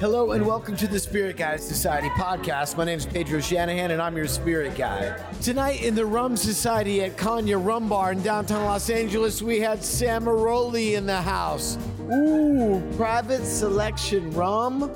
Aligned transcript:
Hello 0.00 0.32
and 0.32 0.46
welcome 0.46 0.78
to 0.78 0.86
the 0.86 0.98
Spirit 0.98 1.36
Guide 1.36 1.60
Society 1.60 2.08
podcast. 2.08 2.74
My 2.78 2.86
name 2.86 2.96
is 2.96 3.04
Pedro 3.04 3.38
Shanahan 3.38 3.90
and 3.90 4.00
I'm 4.00 4.16
your 4.16 4.28
spirit 4.28 4.74
guide. 4.74 5.22
Tonight 5.42 5.82
in 5.82 5.94
the 5.94 6.06
Rum 6.06 6.38
Society 6.38 7.02
at 7.02 7.18
Caña 7.18 7.62
Rum 7.62 7.86
Bar 7.86 8.12
in 8.12 8.22
downtown 8.22 8.64
Los 8.64 8.88
Angeles, 8.88 9.42
we 9.42 9.60
had 9.60 9.80
Samaroli 9.80 10.94
in 10.94 11.04
the 11.04 11.20
house. 11.20 11.76
Ooh, 12.10 12.82
private 12.96 13.44
selection 13.44 14.30
rum. 14.30 14.90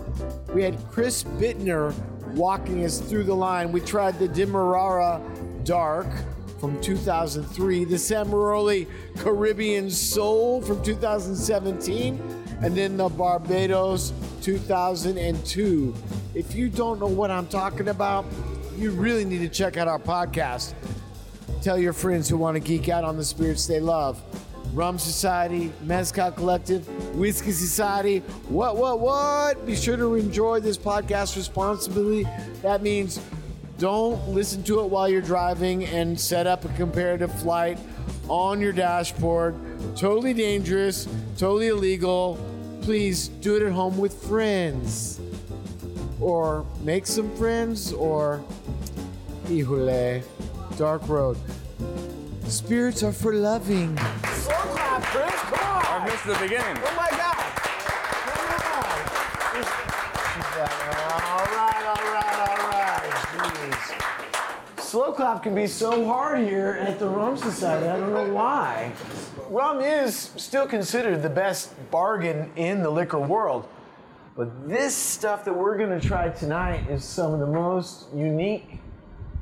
We 0.55 0.63
had 0.63 0.79
Chris 0.91 1.23
Bittner 1.23 1.93
walking 2.33 2.83
us 2.87 2.99
through 2.99 3.25
the 3.25 3.37
line. 3.37 3.73
We 3.73 3.83
tried 3.83 4.19
the 4.19 4.29
Demerara 4.29 5.21
Dark 5.65 6.07
from 6.61 6.81
2003, 6.81 7.85
the 7.85 7.97
Samaroli 7.97 8.87
Caribbean 9.19 9.91
Soul 9.91 10.63
from 10.63 10.83
2017, 10.83 12.34
and 12.63 12.77
then 12.77 12.97
the 12.97 13.09
Barbados 13.09 14.13
2002. 14.43 15.95
If 16.35 16.55
you 16.55 16.69
don't 16.69 17.01
know 17.01 17.07
what 17.07 17.31
I'm 17.31 17.47
talking 17.47 17.89
about, 17.89 18.25
you 18.77 18.91
really 18.91 19.25
need 19.25 19.39
to 19.39 19.49
check 19.49 19.77
out 19.77 19.89
our 19.89 19.99
podcast. 19.99 20.75
Tell 21.63 21.79
your 21.79 21.93
friends 21.93 22.29
who 22.29 22.37
want 22.37 22.57
to 22.57 22.61
geek 22.61 22.89
out 22.89 23.05
on 23.05 23.17
the 23.17 23.25
spirits 23.25 23.67
they 23.67 23.81
love. 23.81 24.21
Rum 24.75 24.99
Society, 24.99 25.73
Mezcal 25.83 26.33
Collective, 26.33 26.87
Whiskey 27.15 27.53
Society. 27.53 28.19
What, 28.49 28.77
what, 28.77 28.99
what? 28.99 29.65
Be 29.65 29.77
sure 29.77 29.97
to 29.97 30.17
enjoy 30.17 30.61
this 30.61 30.77
podcast 30.77 31.37
responsibly. 31.37 32.27
That 32.63 32.83
means 32.83 33.21
don't 33.79 34.29
listen 34.29 34.63
to 34.65 34.81
it 34.81 34.87
while 34.87 35.09
you're 35.09 35.23
driving 35.23 35.85
and 35.85 36.19
set 36.19 36.47
up 36.47 36.65
a 36.65 36.69
comparative 36.71 37.33
flight 37.41 37.79
on 38.29 38.61
your 38.61 38.73
dashboard. 38.73 39.55
Totally 39.97 40.35
dangerous, 40.35 41.09
totally 41.37 41.69
illegal. 41.69 42.39
Please 42.85 43.29
do 43.41 43.57
it 43.57 43.63
at 43.63 43.73
home 43.73 43.97
with 43.97 44.13
friends. 44.13 45.19
Or 46.21 46.67
make 46.83 47.07
some 47.07 47.35
friends, 47.35 47.95
or. 47.95 48.45
Híjole. 49.47 50.23
Dark 50.77 51.09
Road. 51.09 51.39
Spirits 52.47 53.03
are 53.03 53.11
for 53.13 53.33
loving. 53.33 53.97
Slow 53.97 54.55
clap, 54.55 55.03
Chris. 55.05 55.33
Come 55.33 55.55
on. 55.61 55.87
I 55.87 56.05
missed 56.05 56.27
the 56.27 56.35
beginning. 56.35 56.77
Oh 56.85 56.95
my 56.95 57.09
God! 57.09 57.37
Come 58.21 58.53
on! 58.61 59.01
All 61.25 61.47
right, 61.57 61.85
all 61.89 62.05
right, 62.13 62.39
all 62.49 62.63
right. 62.69 63.09
Jeez. 63.33 64.83
Slow 64.83 65.13
clap 65.13 65.43
can 65.43 65.55
be 65.55 65.67
so 65.67 66.05
hard 66.05 66.41
here 66.41 66.77
at 66.81 66.99
the 66.99 67.09
Rum 67.09 67.39
Society. 67.39 67.89
I 67.89 67.99
don't 67.99 68.13
know 68.13 68.31
why. 68.33 68.93
Rum 69.51 69.81
is 69.81 70.31
still 70.37 70.67
considered 70.67 71.23
the 71.23 71.31
best 71.31 71.73
bargain 71.91 72.51
in 72.57 72.83
the 72.83 72.91
liquor 72.91 73.19
world. 73.19 73.69
But 74.37 74.69
this 74.69 74.95
stuff 74.95 75.45
that 75.45 75.53
we're 75.53 75.77
going 75.77 75.99
to 75.99 76.07
try 76.07 76.29
tonight 76.31 76.89
is 76.91 77.05
some 77.05 77.33
of 77.33 77.41
the 77.41 77.47
most 77.47 78.07
unique 78.15 78.81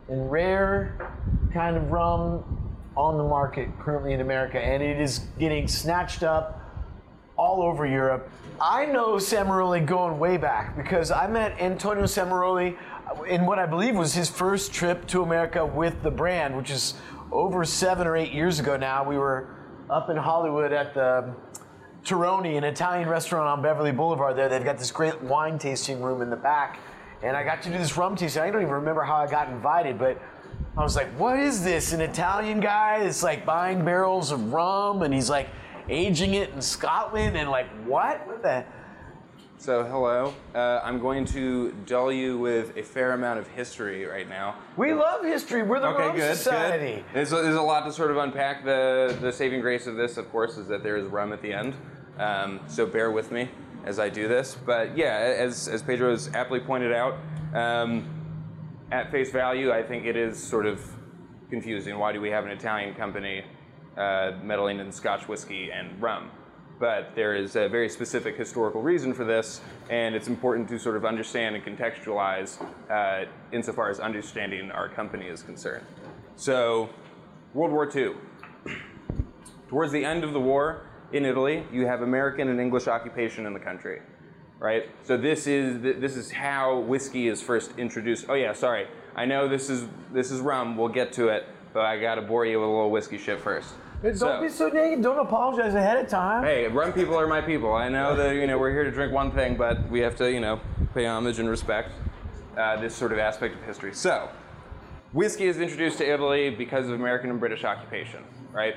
and 0.09 0.31
rare 0.31 1.15
kind 1.53 1.77
of 1.77 1.91
rum 1.91 2.45
on 2.97 3.17
the 3.17 3.25
market 3.25 3.69
currently 3.79 4.13
in 4.13 4.21
America, 4.21 4.59
and 4.59 4.83
it 4.83 5.01
is 5.01 5.21
getting 5.39 5.67
snatched 5.67 6.23
up 6.23 6.61
all 7.37 7.63
over 7.63 7.87
Europe. 7.87 8.31
I 8.61 8.85
know 8.85 9.15
Samaroli 9.15 9.85
going 9.85 10.19
way 10.19 10.37
back 10.37 10.77
because 10.77 11.11
I 11.11 11.27
met 11.27 11.59
Antonio 11.59 12.05
Samaroli 12.05 12.77
uh, 13.09 13.23
in 13.23 13.47
what 13.47 13.59
I 13.59 13.65
believe 13.65 13.97
was 13.97 14.15
his 14.15 14.29
first 14.29 14.75
trip 14.75 15.07
to 15.09 15.23
America 15.23 15.65
with 15.65 16.03
the 16.03 16.11
brand, 16.11 16.55
which 16.55 16.71
is 16.71 16.95
over 17.31 17.65
seven 17.65 18.07
or 18.07 18.15
eight 18.15 18.33
years 18.33 18.61
ago 18.61 18.77
now. 18.77 19.03
We 19.03 19.17
were 19.17 19.49
up 19.93 20.09
in 20.09 20.17
Hollywood 20.17 20.73
at 20.73 20.95
the 20.95 21.35
Terroni, 22.03 22.57
an 22.57 22.65
Italian 22.65 23.09
restaurant 23.09 23.47
on 23.47 23.63
Beverly 23.63 23.93
Boulevard 23.93 24.37
there. 24.37 24.49
They've 24.49 24.65
got 24.65 24.79
this 24.79 24.91
great 24.91 25.21
wine 25.23 25.59
tasting 25.59 26.01
room 26.01 26.23
in 26.23 26.31
the 26.31 26.37
back. 26.37 26.81
And 27.23 27.37
I 27.37 27.45
got 27.45 27.63
to 27.63 27.71
do 27.71 27.77
this 27.77 27.97
rum 27.97 28.17
tasting. 28.17 28.43
I 28.43 28.51
don't 28.51 28.63
even 28.63 28.73
remember 28.73 29.03
how 29.03 29.17
I 29.17 29.31
got 29.31 29.51
invited, 29.51 29.99
but 29.99 30.21
I 30.77 30.83
was 30.83 30.97
like, 30.97 31.09
what 31.19 31.39
is 31.39 31.63
this? 31.63 31.93
An 31.93 32.01
Italian 32.01 32.59
guy 32.59 33.01
that's 33.01 33.23
like 33.23 33.45
buying 33.45 33.85
barrels 33.85 34.33
of 34.33 34.53
rum 34.53 35.03
and 35.03 35.13
he's 35.13 35.29
like 35.29 35.49
aging 35.91 36.35
it 36.35 36.51
in 36.51 36.63
Scotland 36.63 37.37
and 37.37 37.51
like, 37.51 37.69
what? 37.85 38.27
What 38.27 38.43
the? 38.43 38.65
So, 39.63 39.85
hello. 39.85 40.35
Uh, 40.57 40.81
I'm 40.83 40.99
going 40.99 41.25
to 41.27 41.71
dull 41.87 42.11
you 42.11 42.37
with 42.37 42.77
a 42.77 42.83
fair 42.83 43.13
amount 43.13 43.39
of 43.39 43.47
history 43.47 44.05
right 44.05 44.29
now. 44.29 44.57
We 44.77 44.93
love 44.93 45.25
history. 45.25 45.63
We're 45.63 45.79
the 45.79 45.87
Okay, 45.87 46.07
Rum 46.09 46.17
good, 46.17 46.37
Society. 46.37 46.95
good. 46.97 47.05
There's 47.15 47.33
a, 47.33 47.37
there's 47.37 47.55
a 47.55 47.63
lot 47.63 47.85
to 47.85 47.93
sort 47.93 48.11
of 48.11 48.17
unpack. 48.17 48.65
The 48.65 49.17
the 49.21 49.31
saving 49.31 49.61
grace 49.61 49.87
of 49.87 49.95
this, 49.95 50.17
of 50.17 50.29
course, 50.33 50.57
is 50.57 50.67
that 50.67 50.83
there 50.83 50.97
is 50.97 51.07
rum 51.07 51.33
at 51.33 51.43
the 51.43 51.53
end. 51.53 51.77
Um, 52.19 52.59
so 52.67 52.87
bear 52.87 53.13
with 53.13 53.31
me 53.31 53.51
as 53.85 54.01
I 54.01 54.09
do 54.09 54.27
this. 54.27 54.57
But 54.67 54.99
yeah, 54.99 55.15
as 55.39 55.69
as 55.69 55.81
Pedro 55.81 56.11
has 56.11 56.29
aptly 56.35 56.59
pointed 56.59 56.93
out, 56.93 57.19
um, 57.55 58.05
at 58.91 59.13
face 59.13 59.31
value, 59.31 59.71
I 59.71 59.85
think 59.85 60.07
it 60.07 60.17
is 60.17 60.43
sort 60.43 60.67
of 60.67 60.85
confusing. 61.51 61.97
Why 62.01 62.11
do 62.11 62.21
we 62.21 62.31
have 62.31 62.45
an 62.45 62.51
Italian 62.51 62.97
company 62.97 63.45
uh, 63.97 64.33
meddling 64.43 64.81
in 64.81 64.91
Scotch 64.91 65.29
whiskey 65.29 65.71
and 65.71 66.03
rum? 66.03 66.33
But 66.83 67.15
there 67.15 67.37
is 67.37 67.55
a 67.55 67.69
very 67.69 67.89
specific 67.89 68.37
historical 68.37 68.83
reason 68.83 69.15
for 69.15 69.25
this, 69.25 69.61
and 69.89 70.17
it's 70.17 70.27
important 70.27 70.69
to 70.71 70.81
sort 70.81 70.97
of 70.97 71.05
understand 71.05 71.55
and 71.55 71.65
contextualize 71.65 72.61
uh, 72.91 73.27
insofar 73.53 73.89
as 73.89 74.01
understanding 74.01 74.69
our 74.73 74.89
company 74.89 75.27
is 75.27 75.45
concerned. 75.45 75.87
So, 76.35 76.91
World 77.55 77.71
War 77.71 77.89
II. 77.95 78.17
Towards 79.69 79.93
the 79.93 80.05
end 80.05 80.25
of 80.25 80.33
the 80.33 80.41
war 80.41 80.85
in 81.13 81.25
Italy, 81.25 81.65
you 81.73 81.87
have 81.87 82.03
American 82.03 82.49
and 82.49 82.61
English 82.61 82.89
occupation 82.89 83.47
in 83.47 83.55
the 83.55 83.61
country, 83.61 84.03
right? 84.59 84.91
So 85.05 85.17
this 85.17 85.47
is 85.47 85.81
this 85.83 86.17
is 86.17 86.33
how 86.33 86.81
whiskey 86.81 87.29
is 87.29 87.41
first 87.41 87.79
introduced. 87.79 88.27
Oh 88.29 88.35
yeah, 88.35 88.55
sorry. 88.55 88.89
I 89.15 89.25
know 89.25 89.47
this 89.47 89.71
is 89.71 89.87
this 90.13 90.33
is 90.33 90.41
rum. 90.41 90.77
We'll 90.77 90.89
get 90.89 91.13
to 91.13 91.29
it, 91.29 91.47
but 91.73 91.85
I 91.85 92.01
gotta 92.01 92.23
bore 92.23 92.45
you 92.45 92.59
with 92.59 92.69
a 92.69 92.73
little 92.73 92.91
whiskey 92.91 93.19
shit 93.19 93.41
first. 93.41 93.73
Don't 94.03 94.17
So- 94.17 94.41
be 94.41 94.49
so 94.49 94.69
negative. 94.69 95.03
Don't 95.03 95.21
apologize 95.21 95.75
ahead 95.75 95.99
of 95.99 96.09
time. 96.09 96.43
Hey, 96.43 96.67
rum 96.67 96.93
people 96.93 97.19
are 97.19 97.29
my 97.29 97.41
people. 97.41 97.73
I 97.73 97.89
know 97.89 98.17
that 98.17 98.35
you 98.35 98.47
know 98.49 98.59
we're 98.59 98.73
here 98.73 98.85
to 98.85 98.91
drink 98.91 99.13
one 99.13 99.31
thing, 99.31 99.57
but 99.57 99.89
we 99.91 100.01
have 100.01 100.17
to 100.17 100.31
you 100.31 100.41
know 100.41 100.61
pay 100.93 101.07
homage 101.07 101.39
and 101.39 101.49
respect 101.49 101.93
uh, 102.57 102.81
this 102.81 102.95
sort 102.95 103.13
of 103.13 103.19
aspect 103.19 103.55
of 103.55 103.63
history. 103.63 103.95
So, 103.95 104.29
whiskey 105.13 105.47
is 105.47 105.61
introduced 105.61 105.99
to 105.99 106.11
Italy 106.11 106.51
because 106.51 106.89
of 106.89 106.95
American 106.95 107.31
and 107.31 107.39
British 107.39 107.65
occupation, 107.65 108.25
right? 108.53 108.75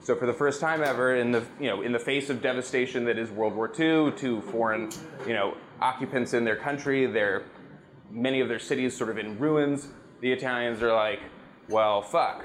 So 0.00 0.16
for 0.16 0.26
the 0.26 0.32
first 0.32 0.60
time 0.60 0.82
ever, 0.82 1.14
in 1.16 1.32
the 1.32 1.44
you 1.58 1.68
know 1.68 1.82
in 1.82 1.92
the 1.92 1.98
face 1.98 2.30
of 2.30 2.40
devastation 2.40 3.04
that 3.06 3.18
is 3.18 3.30
World 3.30 3.54
War 3.56 3.68
II, 3.68 4.12
to 4.12 4.40
foreign 4.42 4.90
you 5.26 5.34
know 5.34 5.56
occupants 5.80 6.34
in 6.34 6.44
their 6.44 6.56
country, 6.56 7.06
their 7.06 7.42
many 8.10 8.40
of 8.40 8.48
their 8.48 8.58
cities 8.60 8.96
sort 8.96 9.10
of 9.10 9.18
in 9.18 9.38
ruins, 9.38 9.88
the 10.20 10.30
Italians 10.30 10.82
are 10.82 10.92
like, 10.92 11.20
well, 11.68 12.02
fuck. 12.02 12.44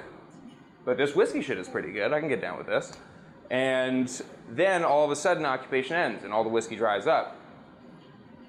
But 0.88 0.96
this 0.96 1.14
whiskey 1.14 1.42
shit 1.42 1.58
is 1.58 1.68
pretty 1.68 1.92
good. 1.92 2.14
I 2.14 2.22
can 2.22 2.30
get 2.30 2.40
down 2.40 2.58
with 2.58 2.66
this. 2.66 2.94
And 3.52 4.10
then 4.50 4.86
all 4.86 5.04
of 5.04 5.12
a 5.12 5.18
sudden, 5.18 5.46
occupation 5.46 5.98
ends 5.98 6.24
and 6.24 6.32
all 6.32 6.46
the 6.46 6.50
whiskey 6.50 6.78
dries 6.78 7.08
up. 7.08 7.36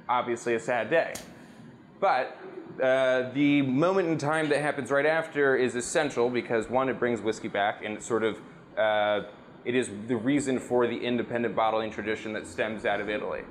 Obviously, 0.09 0.55
a 0.55 0.61
sad 0.61 0.89
day. 0.89 1.15
But 1.99 2.39
uh, 2.81 3.31
the 3.33 3.63
moment 3.63 4.07
in 4.07 4.19
time 4.19 4.49
that 4.51 4.61
happens 4.61 4.93
right 4.93 5.05
after 5.05 5.57
is 5.57 5.75
essential 5.75 6.31
because 6.31 6.71
one, 6.71 6.89
it 6.89 7.01
brings 7.01 7.21
whiskey 7.21 7.49
back, 7.49 7.85
and 7.85 7.97
it 7.97 8.05
sort 8.05 8.23
of 8.23 8.39
uh, 8.79 9.23
it 9.65 9.75
is 9.75 9.91
the 10.07 10.15
reason 10.15 10.61
for 10.61 10.87
the 10.87 10.97
independent 10.97 11.57
bottling 11.57 11.91
tradition 11.91 12.33
that 12.35 12.47
stems 12.47 12.85
out 12.85 13.01
of 13.01 13.09
Italy. 13.09 13.43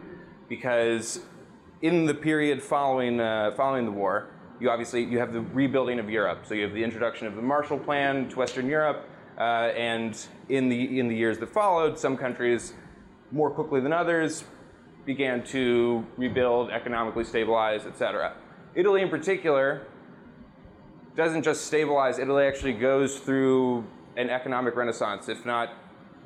Because 0.47 1.19
in 1.81 2.05
the 2.05 2.13
period 2.13 2.63
following 2.63 3.19
uh, 3.19 3.51
following 3.51 3.83
the 3.83 3.91
war, 3.91 4.29
you 4.59 4.69
obviously 4.69 5.03
you 5.03 5.19
have 5.19 5.33
the 5.33 5.41
rebuilding 5.41 5.99
of 5.99 6.09
Europe. 6.09 6.45
So 6.47 6.53
you 6.53 6.63
have 6.63 6.73
the 6.73 6.83
introduction 6.83 7.27
of 7.27 7.35
the 7.35 7.41
Marshall 7.41 7.79
Plan 7.79 8.29
to 8.29 8.35
Western 8.37 8.67
Europe, 8.67 9.07
uh, 9.37 9.71
and 9.75 10.17
in 10.49 10.69
the 10.69 10.99
in 10.99 11.07
the 11.07 11.15
years 11.15 11.37
that 11.39 11.49
followed, 11.49 11.99
some 11.99 12.17
countries 12.17 12.73
more 13.31 13.51
quickly 13.51 13.81
than 13.81 13.93
others 13.93 14.43
began 15.05 15.43
to 15.43 16.05
rebuild, 16.17 16.69
economically 16.69 17.23
stabilize, 17.23 17.85
etc. 17.85 18.33
Italy, 18.75 19.01
in 19.01 19.09
particular, 19.09 19.87
doesn't 21.15 21.43
just 21.43 21.65
stabilize. 21.65 22.19
Italy 22.19 22.45
actually 22.45 22.73
goes 22.73 23.19
through 23.19 23.85
an 24.17 24.29
economic 24.29 24.75
renaissance. 24.75 25.29
If 25.29 25.45
not, 25.45 25.69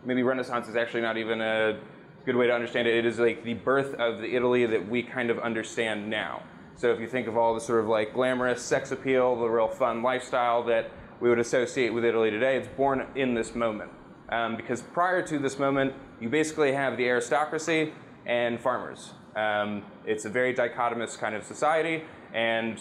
maybe 0.03 0.23
renaissance 0.23 0.67
is 0.67 0.75
actually 0.75 1.01
not 1.01 1.17
even 1.17 1.41
a 1.41 1.79
good 2.25 2.35
way 2.35 2.47
to 2.47 2.53
understand 2.53 2.87
it. 2.87 2.95
It 2.95 3.05
is 3.05 3.19
like 3.19 3.43
the 3.43 3.53
birth 3.53 3.93
of 3.95 4.19
the 4.19 4.35
Italy 4.35 4.65
that 4.65 4.87
we 4.87 5.03
kind 5.03 5.29
of 5.29 5.39
understand 5.39 6.09
now. 6.09 6.43
So 6.81 6.91
if 6.91 6.99
you 6.99 7.05
think 7.05 7.27
of 7.27 7.37
all 7.37 7.53
the 7.53 7.61
sort 7.61 7.79
of 7.81 7.87
like 7.87 8.11
glamorous 8.11 8.59
sex 8.59 8.91
appeal, 8.91 9.39
the 9.39 9.47
real 9.47 9.67
fun 9.67 10.01
lifestyle 10.01 10.63
that 10.63 10.89
we 11.19 11.29
would 11.29 11.37
associate 11.37 11.93
with 11.93 12.03
Italy 12.03 12.31
today, 12.31 12.57
it's 12.57 12.67
born 12.69 13.05
in 13.13 13.35
this 13.35 13.53
moment. 13.53 13.91
Um, 14.29 14.55
because 14.55 14.81
prior 14.81 15.21
to 15.27 15.37
this 15.37 15.59
moment, 15.59 15.93
you 16.19 16.27
basically 16.27 16.71
have 16.71 16.97
the 16.97 17.05
aristocracy 17.05 17.93
and 18.25 18.59
farmers. 18.59 19.11
Um, 19.35 19.83
it's 20.07 20.25
a 20.25 20.29
very 20.29 20.55
dichotomous 20.55 21.15
kind 21.19 21.35
of 21.35 21.43
society 21.43 22.01
and 22.33 22.79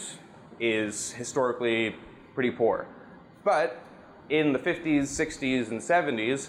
is 0.58 1.12
historically 1.12 1.94
pretty 2.32 2.52
poor. 2.52 2.86
But 3.44 3.82
in 4.30 4.54
the 4.54 4.58
50s, 4.58 5.02
60s, 5.02 5.68
and 5.68 5.78
70s, 5.78 6.48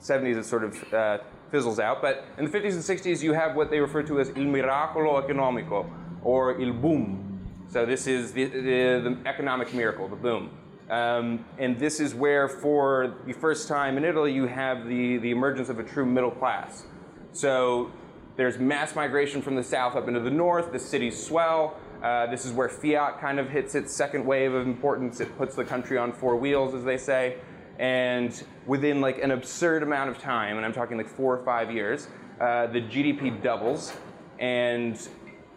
70s 0.00 0.38
it 0.38 0.46
sort 0.46 0.64
of 0.64 0.94
uh, 0.94 1.18
fizzles 1.50 1.78
out. 1.78 2.00
But 2.00 2.24
in 2.38 2.46
the 2.46 2.50
50s 2.50 2.72
and 2.72 2.82
60s, 2.82 3.22
you 3.22 3.34
have 3.34 3.54
what 3.54 3.70
they 3.70 3.80
refer 3.80 4.02
to 4.04 4.18
as 4.18 4.30
il 4.30 4.46
miracolo 4.46 5.22
economico, 5.22 5.90
or 6.24 6.60
il 6.60 6.72
boom. 6.72 7.30
So 7.68 7.86
this 7.86 8.06
is 8.06 8.32
the, 8.32 8.46
the, 8.46 8.60
the 8.60 9.18
economic 9.26 9.72
miracle, 9.74 10.08
the 10.08 10.16
boom. 10.16 10.50
Um, 10.90 11.44
and 11.58 11.78
this 11.78 11.98
is 11.98 12.14
where, 12.14 12.48
for 12.48 13.14
the 13.26 13.32
first 13.32 13.68
time 13.68 13.96
in 13.96 14.04
Italy, 14.04 14.32
you 14.32 14.46
have 14.46 14.86
the, 14.86 15.16
the 15.18 15.30
emergence 15.30 15.68
of 15.68 15.78
a 15.78 15.84
true 15.84 16.04
middle 16.04 16.30
class. 16.30 16.84
So 17.32 17.90
there's 18.36 18.58
mass 18.58 18.94
migration 18.94 19.40
from 19.40 19.56
the 19.56 19.62
south 19.62 19.96
up 19.96 20.08
into 20.08 20.20
the 20.20 20.30
north, 20.30 20.72
the 20.72 20.78
cities 20.78 21.20
swell. 21.24 21.76
Uh, 22.02 22.26
this 22.26 22.44
is 22.44 22.52
where 22.52 22.68
fiat 22.68 23.18
kind 23.18 23.40
of 23.40 23.48
hits 23.48 23.74
its 23.74 23.94
second 23.94 24.26
wave 24.26 24.52
of 24.52 24.66
importance. 24.66 25.20
It 25.20 25.36
puts 25.38 25.54
the 25.54 25.64
country 25.64 25.96
on 25.96 26.12
four 26.12 26.36
wheels, 26.36 26.74
as 26.74 26.84
they 26.84 26.98
say. 26.98 27.38
And 27.78 28.44
within 28.66 29.00
like 29.00 29.22
an 29.22 29.30
absurd 29.30 29.82
amount 29.82 30.10
of 30.10 30.18
time, 30.18 30.58
and 30.58 30.66
I'm 30.66 30.72
talking 30.72 30.98
like 30.98 31.08
four 31.08 31.34
or 31.34 31.44
five 31.44 31.72
years, 31.72 32.08
uh, 32.40 32.66
the 32.66 32.82
GDP 32.82 33.42
doubles. 33.42 33.94
And 34.38 34.96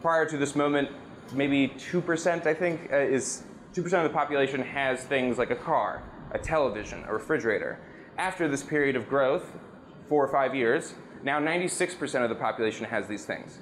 prior 0.01 0.25
to 0.25 0.37
this 0.37 0.55
moment, 0.55 0.89
maybe 1.33 1.69
2%, 1.69 2.45
I 2.45 2.53
think, 2.53 2.91
uh, 2.91 2.97
is 2.97 3.43
2% 3.73 3.85
of 3.85 4.03
the 4.03 4.09
population 4.09 4.61
has 4.61 5.03
things 5.03 5.37
like 5.37 5.51
a 5.51 5.55
car, 5.55 6.03
a 6.31 6.39
television, 6.39 7.03
a 7.07 7.13
refrigerator. 7.13 7.79
After 8.17 8.47
this 8.47 8.63
period 8.63 8.95
of 8.95 9.07
growth, 9.07 9.53
four 10.09 10.23
or 10.23 10.31
five 10.31 10.55
years, 10.55 10.95
now 11.23 11.39
96% 11.39 12.23
of 12.23 12.29
the 12.29 12.35
population 12.35 12.85
has 12.85 13.07
these 13.07 13.25
things. 13.25 13.59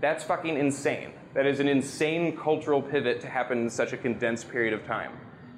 That's 0.00 0.24
fucking 0.24 0.56
insane. 0.56 1.12
That 1.34 1.46
is 1.46 1.60
an 1.60 1.68
insane 1.68 2.36
cultural 2.36 2.82
pivot 2.82 3.20
to 3.20 3.28
happen 3.28 3.58
in 3.58 3.70
such 3.70 3.92
a 3.92 3.96
condensed 3.96 4.48
period 4.50 4.72
of 4.72 4.84
time. 4.84 5.12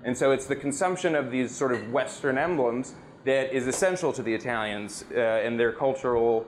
And 0.04 0.16
so 0.16 0.32
it's 0.32 0.46
the 0.46 0.56
consumption 0.56 1.14
of 1.14 1.30
these 1.30 1.54
sort 1.54 1.72
of 1.72 1.90
Western 1.92 2.36
emblems 2.36 2.94
that 3.24 3.54
is 3.54 3.66
essential 3.68 4.12
to 4.12 4.22
the 4.22 4.34
Italians 4.34 5.04
uh, 5.14 5.18
and 5.18 5.58
their 5.58 5.72
cultural 5.72 6.44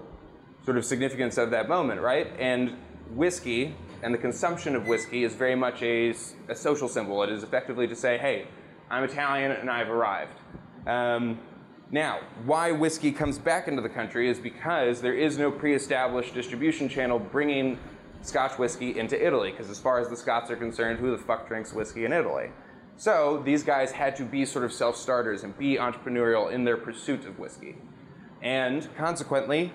sort 0.65 0.77
of 0.77 0.85
significance 0.85 1.39
of 1.39 1.51
that 1.51 1.69
moment, 1.69 2.01
right? 2.01 2.33
And 2.39 2.77
whiskey 3.11 3.75
and 4.03 4.13
the 4.13 4.19
consumption 4.19 4.77
of 4.77 4.87
whiskey 4.87 5.25
is 5.25 5.35
very 5.35 5.55
much 5.55 5.83
a, 5.83 6.15
a 6.49 6.55
social 6.55 6.89
symbol. 6.89 7.23
It 7.23 7.31
is 7.31 7.43
effectively 7.43 7.87
to 7.87 7.97
say, 7.97 8.19
hey, 8.19 8.47
I'm 8.91 9.05
Italian 9.05 9.53
and 9.53 9.71
I've 9.71 9.89
arrived. 9.89 10.39
Um, 10.87 11.39
now, 11.91 12.21
why 12.45 12.73
whiskey 12.73 13.13
comes 13.13 13.39
back 13.39 13.69
into 13.69 13.81
the 13.81 13.89
country 13.89 14.29
is 14.29 14.39
because 14.39 15.01
there 15.01 15.15
is 15.15 15.39
no 15.39 15.51
pre 15.51 15.75
established 15.75 16.35
distribution 16.35 16.89
channel 16.89 17.19
bringing 17.19 17.79
Scotch 18.23 18.59
whiskey 18.59 18.99
into 18.99 19.23
Italy, 19.25 19.51
because 19.51 19.71
as 19.71 19.79
far 19.79 20.01
as 20.01 20.09
the 20.09 20.17
Scots 20.17 20.51
are 20.51 20.57
concerned, 20.57 20.99
who 20.99 21.11
the 21.11 21.23
fuck 21.23 21.47
drinks 21.47 21.73
whiskey 21.73 22.05
in 22.05 22.13
Italy? 22.13 22.51
So 22.97 23.43
these 23.45 23.63
guys 23.63 23.93
had 23.93 24.17
to 24.17 24.25
be 24.25 24.45
sort 24.45 24.65
of 24.65 24.73
self 24.73 24.97
starters 24.97 25.45
and 25.45 25.57
be 25.59 25.77
entrepreneurial 25.77 26.53
in 26.53 26.65
their 26.65 26.77
pursuit 26.77 27.27
of 27.27 27.39
whiskey. 27.39 27.77
And 28.43 28.89
consequently, 28.97 29.73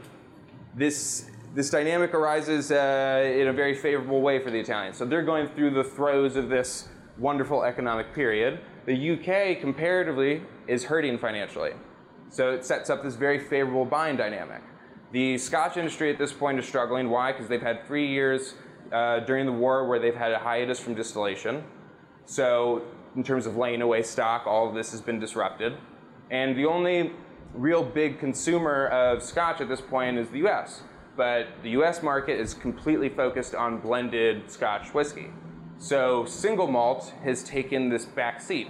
this, 0.75 1.29
this 1.53 1.69
dynamic 1.69 2.13
arises 2.13 2.71
uh, 2.71 3.33
in 3.35 3.47
a 3.47 3.53
very 3.53 3.73
favorable 3.73 4.21
way 4.21 4.39
for 4.39 4.51
the 4.51 4.59
Italians. 4.59 4.97
So 4.97 5.05
they're 5.05 5.23
going 5.23 5.47
through 5.47 5.71
the 5.71 5.83
throes 5.83 6.35
of 6.35 6.49
this 6.49 6.89
wonderful 7.17 7.63
economic 7.63 8.13
period. 8.13 8.59
The 8.85 9.11
UK, 9.11 9.59
comparatively, 9.59 10.43
is 10.67 10.85
hurting 10.85 11.17
financially. 11.17 11.71
So 12.29 12.51
it 12.51 12.63
sets 12.63 12.89
up 12.89 13.03
this 13.03 13.15
very 13.15 13.39
favorable 13.39 13.85
buying 13.85 14.15
dynamic. 14.15 14.61
The 15.11 15.37
Scotch 15.39 15.77
industry 15.77 16.11
at 16.11 16.19
this 16.19 16.31
point 16.31 16.59
is 16.59 16.67
struggling. 16.67 17.09
Why? 17.09 17.31
Because 17.31 17.47
they've 17.47 17.61
had 17.61 17.85
three 17.87 18.07
years 18.07 18.53
uh, 18.91 19.21
during 19.21 19.47
the 19.47 19.51
war 19.51 19.87
where 19.87 19.99
they've 19.99 20.15
had 20.15 20.31
a 20.31 20.39
hiatus 20.39 20.79
from 20.79 20.93
distillation. 20.93 21.63
So, 22.25 22.83
in 23.15 23.23
terms 23.23 23.47
of 23.47 23.57
laying 23.57 23.81
away 23.81 24.03
stock, 24.03 24.45
all 24.45 24.69
of 24.69 24.75
this 24.75 24.91
has 24.91 25.01
been 25.01 25.19
disrupted. 25.19 25.73
And 26.29 26.55
the 26.55 26.67
only 26.67 27.11
real 27.55 27.83
big 27.83 28.19
consumer 28.19 28.87
of 28.87 29.23
Scotch 29.23 29.61
at 29.61 29.67
this 29.67 29.81
point 29.81 30.19
is 30.19 30.29
the 30.29 30.47
US. 30.47 30.83
But 31.19 31.47
the 31.63 31.71
US 31.71 32.01
market 32.01 32.39
is 32.39 32.53
completely 32.53 33.09
focused 33.09 33.53
on 33.53 33.81
blended 33.81 34.49
Scotch 34.49 34.93
whiskey. 34.93 35.27
So, 35.77 36.23
single 36.23 36.67
malt 36.67 37.13
has 37.25 37.43
taken 37.43 37.89
this 37.89 38.05
back 38.05 38.39
seat. 38.39 38.69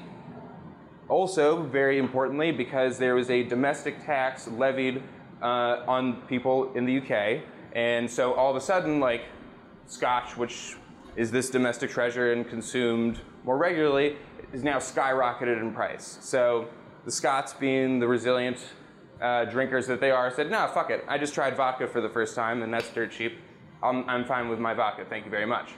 Also, 1.09 1.61
very 1.61 1.99
importantly, 1.99 2.51
because 2.51 2.97
there 2.97 3.13
was 3.13 3.29
a 3.29 3.43
domestic 3.43 4.03
tax 4.03 4.47
levied 4.47 5.03
uh, 5.43 5.83
on 5.87 6.23
people 6.23 6.73
in 6.73 6.87
the 6.87 6.97
UK, 6.97 7.43
and 7.73 8.09
so 8.09 8.33
all 8.33 8.49
of 8.49 8.55
a 8.55 8.61
sudden, 8.61 8.99
like 8.99 9.25
Scotch, 9.85 10.35
which 10.35 10.75
is 11.15 11.29
this 11.29 11.51
domestic 11.51 11.91
treasure 11.91 12.33
and 12.33 12.49
consumed 12.49 13.19
more 13.43 13.59
regularly, 13.59 14.17
is 14.53 14.63
now 14.63 14.79
skyrocketed 14.79 15.61
in 15.61 15.71
price. 15.71 16.17
So 16.21 16.67
the 17.05 17.11
Scots, 17.11 17.53
being 17.53 17.99
the 17.99 18.07
resilient 18.07 18.57
uh, 19.21 19.45
drinkers 19.45 19.87
that 19.87 19.99
they 19.99 20.11
are, 20.11 20.31
said, 20.31 20.49
"No, 20.49 20.67
fuck 20.73 20.89
it. 20.89 21.03
I 21.07 21.17
just 21.17 21.33
tried 21.33 21.55
vodka 21.55 21.87
for 21.87 22.01
the 22.01 22.09
first 22.09 22.35
time, 22.35 22.61
and 22.63 22.73
that's 22.73 22.89
dirt 22.89 23.11
cheap. 23.11 23.37
I'm, 23.83 24.07
I'm 24.09 24.25
fine 24.25 24.49
with 24.49 24.59
my 24.59 24.73
vodka. 24.73 25.05
Thank 25.09 25.25
you 25.25 25.31
very 25.31 25.45
much." 25.45 25.71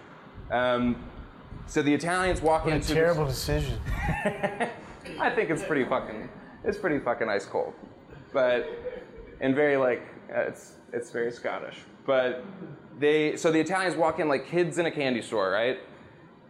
Um, 0.52 1.04
so 1.66 1.82
the 1.82 1.94
Italians 1.94 2.42
walk 2.42 2.66
what 2.66 2.74
into 2.74 2.92
a 2.92 2.96
terrible 2.96 3.26
decision. 3.26 3.80
I 5.20 5.30
think 5.34 5.50
it's 5.50 5.64
pretty 5.64 5.86
fucking, 5.86 6.30
it's 6.64 6.78
pretty 6.78 7.00
fucking 7.00 7.30
ice 7.30 7.46
cold, 7.46 7.74
but 8.34 8.68
and 9.40 9.56
very 9.56 9.78
like 9.78 10.04
uh, 10.34 10.42
it's 10.42 10.76
it's 10.94 11.12
very 11.12 11.32
Scottish. 11.32 11.78
But 12.06 12.44
they 13.00 13.36
so 13.36 13.52
the 13.52 13.60
Italians 13.60 13.96
walk 13.96 14.20
in 14.20 14.28
like 14.28 14.48
kids 14.48 14.78
in 14.78 14.86
a 14.86 14.92
candy 14.92 15.22
store, 15.22 15.52
right? 15.52 15.80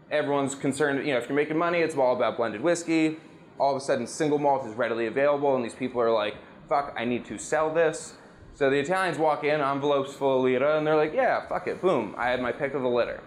Everyone's 0.10 0.56
concerned. 0.56 1.06
You 1.06 1.14
know, 1.14 1.20
if 1.20 1.30
you're 1.30 1.36
making 1.36 1.58
money, 1.58 1.80
it's 1.80 1.96
all 1.96 2.16
about 2.16 2.38
blended 2.38 2.62
whiskey. 2.62 3.18
All 3.60 3.76
of 3.76 3.82
a 3.82 3.86
sudden, 3.86 4.08
single 4.08 4.40
malt 4.40 4.66
is 4.66 4.76
readily 4.76 5.06
available, 5.06 5.56
and 5.56 5.64
these 5.64 5.76
people 5.76 6.02
are 6.02 6.12
like, 6.12 6.36
"Fuck, 6.72 6.88
I 7.02 7.04
need 7.04 7.24
to 7.26 7.38
sell 7.38 7.70
this." 7.74 7.98
So 8.54 8.70
the 8.70 8.80
Italians 8.80 9.18
walk 9.18 9.44
in, 9.44 9.60
envelopes 9.60 10.14
full 10.14 10.38
of 10.38 10.44
lira, 10.44 10.78
and 10.78 10.88
they're 10.88 11.02
like, 11.04 11.14
"Yeah, 11.14 11.46
fuck 11.52 11.68
it, 11.68 11.82
boom, 11.82 12.16
I 12.18 12.30
had 12.30 12.42
my 12.42 12.54
pick 12.54 12.74
of 12.74 12.82
the 12.82 12.94
litter." 13.00 13.20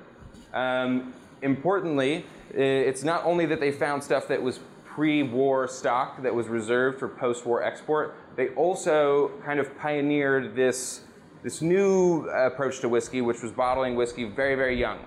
Um, 0.55 1.13
importantly, 1.43 2.25
it's 2.55 3.05
not 3.05 3.21
only 3.25 3.45
that 3.47 3.61
they 3.61 3.73
found 3.73 4.03
stuff 4.03 4.29
that 4.29 4.41
was 4.41 4.61
pre-war 4.95 5.67
stock 5.69 6.23
that 6.23 6.35
was 6.35 6.47
reserved 6.47 6.99
for 7.01 7.09
post-war 7.09 7.63
export. 7.63 8.15
They 8.37 8.49
also 8.51 9.33
kind 9.45 9.59
of 9.61 9.77
pioneered 9.77 10.55
this 10.55 11.01
this 11.43 11.61
new 11.61 12.29
approach 12.31 12.81
to 12.81 12.89
whiskey, 12.89 13.21
which 13.21 13.43
was 13.43 13.53
bottling 13.53 13.97
whiskey 13.97 14.25
very, 14.25 14.55
very 14.55 14.79
young. 14.87 14.99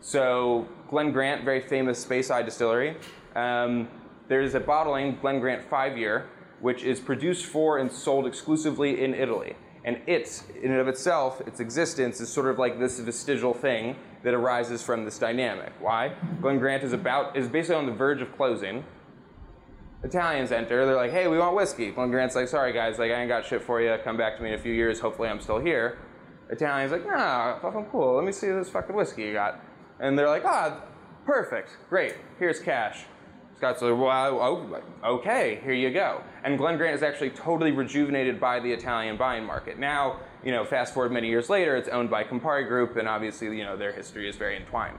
So 0.00 0.66
Glen 0.88 1.12
Grant, 1.12 1.44
very 1.44 1.60
famous 1.60 2.02
Speyside 2.04 2.46
distillery, 2.46 2.96
um, 3.36 3.88
there's 4.28 4.54
a 4.54 4.60
bottling 4.60 5.18
Glen 5.20 5.38
Grant 5.40 5.62
five 5.62 5.98
year, 5.98 6.16
which 6.62 6.84
is 6.84 7.00
produced 7.00 7.44
for 7.44 7.78
and 7.78 7.92
sold 7.92 8.26
exclusively 8.26 9.04
in 9.04 9.14
Italy. 9.14 9.56
And 9.84 10.00
it, 10.06 10.42
in 10.62 10.70
and 10.70 10.80
of 10.80 10.86
itself, 10.86 11.40
its 11.40 11.58
existence 11.58 12.20
is 12.20 12.28
sort 12.28 12.46
of 12.46 12.58
like 12.58 12.78
this 12.78 13.00
vestigial 13.00 13.52
thing 13.52 13.96
that 14.22 14.32
arises 14.32 14.80
from 14.80 15.04
this 15.04 15.18
dynamic. 15.18 15.72
Why? 15.80 16.12
Glen 16.40 16.58
Grant 16.58 16.84
is 16.84 16.92
about 16.92 17.36
is 17.36 17.48
basically 17.48 17.76
on 17.76 17.86
the 17.86 17.92
verge 17.92 18.22
of 18.22 18.34
closing. 18.36 18.84
Italians 20.04 20.52
enter. 20.52 20.86
They're 20.86 20.96
like, 20.96 21.10
"Hey, 21.10 21.26
we 21.26 21.36
want 21.36 21.56
whiskey." 21.56 21.90
Glen 21.90 22.10
Grant's 22.12 22.36
like, 22.36 22.46
"Sorry 22.46 22.72
guys, 22.72 22.98
like 22.98 23.10
I 23.10 23.14
ain't 23.14 23.28
got 23.28 23.44
shit 23.44 23.62
for 23.62 23.80
you. 23.80 23.96
Come 24.04 24.16
back 24.16 24.36
to 24.36 24.42
me 24.42 24.50
in 24.50 24.54
a 24.54 24.62
few 24.62 24.72
years. 24.72 25.00
Hopefully, 25.00 25.28
I'm 25.28 25.40
still 25.40 25.58
here." 25.58 25.98
Italians 26.48 26.92
like, 26.92 27.04
"Nah, 27.04 27.58
fucking 27.58 27.86
cool. 27.90 28.14
Let 28.14 28.24
me 28.24 28.32
see 28.32 28.48
this 28.48 28.68
fucking 28.68 28.94
whiskey 28.94 29.22
you 29.22 29.32
got." 29.32 29.60
And 29.98 30.16
they're 30.16 30.28
like, 30.28 30.44
"Ah, 30.44 30.80
perfect, 31.24 31.76
great. 31.88 32.14
Here's 32.38 32.60
cash." 32.60 33.06
Scott's 33.62 33.80
like, 33.80 33.96
"Well, 33.96 34.40
oh, 34.42 34.82
okay, 35.04 35.60
here 35.62 35.72
you 35.72 35.92
go." 35.92 36.20
And 36.42 36.58
Glen 36.58 36.76
Grant 36.76 36.96
is 36.96 37.02
actually 37.04 37.30
totally 37.30 37.70
rejuvenated 37.70 38.40
by 38.40 38.58
the 38.58 38.72
Italian 38.72 39.16
buying 39.16 39.44
market. 39.44 39.78
Now, 39.78 40.18
you 40.42 40.50
know, 40.50 40.64
fast 40.64 40.92
forward 40.92 41.12
many 41.12 41.28
years 41.28 41.48
later, 41.48 41.76
it's 41.76 41.88
owned 41.88 42.10
by 42.10 42.24
Campari 42.24 42.66
Group, 42.66 42.96
and 42.96 43.08
obviously, 43.08 43.56
you 43.56 43.62
know, 43.62 43.76
their 43.76 43.92
history 43.92 44.28
is 44.28 44.34
very 44.34 44.56
entwined. 44.56 44.98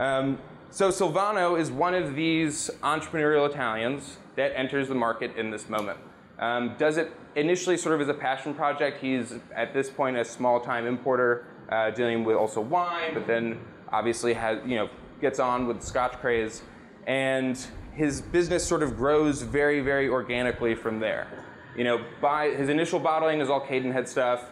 Um, 0.00 0.40
so 0.70 0.88
Silvano 0.88 1.56
is 1.56 1.70
one 1.70 1.94
of 1.94 2.16
these 2.16 2.68
entrepreneurial 2.82 3.48
Italians 3.48 4.16
that 4.34 4.50
enters 4.58 4.88
the 4.88 4.96
market 4.96 5.36
in 5.36 5.50
this 5.52 5.68
moment. 5.68 6.00
Um, 6.40 6.74
does 6.76 6.96
it 6.96 7.12
initially 7.36 7.76
sort 7.76 7.94
of 7.94 8.00
as 8.00 8.08
a 8.08 8.14
passion 8.14 8.54
project. 8.54 9.00
He's 9.00 9.34
at 9.54 9.72
this 9.72 9.88
point 9.88 10.16
a 10.16 10.24
small 10.24 10.58
time 10.58 10.84
importer, 10.84 11.46
uh, 11.68 11.90
dealing 11.90 12.24
with 12.24 12.36
also 12.36 12.60
wine, 12.60 13.14
but 13.14 13.28
then 13.28 13.60
obviously 13.92 14.34
has 14.34 14.58
you 14.66 14.74
know 14.74 14.88
gets 15.20 15.38
on 15.38 15.68
with 15.68 15.80
Scotch 15.80 16.14
craze, 16.14 16.62
and 17.06 17.64
his 17.94 18.20
business 18.20 18.66
sort 18.66 18.82
of 18.82 18.96
grows 18.96 19.42
very 19.42 19.80
very 19.80 20.08
organically 20.08 20.74
from 20.74 21.00
there. 21.00 21.26
You 21.76 21.84
know, 21.84 22.04
by 22.20 22.50
his 22.50 22.68
initial 22.68 23.00
bottling 23.00 23.40
is 23.40 23.50
all 23.50 23.60
Cadenhead 23.60 24.06
stuff, 24.06 24.44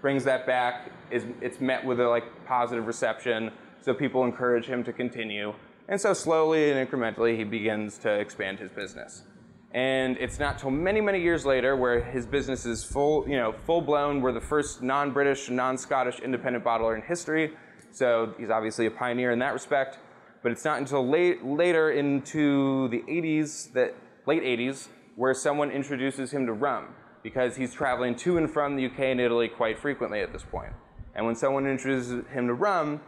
brings 0.00 0.24
that 0.24 0.46
back. 0.46 0.90
Is 1.10 1.24
it's 1.40 1.60
met 1.60 1.84
with 1.84 2.00
a 2.00 2.08
like 2.08 2.24
positive 2.46 2.86
reception, 2.86 3.50
so 3.80 3.92
people 3.92 4.24
encourage 4.24 4.66
him 4.66 4.84
to 4.84 4.92
continue. 4.92 5.52
And 5.88 6.00
so 6.00 6.12
slowly 6.14 6.70
and 6.70 6.88
incrementally, 6.88 7.36
he 7.36 7.42
begins 7.42 7.98
to 7.98 8.10
expand 8.10 8.60
his 8.60 8.70
business. 8.70 9.24
And 9.72 10.16
it's 10.18 10.38
not 10.38 10.58
till 10.58 10.70
many, 10.70 11.00
many 11.00 11.20
years 11.20 11.44
later 11.44 11.76
where 11.76 12.00
his 12.00 12.26
business 12.26 12.66
is 12.66 12.82
full, 12.82 13.28
you 13.28 13.36
know, 13.36 13.52
full 13.52 13.80
blown. 13.80 14.20
We're 14.20 14.32
the 14.32 14.40
first 14.40 14.82
non-British, 14.82 15.48
non-Scottish 15.48 16.20
independent 16.20 16.64
bottler 16.64 16.96
in 16.96 17.02
history. 17.02 17.56
So 17.92 18.34
he's 18.38 18.50
obviously 18.50 18.86
a 18.86 18.90
pioneer 18.90 19.30
in 19.32 19.38
that 19.40 19.52
respect. 19.52 19.98
But 20.42 20.52
it's 20.52 20.64
not 20.64 20.78
until 20.78 21.06
late, 21.06 21.44
later 21.44 21.90
into 21.90 22.88
the 22.88 23.02
80s, 23.02 23.72
that 23.74 23.94
late 24.26 24.42
80s, 24.42 24.88
where 25.16 25.34
someone 25.34 25.70
introduces 25.70 26.32
him 26.32 26.46
to 26.46 26.52
rum. 26.52 26.94
because 27.22 27.56
he's 27.56 27.72
traveling 27.74 28.14
to 28.16 28.38
and 28.38 28.50
from 28.50 28.76
the 28.76 28.86
UK 28.86 29.00
and 29.00 29.20
Italy 29.20 29.48
quite 29.48 29.78
frequently 29.78 30.20
at 30.20 30.32
this 30.32 30.42
point. 30.42 30.72
And 31.14 31.26
when 31.26 31.34
someone 31.34 31.66
introduces 31.66 32.24
him 32.28 32.46
to 32.46 32.54
rum, 32.54 33.00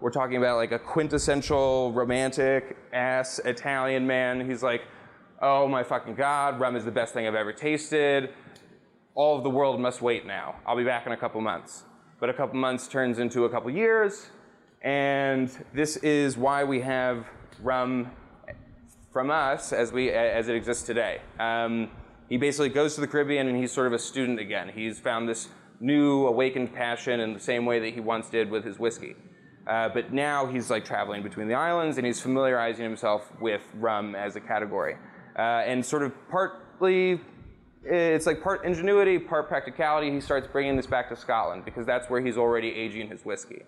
we're 0.00 0.10
talking 0.10 0.36
about 0.36 0.56
like 0.56 0.72
a 0.72 0.78
quintessential 0.78 1.92
romantic 1.92 2.76
ass 2.92 3.40
Italian 3.44 4.06
man. 4.06 4.48
He's 4.48 4.62
like, 4.62 4.82
oh 5.42 5.66
my 5.66 5.82
fucking 5.82 6.14
god, 6.14 6.60
rum 6.60 6.76
is 6.76 6.84
the 6.84 6.90
best 6.90 7.12
thing 7.14 7.26
I've 7.26 7.34
ever 7.34 7.52
tasted. 7.52 8.30
All 9.14 9.36
of 9.36 9.42
the 9.42 9.50
world 9.50 9.80
must 9.80 10.00
wait 10.00 10.24
now. 10.24 10.56
I'll 10.64 10.76
be 10.76 10.84
back 10.84 11.06
in 11.06 11.12
a 11.12 11.16
couple 11.16 11.40
months. 11.40 11.84
But 12.20 12.30
a 12.30 12.34
couple 12.34 12.58
months 12.58 12.88
turns 12.88 13.18
into 13.18 13.44
a 13.44 13.50
couple 13.50 13.70
years, 13.70 14.30
and 14.82 15.50
this 15.72 15.96
is 15.98 16.36
why 16.36 16.64
we 16.64 16.80
have 16.80 17.26
rum 17.62 18.10
from 19.12 19.30
us 19.30 19.72
as 19.72 19.92
we 19.92 20.10
as 20.10 20.48
it 20.48 20.54
exists 20.54 20.84
today. 20.84 21.20
Um, 21.38 21.90
he 22.28 22.36
basically 22.36 22.68
goes 22.68 22.94
to 22.94 23.00
the 23.00 23.06
Caribbean 23.06 23.48
and 23.48 23.56
he's 23.56 23.72
sort 23.72 23.86
of 23.86 23.92
a 23.92 23.98
student 23.98 24.38
again. 24.38 24.70
He's 24.72 24.98
found 24.98 25.28
this 25.28 25.48
new 25.80 26.26
awakened 26.26 26.74
passion 26.74 27.20
in 27.20 27.32
the 27.32 27.40
same 27.40 27.64
way 27.64 27.78
that 27.80 27.94
he 27.94 28.00
once 28.00 28.28
did 28.28 28.50
with 28.50 28.64
his 28.64 28.78
whiskey. 28.78 29.16
Uh, 29.66 29.88
but 29.88 30.12
now 30.12 30.46
he's 30.46 30.70
like 30.70 30.84
traveling 30.84 31.22
between 31.22 31.48
the 31.48 31.54
islands 31.54 31.98
and 31.98 32.06
he's 32.06 32.20
familiarizing 32.20 32.84
himself 32.84 33.30
with 33.40 33.62
rum 33.74 34.14
as 34.14 34.36
a 34.36 34.40
category. 34.40 34.96
Uh, 35.38 35.62
and 35.66 35.84
sort 35.84 36.02
of 36.02 36.12
partly, 36.30 37.20
it's 37.84 38.26
like 38.26 38.42
part 38.42 38.64
ingenuity, 38.64 39.18
part 39.18 39.48
practicality. 39.48 40.10
He 40.10 40.20
starts 40.20 40.48
bringing 40.48 40.76
this 40.76 40.86
back 40.86 41.08
to 41.10 41.16
Scotland 41.16 41.64
because 41.64 41.86
that's 41.86 42.08
where 42.10 42.20
he's 42.20 42.36
already 42.36 42.68
aging 42.68 43.08
his 43.08 43.24
whiskey. 43.24 43.62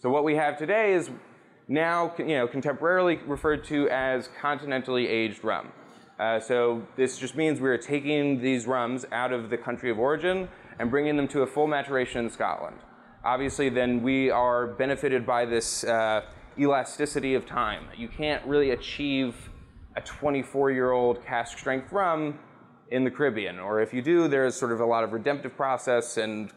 So 0.00 0.08
what 0.10 0.22
we 0.22 0.36
have 0.36 0.56
today 0.56 0.92
is 0.92 1.10
now, 1.66 2.14
you 2.18 2.26
know, 2.26 2.46
contemporarily 2.46 3.18
referred 3.26 3.64
to 3.64 3.88
as 3.90 4.28
continentally 4.40 5.08
aged 5.08 5.42
rum. 5.42 5.72
Uh, 6.20 6.38
so 6.38 6.86
this 6.96 7.18
just 7.18 7.34
means 7.34 7.60
we 7.60 7.68
are 7.68 7.76
taking 7.76 8.40
these 8.40 8.64
rums 8.68 9.06
out 9.10 9.32
of 9.32 9.50
the 9.50 9.56
country 9.56 9.90
of 9.90 9.98
origin 9.98 10.48
and 10.78 10.88
bringing 10.88 11.16
them 11.16 11.26
to 11.26 11.42
a 11.42 11.46
full 11.48 11.66
maturation 11.66 12.26
in 12.26 12.30
Scotland. 12.30 12.76
Obviously, 13.24 13.70
then 13.70 14.00
we 14.00 14.30
are 14.30 14.68
benefited 14.68 15.26
by 15.26 15.44
this 15.44 15.82
uh, 15.82 16.20
elasticity 16.56 17.34
of 17.34 17.44
time. 17.44 17.88
You 17.96 18.06
can't 18.06 18.46
really 18.46 18.70
achieve 18.70 19.50
a 19.96 20.00
24 20.00 20.70
year 20.70 20.92
old 20.92 21.26
cask 21.26 21.58
strength 21.58 21.90
rum 21.90 22.38
in 22.92 23.02
the 23.02 23.10
Caribbean, 23.10 23.58
or 23.58 23.82
if 23.82 23.92
you 23.92 24.00
do, 24.00 24.28
there's 24.28 24.54
sort 24.54 24.70
of 24.70 24.78
a 24.78 24.86
lot 24.86 25.02
of 25.02 25.12
redemptive 25.12 25.56
process 25.56 26.18
and 26.18 26.52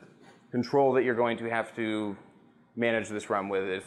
control 0.52 0.94
that 0.94 1.04
you're 1.04 1.16
going 1.16 1.40
to 1.40 1.50
have 1.50 1.76
to 1.76 2.16
manage 2.76 3.10
this 3.10 3.30
rum 3.30 3.50
with 3.50 3.68
if, 3.68 3.86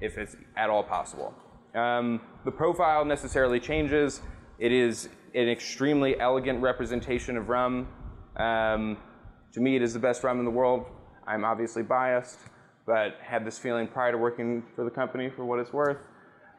if 0.00 0.18
it's 0.18 0.36
at 0.56 0.70
all 0.70 0.82
possible. 0.82 1.34
Um, 1.74 2.20
the 2.44 2.50
profile 2.50 3.04
necessarily 3.04 3.60
changes. 3.60 4.20
It 4.58 4.72
is 4.72 5.08
an 5.34 5.48
extremely 5.48 6.18
elegant 6.18 6.62
representation 6.62 7.36
of 7.36 7.48
rum. 7.48 7.88
Um, 8.36 8.96
to 9.52 9.60
me, 9.60 9.76
it 9.76 9.82
is 9.82 9.92
the 9.92 9.98
best 9.98 10.24
rum 10.24 10.38
in 10.38 10.44
the 10.44 10.50
world. 10.50 10.86
I'm 11.26 11.44
obviously 11.44 11.82
biased, 11.82 12.38
but 12.86 13.16
had 13.22 13.44
this 13.44 13.58
feeling 13.58 13.88
prior 13.88 14.12
to 14.12 14.18
working 14.18 14.62
for 14.74 14.84
the 14.84 14.90
company 14.90 15.28
for 15.28 15.44
what 15.44 15.58
it's 15.58 15.72
worth. 15.72 15.98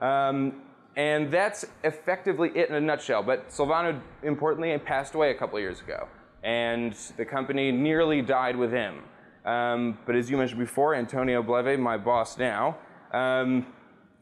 Um, 0.01 0.62
and 0.96 1.31
that's 1.31 1.65
effectively 1.84 2.51
it 2.55 2.69
in 2.69 2.75
a 2.75 2.81
nutshell. 2.81 3.24
But 3.24 3.50
Silvano, 3.50 4.01
importantly, 4.24 4.77
passed 4.79 5.13
away 5.13 5.31
a 5.31 5.36
couple 5.36 5.60
years 5.60 5.79
ago, 5.79 6.07
and 6.43 6.93
the 7.17 7.25
company 7.25 7.72
nearly 7.72 8.22
died 8.22 8.55
with 8.55 8.72
him. 8.72 9.03
Um, 9.48 9.98
but 10.06 10.16
as 10.16 10.30
you 10.30 10.36
mentioned 10.36 10.60
before, 10.60 10.94
Antonio 10.94 11.42
Bleve, 11.42 11.80
my 11.80 11.98
boss 11.98 12.38
now, 12.38 12.77
um, 13.13 13.66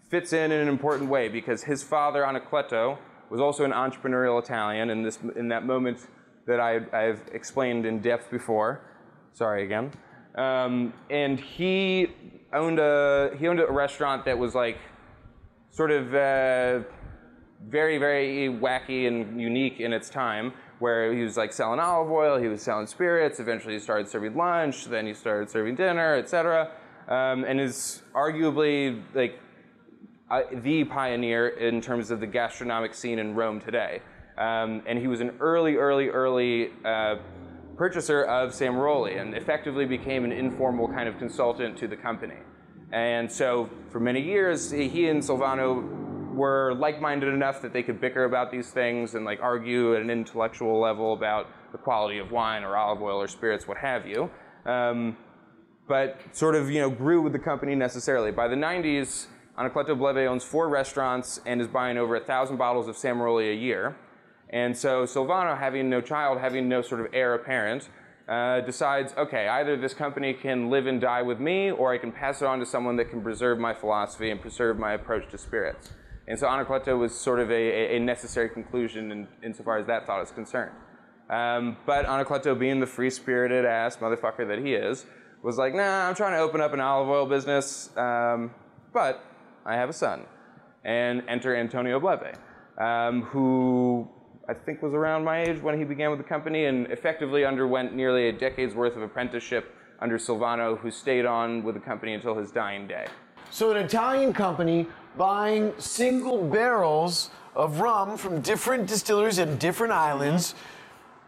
fits 0.08 0.34
in 0.34 0.52
in 0.52 0.62
an 0.62 0.68
important 0.68 1.10
way 1.10 1.30
because 1.30 1.64
his 1.64 1.82
father, 1.82 2.22
Anacleto, 2.22 3.00
was 3.32 3.42
also 3.42 3.66
an 3.66 3.72
entrepreneurial 3.72 4.42
Italian 4.42 4.92
in, 4.92 5.02
this, 5.02 5.18
in 5.36 5.48
that 5.48 5.66
moment 5.66 6.08
that 6.46 6.60
I, 6.60 6.82
have 6.94 7.24
explained 7.34 7.88
in 7.88 8.02
depth 8.02 8.30
before. 8.30 8.82
Sorry 9.34 9.64
again. 9.64 9.92
Um, 10.36 10.94
and 11.10 11.40
he 11.40 12.08
owned 12.54 12.78
a 12.78 13.32
he 13.38 13.48
owned 13.48 13.60
a 13.60 13.72
restaurant 13.72 14.26
that 14.26 14.38
was 14.38 14.54
like 14.54 14.78
sort 15.72 15.92
of 15.92 16.14
uh, 16.14 16.86
very 17.68 17.98
very 17.98 18.50
wacky 18.50 19.08
and 19.08 19.42
unique 19.42 19.80
in 19.80 19.92
its 19.92 20.10
time, 20.10 20.54
where 20.80 21.14
he 21.14 21.24
was 21.24 21.38
like 21.38 21.54
selling 21.54 21.80
olive 21.80 22.12
oil, 22.12 22.38
he 22.38 22.48
was 22.48 22.62
selling 22.62 22.88
spirits. 22.88 23.40
Eventually, 23.40 23.74
he 23.74 23.80
started 23.80 24.08
serving 24.08 24.36
lunch. 24.36 24.86
Then 24.86 25.06
he 25.06 25.14
started 25.14 25.50
serving 25.50 25.76
dinner, 25.76 26.16
etc. 26.16 26.72
Um, 27.08 27.44
and 27.44 27.60
is 27.60 28.02
arguably 28.14 29.02
like 29.14 29.40
uh, 30.30 30.42
the 30.52 30.84
pioneer 30.84 31.50
in 31.50 31.82
terms 31.82 32.12
of 32.12 32.20
the 32.20 32.28
gastronomic 32.28 32.94
scene 32.94 33.20
in 33.20 33.36
Rome 33.36 33.62
today. 33.62 34.02
Um, 34.38 34.82
and 34.86 35.00
he 35.00 35.08
was 35.08 35.22
an 35.22 35.32
early, 35.40 35.76
early, 35.76 36.10
early 36.10 36.72
uh, 36.84 37.16
purchaser 37.78 38.24
of 38.24 38.54
Sam 38.54 38.74
Samaroli 38.74 39.20
and 39.20 39.36
effectively 39.36 39.86
became 39.86 40.26
an 40.26 40.32
informal 40.32 40.88
kind 40.88 41.08
of 41.08 41.18
consultant 41.18 41.78
to 41.78 41.88
the 41.88 41.96
company. 41.96 42.38
And 42.92 43.32
so 43.32 43.70
for 43.90 44.00
many 44.00 44.22
years, 44.22 44.72
he 44.72 45.08
and 45.08 45.22
Silvano 45.22 46.05
were 46.36 46.74
like-minded 46.76 47.34
enough 47.34 47.62
that 47.62 47.74
they 47.74 47.84
could 47.84 48.00
bicker 48.00 48.26
about 48.26 48.52
these 48.52 48.70
things 48.70 49.16
and 49.16 49.26
like 49.26 49.40
argue 49.42 49.96
at 49.96 50.02
an 50.02 50.10
intellectual 50.10 50.80
level 50.80 51.14
about 51.14 51.48
the 51.72 51.78
quality 51.78 52.20
of 52.20 52.32
wine 52.32 52.64
or 52.64 52.76
olive 52.78 53.02
oil 53.02 53.22
or 53.22 53.28
spirits, 53.28 53.68
what 53.68 53.78
have 53.78 54.06
you. 54.06 54.30
Um, 54.66 55.18
but 55.88 56.20
sort 56.32 56.56
of 56.56 56.70
you 56.70 56.80
know 56.80 56.90
grew 56.90 57.22
with 57.22 57.34
the 57.34 57.40
company 57.40 57.76
necessarily. 57.76 58.32
By 58.32 58.48
the 58.48 58.56
90s, 58.56 59.28
Anacleto 59.58 59.98
Bleve 59.98 60.28
owns 60.28 60.44
four 60.44 60.68
restaurants 60.70 61.40
and 61.46 61.62
is 61.62 61.68
buying 61.68 61.98
over 61.98 62.16
a 62.16 62.20
thousand 62.20 62.58
bottles 62.58 62.88
of 62.88 62.96
Samaroli 62.96 63.52
a 63.52 63.56
year. 63.56 63.96
And 64.50 64.78
so 64.78 65.04
Silvano, 65.04 65.58
having 65.58 65.90
no 65.90 66.02
child, 66.02 66.40
having 66.40 66.68
no 66.68 66.82
sort 66.82 67.02
of 67.02 67.08
heir 67.14 67.34
apparent, 67.34 67.90
uh, 68.28 68.62
decides, 68.62 69.14
okay, 69.18 69.48
either 69.48 69.78
this 69.78 69.94
company 69.94 70.34
can 70.34 70.70
live 70.70 70.88
and 70.88 71.00
die 71.00 71.22
with 71.22 71.40
me, 71.40 71.72
or 71.72 71.94
I 71.94 71.98
can 71.98 72.12
pass 72.12 72.42
it 72.42 72.48
on 72.48 72.60
to 72.60 72.66
someone 72.66 72.96
that 72.98 73.10
can 73.10 73.22
preserve 73.22 73.60
my 73.60 73.74
philosophy 73.74 74.32
and 74.32 74.42
preserve 74.42 74.78
my 74.78 74.94
approach 74.94 75.30
to 75.32 75.38
spirits. 75.38 75.92
And 76.28 76.40
so 76.40 76.48
Anacleto 76.48 76.98
was 76.98 77.18
sort 77.18 77.40
of 77.40 77.52
a, 77.52 77.96
a 77.96 78.00
necessary 78.00 78.50
conclusion 78.50 79.12
in, 79.12 79.28
insofar 79.44 79.78
as 79.78 79.86
that 79.88 80.08
thought 80.08 80.24
is 80.24 80.32
concerned. 80.32 80.72
Um, 81.30 81.78
but 81.86 82.06
Anacleto, 82.06 82.58
being 82.58 82.80
the 82.80 82.88
free-spirited 82.88 83.66
ass 83.66 83.98
motherfucker 83.98 84.48
that 84.48 84.60
he 84.60 84.74
is, 84.74 85.06
was 85.44 85.58
like, 85.58 85.76
nah, 85.76 86.08
I'm 86.08 86.16
trying 86.16 86.34
to 86.34 86.40
open 86.40 86.62
up 86.62 86.74
an 86.74 86.80
olive 86.80 87.10
oil 87.10 87.26
business, 87.26 87.96
um, 87.98 88.52
but 88.94 89.24
I 89.66 89.76
have 89.76 89.90
a 89.90 89.94
son. 89.94 90.26
And 90.84 91.24
enter 91.28 91.56
Antonio 91.56 92.00
Bleve, 92.00 92.36
um, 92.80 93.24
who 93.24 94.08
I 94.48 94.54
think 94.54 94.82
was 94.82 94.94
around 94.94 95.24
my 95.24 95.42
age 95.42 95.62
when 95.62 95.78
he 95.78 95.84
began 95.84 96.12
with 96.12 96.20
the 96.20 96.26
company 96.26 96.66
and 96.66 96.88
effectively 96.92 97.46
underwent 97.46 97.96
nearly 97.96 98.30
a 98.30 98.32
decade's 98.32 98.76
worth 98.76 98.96
of 98.96 99.02
apprenticeship 99.02 99.74
under 100.00 100.18
Silvano, 100.18 100.78
who 100.78 100.92
stayed 100.92 101.26
on 101.26 101.64
with 101.64 101.76
the 101.76 101.82
company 101.82 102.14
until 102.14 102.36
his 102.38 102.52
dying 102.52 102.88
day. 102.88 103.06
So, 103.52 103.72
an 103.72 103.78
Italian 103.78 104.34
company 104.34 104.88
buying 105.18 105.74
single 105.78 106.44
barrels 106.44 107.30
of 107.56 107.80
rum 107.80 108.18
from 108.18 108.42
different 108.42 108.88
distilleries 108.88 109.40
in 109.40 109.58
different 109.58 109.94
islands 109.94 110.56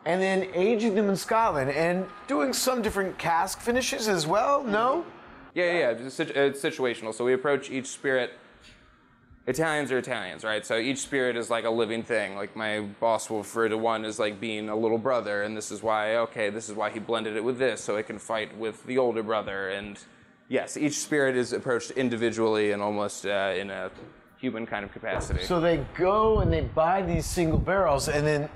and 0.06 0.22
then 0.22 0.48
aging 0.54 0.96
them 0.96 1.10
in 1.10 1.16
Scotland 1.16 1.72
and 1.72 2.06
doing 2.28 2.54
some 2.54 2.82
different 2.82 3.18
cask 3.18 3.60
finishes 3.60 4.08
as 4.08 4.28
well? 4.28 4.64
No? 4.64 5.06
Yeah, 5.54 5.66
yeah, 5.66 5.80
yeah. 5.80 6.06
It's, 6.06 6.20
it's 6.20 6.62
situational. 6.62 7.14
So, 7.14 7.24
we 7.26 7.34
approach 7.34 7.70
each 7.70 7.88
spirit 7.88 8.34
Italians 9.48 9.94
are 9.94 9.98
Italians, 9.98 10.44
right? 10.44 10.66
So 10.66 10.78
each 10.78 11.00
spirit 11.00 11.38
is 11.38 11.50
like 11.50 11.64
a 11.64 11.70
living 11.70 12.04
thing. 12.04 12.36
Like 12.36 12.54
my 12.58 12.82
boss 12.82 13.30
will 13.30 13.40
refer 13.40 13.70
to 13.70 13.78
one 13.78 14.04
as 14.04 14.20
like 14.20 14.42
being 14.42 14.68
a 14.68 14.76
little 14.76 14.98
brother, 14.98 15.44
and 15.44 15.56
this 15.56 15.72
is 15.72 15.82
why, 15.82 16.18
okay, 16.18 16.50
this 16.50 16.68
is 16.68 16.76
why 16.76 16.90
he 16.90 17.00
blended 17.00 17.38
it 17.38 17.44
with 17.44 17.58
this, 17.58 17.82
so 17.82 17.96
it 17.96 18.08
can 18.08 18.20
fight 18.20 18.56
with 18.58 18.86
the 18.86 18.98
older 18.98 19.24
brother. 19.24 19.70
And 19.70 19.98
yes, 20.50 20.78
each 20.78 21.00
spirit 21.00 21.36
is 21.36 21.54
approached 21.54 21.92
individually 21.92 22.72
and 22.72 22.82
almost 22.82 23.26
uh, 23.26 23.54
in 23.58 23.70
a 23.70 23.92
human 24.38 24.66
kind 24.66 24.86
of 24.86 24.92
capacity. 24.92 25.44
So 25.44 25.60
they 25.60 25.86
go 25.98 26.40
and 26.40 26.52
they 26.52 26.62
buy 26.62 27.02
these 27.02 27.26
single 27.26 27.58
barrels 27.58 28.08
and 28.08 28.26
then 28.26 28.50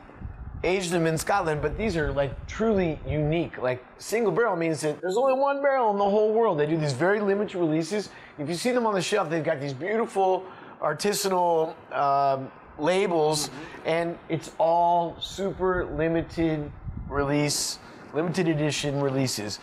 age 0.63 0.89
them 0.89 1.07
in 1.07 1.17
Scotland, 1.17 1.61
but 1.61 1.77
these 1.77 1.97
are 1.97 2.11
like 2.11 2.47
truly 2.47 2.99
unique. 3.07 3.57
Like 3.57 3.83
single 3.97 4.31
barrel 4.31 4.55
means 4.55 4.81
that 4.81 5.01
there's 5.01 5.17
only 5.17 5.33
one 5.33 5.61
barrel 5.61 5.89
in 5.91 5.97
the 5.97 6.09
whole 6.09 6.33
world. 6.33 6.59
They 6.59 6.67
do 6.67 6.77
these 6.77 6.93
very 6.93 7.19
limited 7.19 7.57
releases. 7.57 8.09
If 8.37 8.47
you 8.47 8.55
see 8.55 8.71
them 8.71 8.85
on 8.85 8.93
the 8.93 9.01
shelf, 9.01 9.29
they've 9.29 9.43
got 9.43 9.59
these 9.59 9.73
beautiful 9.73 10.45
artisanal 10.81 11.73
um, 11.91 12.51
labels, 12.77 13.49
mm-hmm. 13.49 13.87
and 13.87 14.17
it's 14.29 14.51
all 14.57 15.15
super 15.19 15.85
limited 15.85 16.71
release, 17.09 17.79
limited 18.13 18.47
edition 18.47 19.01
releases. 19.01 19.59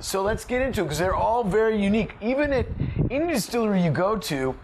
So 0.00 0.22
let's 0.22 0.44
get 0.44 0.62
into 0.62 0.80
it 0.80 0.84
because 0.84 0.98
they're 0.98 1.14
all 1.14 1.44
very 1.44 1.80
unique. 1.82 2.14
Even 2.20 2.52
at 2.52 2.66
any 3.10 3.32
distillery 3.32 3.82
you 3.82 3.90
go 3.90 4.16
to, 4.16 4.54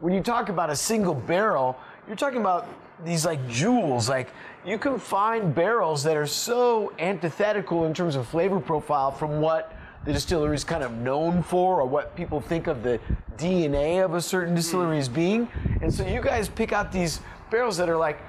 when 0.00 0.12
you 0.12 0.20
talk 0.20 0.48
about 0.48 0.70
a 0.70 0.76
single 0.76 1.14
barrel, 1.14 1.76
you're 2.06 2.16
talking 2.16 2.40
about 2.40 2.68
these 3.04 3.26
like 3.26 3.46
jewels. 3.48 4.08
Like 4.08 4.28
you 4.64 4.78
can 4.78 4.98
find 4.98 5.54
barrels 5.54 6.02
that 6.04 6.16
are 6.16 6.26
so 6.26 6.92
antithetical 6.98 7.84
in 7.84 7.94
terms 7.94 8.16
of 8.16 8.26
flavor 8.28 8.60
profile 8.60 9.10
from 9.10 9.40
what 9.40 9.72
the 10.04 10.12
distillery 10.12 10.54
is 10.54 10.64
kind 10.64 10.84
of 10.84 10.92
known 10.92 11.42
for 11.42 11.80
or 11.80 11.86
what 11.86 12.14
people 12.14 12.40
think 12.40 12.68
of 12.68 12.82
the 12.82 13.00
DNA 13.36 14.04
of 14.04 14.14
a 14.14 14.20
certain 14.20 14.50
hmm. 14.50 14.56
distillery 14.56 14.98
as 14.98 15.08
being. 15.08 15.48
And 15.82 15.92
so 15.92 16.06
you 16.06 16.20
guys 16.20 16.48
pick 16.48 16.72
out 16.72 16.92
these 16.92 17.20
barrels 17.50 17.76
that 17.78 17.88
are 17.88 17.96
like 17.96 18.20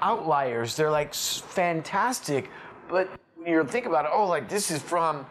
outliers. 0.00 0.74
They're 0.74 0.90
like 0.90 1.14
fantastic, 1.14 2.50
but 2.88 3.08
when 3.36 3.52
you 3.52 3.64
think 3.64 3.86
about 3.86 4.04
it, 4.04 4.10
oh, 4.12 4.26
like 4.26 4.48
this 4.48 4.70
is 4.70 4.80
from, 4.80 5.26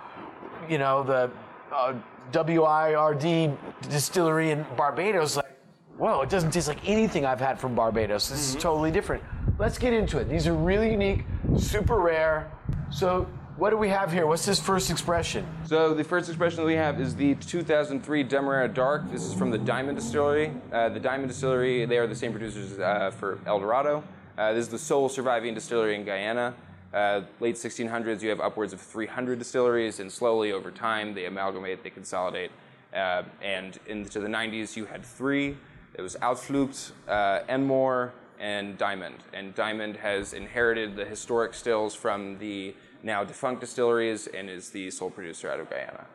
you 0.69 0.77
know, 0.77 1.03
the 1.03 1.29
uh, 1.73 1.93
WIRD 2.33 3.57
distillery 3.89 4.51
in 4.51 4.65
Barbados. 4.77 5.37
Like, 5.37 5.45
whoa, 5.97 6.21
it 6.21 6.29
doesn't 6.29 6.51
taste 6.51 6.67
like 6.67 6.87
anything 6.87 7.25
I've 7.25 7.39
had 7.39 7.59
from 7.59 7.75
Barbados. 7.75 8.29
This 8.29 8.39
Mm-hmm. 8.49 8.57
is 8.57 8.63
totally 8.63 8.91
different. 8.91 9.23
Let's 9.57 9.77
get 9.77 9.93
into 9.93 10.17
it. 10.19 10.29
These 10.29 10.47
are 10.47 10.53
really 10.53 10.91
unique, 10.91 11.25
super 11.57 11.97
rare. 11.99 12.51
So, 12.89 13.27
what 13.57 13.69
do 13.69 13.77
we 13.77 13.89
have 13.89 14.11
here? 14.11 14.25
What's 14.25 14.45
this 14.45 14.59
first 14.59 14.89
expression? 14.89 15.45
So 15.65 15.93
the 15.93 16.03
first 16.03 16.29
expression 16.29 16.57
that 16.61 16.65
we 16.65 16.73
have 16.75 16.99
is 16.99 17.15
the 17.15 17.35
2003 17.35 18.23
Demerara 18.23 18.67
Dark. 18.67 19.11
This 19.11 19.23
is 19.23 19.35
from 19.35 19.51
the 19.51 19.57
Diamond 19.57 19.97
Distillery. 19.99 20.51
Uh, 20.71 20.89
the 20.89 20.99
Diamond 20.99 21.27
Distillery, 21.27 21.85
they 21.85 21.97
are 21.99 22.07
the 22.07 22.15
same 22.15 22.31
producers 22.31 22.79
uh, 22.79 23.11
for 23.11 23.37
El 23.45 23.59
Dorado. 23.59 24.03
Uh, 24.37 24.53
this 24.53 24.65
is 24.65 24.69
the 24.69 24.79
sole 24.79 25.09
surviving 25.09 25.53
distillery 25.53 25.93
in 25.95 26.03
Guyana. 26.05 26.55
Uh, 26.93 27.21
late 27.39 27.55
1600s, 27.55 28.21
you 28.21 28.29
have 28.29 28.41
upwards 28.41 28.73
of 28.73 28.81
300 28.81 29.39
distilleries, 29.39 29.99
and 29.99 30.11
slowly 30.11 30.51
over 30.51 30.71
time, 30.71 31.13
they 31.13 31.25
amalgamate, 31.25 31.83
they 31.83 31.89
consolidate. 31.89 32.51
Uh, 32.93 33.23
and 33.41 33.79
into 33.87 34.19
the 34.19 34.27
90s, 34.27 34.75
you 34.75 34.85
had 34.85 35.05
three. 35.05 35.57
It 35.93 36.01
was 36.01 36.15
Uitvlugt, 36.17 36.91
uh, 37.07 37.39
Enmore, 37.47 38.13
and 38.39 38.77
Diamond. 38.77 39.17
And 39.33 39.55
Diamond 39.55 39.95
has 39.97 40.33
inherited 40.33 40.95
the 40.95 41.05
historic 41.05 41.53
stills 41.53 41.93
from 41.93 42.37
the 42.39 42.75
now 43.03 43.23
defunct 43.23 43.61
distilleries 43.61 44.27
and 44.27 44.49
is 44.49 44.69
the 44.69 44.91
sole 44.91 45.09
producer 45.09 45.49
out 45.49 45.59
of 45.59 45.69
Guyana. 45.69 46.05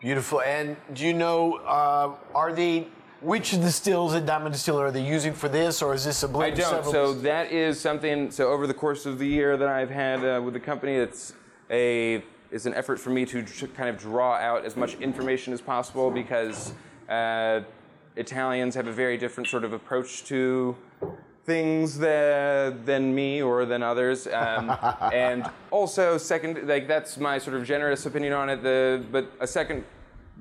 Beautiful. 0.00 0.40
And 0.40 0.76
do 0.94 1.06
you 1.06 1.12
know, 1.12 1.56
uh, 1.58 2.16
are 2.34 2.52
they, 2.52 2.88
which 3.22 3.52
of 3.52 3.62
the 3.62 3.70
stills 3.70 4.14
at 4.14 4.26
Diamond 4.26 4.52
Distiller 4.52 4.86
are 4.86 4.90
they 4.90 5.04
using 5.04 5.32
for 5.32 5.48
this, 5.48 5.80
or 5.80 5.94
is 5.94 6.04
this 6.04 6.22
a 6.22 6.28
blend 6.28 6.54
of 6.54 6.58
don't. 6.58 6.70
several? 6.70 6.92
So 6.92 7.14
that 7.14 7.52
is 7.52 7.80
something. 7.80 8.30
So 8.30 8.50
over 8.50 8.66
the 8.66 8.74
course 8.74 9.06
of 9.06 9.18
the 9.18 9.26
year 9.26 9.56
that 9.56 9.68
I've 9.68 9.90
had 9.90 10.24
uh, 10.24 10.40
with 10.42 10.54
the 10.54 10.60
company, 10.60 10.94
it's 10.94 11.34
a 11.70 12.22
is 12.50 12.66
an 12.66 12.74
effort 12.74 13.00
for 13.00 13.10
me 13.10 13.24
to 13.24 13.42
kind 13.74 13.88
of 13.88 13.98
draw 13.98 14.34
out 14.34 14.64
as 14.64 14.76
much 14.76 14.94
information 14.96 15.54
as 15.54 15.60
possible 15.60 16.10
because 16.10 16.74
uh, 17.08 17.60
Italians 18.16 18.74
have 18.74 18.86
a 18.86 18.92
very 18.92 19.16
different 19.16 19.48
sort 19.48 19.64
of 19.64 19.72
approach 19.72 20.24
to 20.24 20.76
things 21.44 21.98
that, 21.98 22.86
than 22.86 23.14
me 23.14 23.42
or 23.42 23.64
than 23.64 23.82
others. 23.82 24.26
Um, 24.26 24.76
and 25.12 25.50
also, 25.70 26.18
second, 26.18 26.68
like 26.68 26.86
that's 26.86 27.16
my 27.16 27.38
sort 27.38 27.56
of 27.56 27.64
generous 27.64 28.04
opinion 28.06 28.32
on 28.34 28.50
it. 28.50 28.62
The 28.62 29.02
but 29.10 29.32
a 29.40 29.46
second 29.46 29.84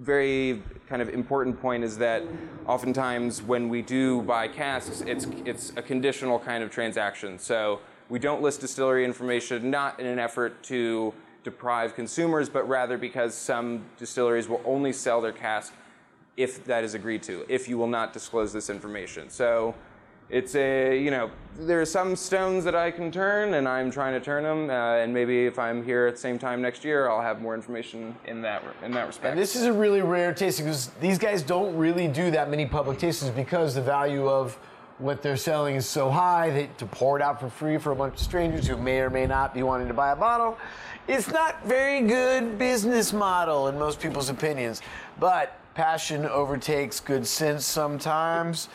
very 0.01 0.63
kind 0.89 1.01
of 1.01 1.09
important 1.09 1.61
point 1.61 1.83
is 1.83 1.97
that 1.99 2.23
oftentimes 2.65 3.41
when 3.43 3.69
we 3.69 3.83
do 3.83 4.23
buy 4.23 4.47
casks, 4.47 5.01
it's 5.01 5.27
it's 5.45 5.71
a 5.77 5.81
conditional 5.81 6.39
kind 6.39 6.63
of 6.63 6.71
transaction. 6.71 7.37
So 7.37 7.79
we 8.09 8.17
don't 8.17 8.41
list 8.41 8.61
distillery 8.61 9.05
information 9.05 9.69
not 9.69 9.99
in 9.99 10.07
an 10.07 10.17
effort 10.17 10.63
to 10.63 11.13
deprive 11.43 11.95
consumers, 11.95 12.49
but 12.49 12.67
rather 12.67 12.97
because 12.97 13.35
some 13.35 13.83
distilleries 13.97 14.49
will 14.49 14.61
only 14.65 14.91
sell 14.91 15.21
their 15.21 15.31
cask 15.31 15.73
if 16.35 16.63
that 16.65 16.83
is 16.83 16.93
agreed 16.95 17.21
to, 17.23 17.45
if 17.47 17.69
you 17.69 17.77
will 17.77 17.87
not 17.87 18.11
disclose 18.11 18.51
this 18.51 18.69
information. 18.69 19.29
So 19.29 19.75
it's 20.31 20.55
a, 20.55 20.97
you 20.97 21.11
know, 21.11 21.29
there 21.59 21.81
are 21.81 21.85
some 21.85 22.15
stones 22.15 22.63
that 22.63 22.73
I 22.73 22.89
can 22.89 23.11
turn, 23.11 23.55
and 23.55 23.67
I'm 23.67 23.91
trying 23.91 24.13
to 24.13 24.21
turn 24.21 24.43
them. 24.43 24.69
Uh, 24.69 24.95
and 24.95 25.13
maybe 25.13 25.45
if 25.45 25.59
I'm 25.59 25.83
here 25.83 26.07
at 26.07 26.15
the 26.15 26.21
same 26.21 26.39
time 26.39 26.61
next 26.61 26.85
year, 26.85 27.09
I'll 27.09 27.21
have 27.21 27.41
more 27.41 27.53
information 27.53 28.15
in 28.25 28.41
that 28.41 28.63
in 28.83 28.91
that 28.93 29.07
respect. 29.07 29.31
And 29.31 29.39
this 29.39 29.55
is 29.55 29.63
a 29.63 29.73
really 29.73 30.01
rare 30.01 30.33
tasting 30.33 30.65
because 30.65 30.87
these 31.01 31.19
guys 31.19 31.43
don't 31.43 31.75
really 31.75 32.07
do 32.07 32.31
that 32.31 32.49
many 32.49 32.65
public 32.65 32.97
tastings 32.97 33.35
because 33.35 33.75
the 33.75 33.81
value 33.81 34.27
of 34.27 34.57
what 34.97 35.21
they're 35.21 35.35
selling 35.35 35.75
is 35.75 35.85
so 35.85 36.09
high 36.09 36.49
that 36.51 36.77
to 36.77 36.85
pour 36.85 37.17
it 37.17 37.23
out 37.23 37.39
for 37.39 37.49
free 37.49 37.77
for 37.77 37.91
a 37.91 37.95
bunch 37.95 38.13
of 38.13 38.19
strangers 38.19 38.67
who 38.67 38.77
may 38.77 38.99
or 38.99 39.09
may 39.09 39.25
not 39.25 39.53
be 39.53 39.63
wanting 39.63 39.87
to 39.87 39.93
buy 39.93 40.11
a 40.11 40.15
bottle, 40.15 40.57
it's 41.07 41.29
not 41.29 41.65
very 41.65 42.01
good 42.01 42.57
business 42.57 43.11
model 43.11 43.67
in 43.67 43.77
most 43.77 43.99
people's 43.99 44.29
opinions. 44.29 44.81
But 45.19 45.57
passion 45.73 46.25
overtakes 46.25 46.99
good 46.99 47.25
sense 47.25 47.65
sometimes. 47.65 48.69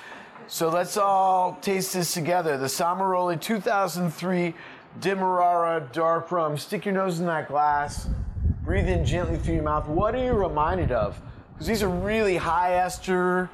So 0.48 0.68
let's 0.68 0.96
all 0.96 1.58
taste 1.60 1.92
this 1.94 2.14
together. 2.14 2.56
The 2.56 2.66
Samaroli 2.66 3.40
2003 3.40 4.54
Demerara 5.00 5.88
Dark 5.92 6.30
Rum. 6.30 6.56
Stick 6.56 6.84
your 6.84 6.94
nose 6.94 7.18
in 7.18 7.26
that 7.26 7.48
glass. 7.48 8.08
Breathe 8.64 8.88
in 8.88 9.04
gently 9.04 9.38
through 9.38 9.54
your 9.54 9.64
mouth. 9.64 9.88
What 9.88 10.14
are 10.14 10.24
you 10.24 10.32
reminded 10.32 10.92
of? 10.92 11.20
Because 11.52 11.66
these 11.66 11.82
are 11.82 11.88
really 11.88 12.36
high 12.36 12.74
ester, 12.74 13.50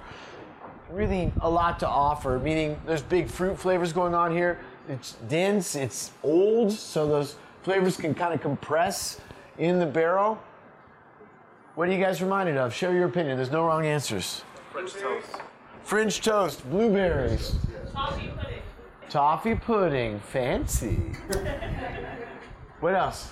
really 0.90 1.32
a 1.40 1.48
lot 1.48 1.80
to 1.80 1.88
offer, 1.88 2.38
meaning 2.38 2.78
there's 2.86 3.02
big 3.02 3.28
fruit 3.28 3.58
flavors 3.58 3.94
going 3.94 4.14
on 4.14 4.30
here. 4.30 4.60
It's 4.86 5.12
dense, 5.28 5.74
it's 5.74 6.10
old, 6.22 6.72
so 6.72 7.06
those 7.06 7.36
flavors 7.62 7.96
can 7.96 8.14
kind 8.14 8.34
of 8.34 8.42
compress 8.42 9.18
in 9.56 9.78
the 9.78 9.86
barrel. 9.86 10.38
What 11.74 11.88
are 11.88 11.92
you 11.92 12.04
guys 12.04 12.20
reminded 12.20 12.58
of? 12.58 12.74
Share 12.74 12.92
your 12.92 13.06
opinion. 13.06 13.36
There's 13.38 13.50
no 13.50 13.64
wrong 13.64 13.86
answers. 13.86 14.44
French 14.72 14.92
toast. 14.92 15.40
French 15.84 16.20
toast, 16.20 16.68
blueberries, 16.70 17.56
Toffee 17.92 18.28
pudding. 18.28 18.62
toffee 19.10 19.54
pudding, 19.54 20.20
fancy. 20.20 20.96
what 22.80 22.94
else? 22.94 23.30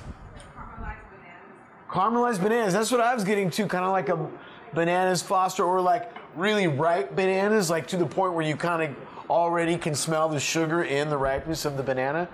Caramelized 1.89 2.43
bananas. 2.43 2.73
That's 2.73 2.91
what 2.93 3.01
I 3.01 3.15
was 3.15 3.25
getting 3.25 3.51
to, 3.51 3.67
kind 3.67 3.85
of 3.85 3.91
like 3.93 4.09
a 4.09 4.29
bananas 4.75 5.23
foster 5.23 5.65
or 5.65 5.81
like 5.81 6.13
really 6.37 6.67
ripe 6.69 7.17
bananas, 7.17 7.71
like 7.71 7.87
to 7.89 7.97
the 7.97 8.07
point 8.07 8.35
where 8.35 8.47
you 8.47 8.57
kind 8.57 8.83
of 8.83 8.97
already 9.31 9.77
can 9.77 9.95
smell 9.95 10.29
the 10.29 10.39
sugar 10.39 10.85
in 10.85 11.09
the 11.09 11.17
ripeness 11.17 11.65
of 11.65 11.77
the 11.77 11.83
banana. 11.83 12.29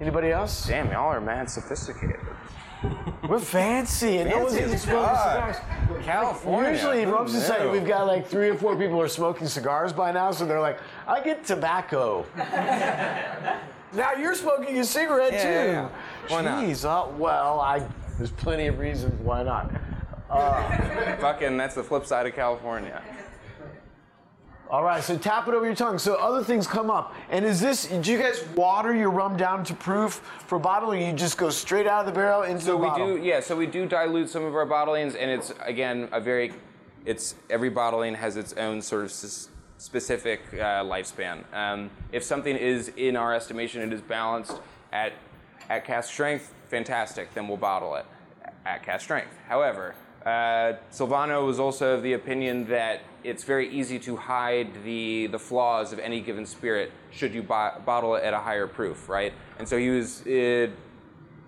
Anybody 0.00 0.30
else? 0.30 0.66
Damn, 0.66 0.90
y'all 0.92 1.08
are 1.08 1.20
mad 1.20 1.50
sophisticated. 1.50 2.20
We're 3.28 3.38
fancy, 3.38 4.18
and 4.18 4.30
no 4.30 4.38
one's 4.44 4.56
even 4.56 4.78
smoking 4.78 5.16
cigars. 5.16 5.56
California. 6.02 6.72
Usually 6.72 7.02
in 7.02 7.08
who 7.08 7.14
Rum 7.14 7.28
Society, 7.28 7.68
we've 7.68 7.86
got 7.86 8.06
like 8.06 8.26
three 8.26 8.48
or 8.48 8.54
four 8.56 8.76
people 8.76 9.00
are 9.00 9.08
smoking 9.08 9.46
cigars 9.46 9.92
by 9.92 10.10
now, 10.12 10.30
so 10.30 10.46
they're 10.46 10.60
like, 10.60 10.78
I 11.06 11.20
get 11.22 11.44
tobacco. 11.44 12.24
now 12.36 14.12
you're 14.18 14.34
smoking 14.34 14.78
a 14.78 14.84
cigarette 14.84 15.32
Yeah, 15.32 15.42
too. 15.42 15.48
yeah, 15.48 15.64
yeah. 15.64 15.88
Why 16.28 16.42
not? 16.42 16.64
Jeez, 16.64 16.84
uh, 16.84 17.10
well, 17.16 17.60
I 17.60 17.86
there's 18.18 18.30
plenty 18.30 18.66
of 18.66 18.78
reasons 18.78 19.20
why 19.20 19.42
not. 19.42 19.70
Fucking, 21.20 21.56
that's 21.56 21.74
the 21.74 21.82
flip 21.82 22.06
side 22.06 22.26
of 22.26 22.34
California. 22.34 23.02
All 24.70 24.84
right, 24.84 25.02
so 25.02 25.18
tap 25.18 25.48
it 25.48 25.54
over 25.54 25.66
your 25.66 25.74
tongue. 25.74 25.98
So 25.98 26.14
other 26.14 26.44
things 26.44 26.68
come 26.68 26.90
up. 26.90 27.12
And 27.28 27.44
is 27.44 27.60
this? 27.60 27.86
Do 27.88 28.12
you 28.12 28.18
guys 28.18 28.44
water 28.54 28.94
your 28.94 29.10
rum 29.10 29.36
down 29.36 29.64
to 29.64 29.74
proof 29.74 30.22
for 30.46 30.60
bottling? 30.60 31.04
You 31.04 31.12
just 31.12 31.36
go 31.36 31.50
straight 31.50 31.88
out 31.88 32.00
of 32.00 32.06
the 32.06 32.12
barrel 32.12 32.42
into 32.44 32.64
So 32.64 32.70
the 32.72 32.76
we 32.76 32.94
do, 32.94 33.16
yeah. 33.20 33.40
So 33.40 33.56
we 33.56 33.66
do 33.66 33.84
dilute 33.86 34.30
some 34.30 34.44
of 34.44 34.54
our 34.54 34.66
bottlings, 34.66 35.16
and 35.18 35.28
it's 35.28 35.52
again 35.64 36.08
a 36.12 36.20
very, 36.20 36.52
it's 37.04 37.34
every 37.50 37.68
bottling 37.68 38.14
has 38.14 38.36
its 38.36 38.52
own 38.52 38.80
sort 38.80 39.02
of 39.02 39.10
s- 39.10 39.48
specific 39.78 40.42
uh, 40.52 40.84
lifespan. 40.84 41.42
Um, 41.52 41.90
if 42.12 42.22
something 42.22 42.54
is 42.54 42.92
in 42.96 43.16
our 43.16 43.34
estimation, 43.34 43.82
it 43.82 43.92
is 43.92 44.00
balanced 44.00 44.60
at 44.92 45.14
at 45.68 45.84
cask 45.84 46.12
strength, 46.12 46.54
fantastic. 46.68 47.34
Then 47.34 47.48
we'll 47.48 47.56
bottle 47.56 47.96
it 47.96 48.06
at 48.64 48.84
cask 48.84 49.02
strength. 49.02 49.36
However, 49.48 49.96
uh, 50.26 50.74
Silvano 50.92 51.46
was 51.46 51.58
also 51.58 51.94
of 51.94 52.02
the 52.02 52.12
opinion 52.12 52.66
that 52.66 53.00
it's 53.24 53.44
very 53.44 53.68
easy 53.68 53.98
to 53.98 54.16
hide 54.16 54.84
the 54.84 55.26
the 55.28 55.38
flaws 55.38 55.92
of 55.92 55.98
any 55.98 56.20
given 56.20 56.46
spirit 56.46 56.92
should 57.10 57.34
you 57.34 57.42
bo- 57.42 57.80
bottle 57.84 58.14
it 58.16 58.22
at 58.22 58.34
a 58.34 58.38
higher 58.38 58.66
proof, 58.66 59.08
right? 59.08 59.32
And 59.58 59.68
so 59.68 59.78
he 59.78 59.90
was. 59.90 60.26
Uh, 60.26 60.68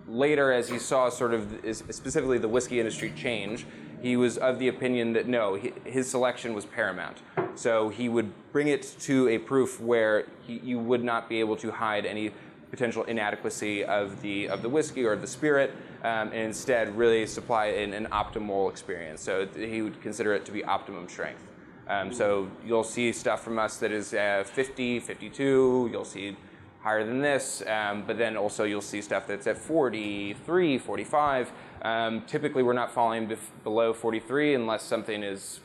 later, 0.07 0.51
as 0.51 0.67
he 0.69 0.79
saw 0.79 1.09
sort 1.09 1.33
of 1.33 1.47
specifically 1.71 2.37
the 2.37 2.47
whiskey 2.47 2.79
industry 2.79 3.13
change, 3.15 3.65
he 4.01 4.17
was 4.17 4.37
of 4.37 4.59
the 4.59 4.67
opinion 4.67 5.13
that 5.13 5.27
no, 5.27 5.57
hi- 5.57 5.71
his 5.85 6.09
selection 6.09 6.53
was 6.53 6.65
paramount. 6.65 7.17
So 7.55 7.89
he 7.89 8.09
would 8.09 8.31
bring 8.51 8.67
it 8.67 8.95
to 9.01 9.29
a 9.29 9.37
proof 9.37 9.79
where 9.79 10.25
he, 10.45 10.59
you 10.59 10.79
would 10.79 11.03
not 11.03 11.29
be 11.29 11.39
able 11.39 11.55
to 11.57 11.71
hide 11.71 12.05
any 12.05 12.31
potential 12.73 13.03
inadequacy 13.03 13.85
of 13.85 14.19
the 14.23 14.49
of 14.49 14.63
the 14.63 14.69
whiskey 14.69 15.05
or 15.05 15.15
the 15.15 15.27
spirit, 15.27 15.69
um, 16.03 16.29
and 16.29 16.45
instead 16.51 16.97
really 16.97 17.23
supply 17.27 17.65
an, 17.67 17.93
an 17.93 18.07
optimal 18.07 18.67
experience. 18.67 19.21
So 19.21 19.45
he 19.55 19.83
would 19.83 20.01
consider 20.01 20.33
it 20.33 20.43
to 20.45 20.51
be 20.51 20.63
optimum 20.63 21.07
strength. 21.07 21.43
Um, 21.87 22.11
so 22.11 22.49
you'll 22.65 22.83
see 22.83 23.11
stuff 23.11 23.43
from 23.43 23.59
us 23.59 23.77
that 23.77 23.91
is 23.91 24.15
uh, 24.15 24.43
50, 24.43 25.01
52. 25.01 25.89
You'll 25.91 26.03
see 26.03 26.35
higher 26.81 27.05
than 27.05 27.21
this, 27.21 27.61
um, 27.67 28.05
but 28.07 28.17
then 28.17 28.35
also 28.35 28.63
you'll 28.63 28.81
see 28.81 29.03
stuff 29.03 29.27
that's 29.27 29.45
at 29.45 29.57
43, 29.57 30.79
45. 30.79 31.51
Um, 31.83 32.21
typically, 32.25 32.63
we're 32.63 32.73
not 32.73 32.91
falling 32.91 33.27
bef- 33.27 33.37
below 33.63 33.93
43 33.93 34.55
unless 34.55 34.81
something 34.81 35.21
is 35.21 35.59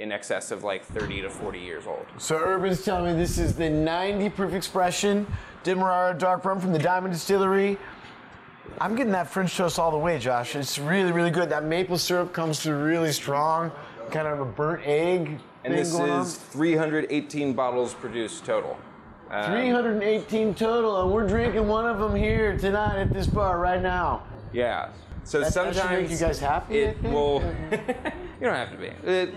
in 0.00 0.10
excess 0.10 0.50
of 0.50 0.64
like 0.64 0.82
30 0.82 1.20
to 1.22 1.30
40 1.30 1.58
years 1.60 1.86
old. 1.86 2.06
So 2.18 2.36
Urban's 2.36 2.82
telling 2.84 3.12
me 3.14 3.20
this 3.22 3.38
is 3.38 3.54
the 3.54 3.68
90 3.68 4.30
proof 4.30 4.54
expression 4.54 5.26
Demerara 5.62 6.14
Dark 6.18 6.44
Rum 6.46 6.58
from 6.58 6.72
the 6.72 6.78
Diamond 6.78 7.12
Distillery. 7.12 7.78
I'm 8.80 8.96
getting 8.96 9.12
that 9.12 9.28
French 9.30 9.54
toast 9.56 9.78
all 9.78 9.90
the 9.90 9.98
way, 9.98 10.18
Josh. 10.18 10.56
It's 10.56 10.78
really, 10.78 11.12
really 11.12 11.30
good. 11.30 11.50
That 11.50 11.64
maple 11.64 11.98
syrup 11.98 12.32
comes 12.32 12.62
through 12.62 12.82
really 12.82 13.12
strong, 13.12 13.70
kind 14.10 14.26
of 14.26 14.40
a 14.40 14.44
burnt 14.46 14.82
egg. 14.86 15.38
And 15.64 15.74
thing 15.74 15.82
this 15.82 15.92
going 15.92 16.10
on. 16.10 16.22
is 16.22 16.36
318 16.36 17.52
bottles 17.52 17.92
produced 17.92 18.46
total. 18.46 18.78
Um, 19.30 19.44
318 19.52 20.54
total, 20.54 21.02
and 21.02 21.12
we're 21.12 21.28
drinking 21.28 21.68
one 21.68 21.86
of 21.86 21.98
them 21.98 22.14
here 22.14 22.56
tonight 22.56 22.98
at 22.98 23.12
this 23.12 23.26
bar 23.26 23.58
right 23.58 23.82
now. 23.82 24.22
Yeah. 24.52 24.88
So 25.24 25.40
That- 25.40 25.52
that 25.52 25.64
should 25.66 25.74
sometimes 25.76 26.02
make 26.02 26.10
you 26.10 26.16
guys 26.26 26.38
happy, 26.40 26.84
I 26.86 26.88
It 26.88 26.98
think. 27.02 27.14
will. 27.14 27.42
you 28.40 28.46
don't 28.46 28.56
have 28.56 28.70
to 28.72 28.78
be. 28.78 28.86
It, 29.06 29.34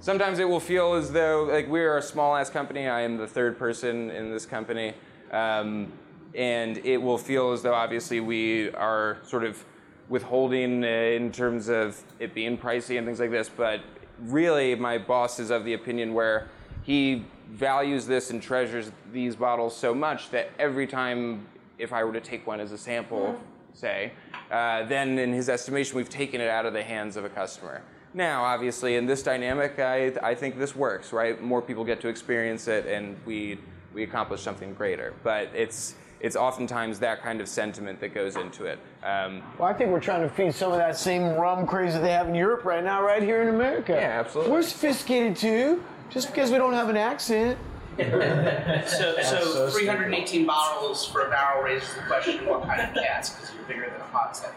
sometimes 0.00 0.38
it 0.38 0.48
will 0.48 0.60
feel 0.60 0.94
as 0.94 1.12
though 1.12 1.48
like 1.50 1.68
we're 1.68 1.98
a 1.98 2.02
small 2.02 2.34
ass 2.34 2.48
company. 2.48 2.88
I 2.88 3.02
am 3.02 3.18
the 3.18 3.26
third 3.26 3.58
person 3.58 4.10
in 4.10 4.30
this 4.30 4.46
company, 4.46 4.94
um, 5.30 5.92
and 6.34 6.78
it 6.78 6.96
will 6.96 7.18
feel 7.18 7.52
as 7.52 7.60
though 7.62 7.74
obviously 7.74 8.20
we 8.20 8.70
are 8.70 9.18
sort 9.22 9.44
of 9.44 9.62
withholding 10.08 10.82
in 10.82 11.30
terms 11.30 11.68
of 11.68 12.02
it 12.18 12.34
being 12.34 12.56
pricey 12.56 12.96
and 12.96 13.06
things 13.06 13.20
like 13.20 13.30
this. 13.30 13.50
But 13.50 13.80
really, 14.18 14.74
my 14.74 14.96
boss 14.96 15.38
is 15.38 15.50
of 15.50 15.64
the 15.64 15.74
opinion 15.74 16.14
where 16.14 16.48
he 16.82 17.26
values 17.50 18.06
this 18.06 18.30
and 18.30 18.42
treasures 18.42 18.90
these 19.12 19.36
bottles 19.36 19.76
so 19.76 19.94
much 19.94 20.30
that 20.30 20.50
every 20.58 20.86
time 20.86 21.46
if 21.78 21.92
I 21.92 22.02
were 22.02 22.12
to 22.14 22.20
take 22.20 22.46
one 22.46 22.60
as 22.60 22.72
a 22.72 22.78
sample, 22.78 23.38
say, 23.74 24.12
uh, 24.50 24.84
then 24.84 25.18
in 25.18 25.32
his 25.32 25.48
estimation, 25.48 25.96
we've 25.96 26.08
taken 26.08 26.40
it 26.40 26.48
out 26.48 26.64
of 26.64 26.72
the 26.72 26.82
hands 26.82 27.16
of 27.16 27.24
a 27.24 27.28
customer. 27.28 27.82
Now, 28.14 28.44
obviously, 28.44 28.96
in 28.96 29.06
this 29.06 29.22
dynamic, 29.22 29.78
I, 29.78 30.12
I 30.22 30.34
think 30.34 30.58
this 30.58 30.76
works, 30.76 31.12
right? 31.12 31.40
More 31.42 31.62
people 31.62 31.82
get 31.84 32.00
to 32.02 32.08
experience 32.08 32.68
it, 32.68 32.86
and 32.86 33.16
we 33.24 33.58
we 33.94 34.02
accomplish 34.02 34.42
something 34.42 34.74
greater. 34.74 35.14
But 35.22 35.48
it's 35.54 35.94
it's 36.20 36.36
oftentimes 36.36 36.98
that 37.00 37.22
kind 37.22 37.40
of 37.40 37.48
sentiment 37.48 38.00
that 38.00 38.14
goes 38.14 38.36
into 38.36 38.66
it. 38.66 38.78
Um, 39.02 39.42
Well, 39.58 39.68
I 39.68 39.72
think 39.72 39.90
we're 39.90 39.98
trying 40.00 40.22
to 40.22 40.28
feed 40.28 40.54
some 40.54 40.70
of 40.72 40.78
that 40.78 40.96
same 40.96 41.34
rum 41.36 41.66
craze 41.66 41.94
that 41.94 42.00
they 42.00 42.12
have 42.12 42.28
in 42.28 42.34
Europe 42.34 42.64
right 42.64 42.84
now, 42.84 43.02
right 43.02 43.22
here 43.22 43.42
in 43.42 43.48
America. 43.48 43.92
Yeah, 43.94 44.20
absolutely. 44.20 44.52
We're 44.52 44.62
sophisticated 44.62 45.34
too, 45.36 45.82
just 46.10 46.28
because 46.28 46.50
we 46.50 46.58
don't 46.58 46.74
have 46.74 46.88
an 46.90 46.96
accent. 46.96 47.58
So, 47.98 49.16
so, 49.22 49.44
so 49.44 49.70
318 49.70 50.46
bottles 50.46 51.06
for 51.06 51.26
a 51.26 51.30
barrel 51.30 51.62
raises 51.62 51.94
the 51.94 52.00
question: 52.02 52.44
What 52.46 52.62
kind 52.66 52.80
of 52.80 52.94
cask? 52.94 53.36
Because 53.38 53.54
you're 53.54 53.64
bigger 53.64 53.90
than 53.90 54.00
a 54.00 54.04
hogshead. 54.04 54.52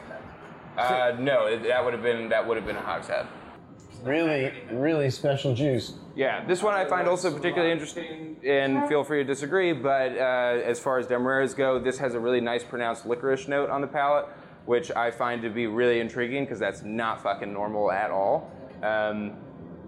uh, 0.78 1.16
no, 1.20 1.46
it, 1.48 1.64
that 1.64 1.84
would 1.84 1.94
have 1.94 2.04
been 2.04 2.30
that 2.30 2.46
would 2.48 2.56
have 2.58 2.66
been 2.66 2.76
a 2.78 2.82
hogshead. 2.82 3.26
Really, 4.06 4.54
really 4.72 5.10
special 5.10 5.56
juice. 5.56 5.94
Yeah, 6.16 6.46
this 6.46 6.62
one 6.62 6.76
I 6.76 6.86
find 6.86 7.08
also 7.08 7.32
particularly 7.36 7.72
interesting, 7.72 8.38
and 8.46 8.88
feel 8.88 9.04
free 9.04 9.24
to 9.24 9.24
disagree, 9.24 9.74
but 9.74 10.16
uh, 10.16 10.62
as 10.64 10.80
far 10.80 11.00
as 11.00 11.08
Demerara's 11.08 11.56
go, 11.56 11.80
this 11.80 11.98
has 11.98 12.14
a 12.14 12.20
really 12.20 12.40
nice 12.40 12.64
pronounced 12.64 13.08
licorice 13.08 13.48
note 13.48 13.72
on 13.72 13.82
the 13.82 13.88
palate, 13.88 14.28
which 14.68 14.92
I 14.92 15.10
find 15.10 15.42
to 15.42 15.50
be 15.50 15.66
really 15.66 16.00
intriguing 16.00 16.44
because 16.44 16.60
that's 16.60 16.84
not 16.84 17.24
fucking 17.24 17.52
normal 17.52 17.92
at 17.92 18.12
all. 18.12 18.52
Um, 18.84 19.38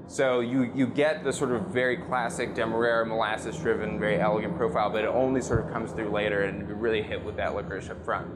so 0.08 0.40
you, 0.40 0.72
you 0.74 0.88
get 0.88 1.24
the 1.24 1.32
sort 1.32 1.52
of 1.52 1.68
very 1.68 1.98
classic 1.98 2.56
Demerara 2.56 3.06
molasses-driven, 3.06 4.00
very 4.00 4.20
elegant 4.20 4.58
profile, 4.58 4.90
but 4.90 5.04
it 5.04 5.10
only 5.10 5.42
sort 5.42 5.64
of 5.64 5.72
comes 5.72 5.92
through 5.92 6.10
later 6.10 6.44
and 6.44 6.68
you're 6.68 6.78
really 6.78 7.04
hit 7.04 7.24
with 7.24 7.36
that 7.36 7.54
licorice 7.54 7.90
up 7.92 8.04
front. 8.04 8.28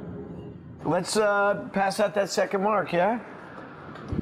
Let's 0.86 1.18
uh, 1.18 1.70
pass 1.74 2.00
out 2.00 2.14
that 2.16 2.30
second 2.30 2.62
mark, 2.62 2.94
yeah? 2.94 3.20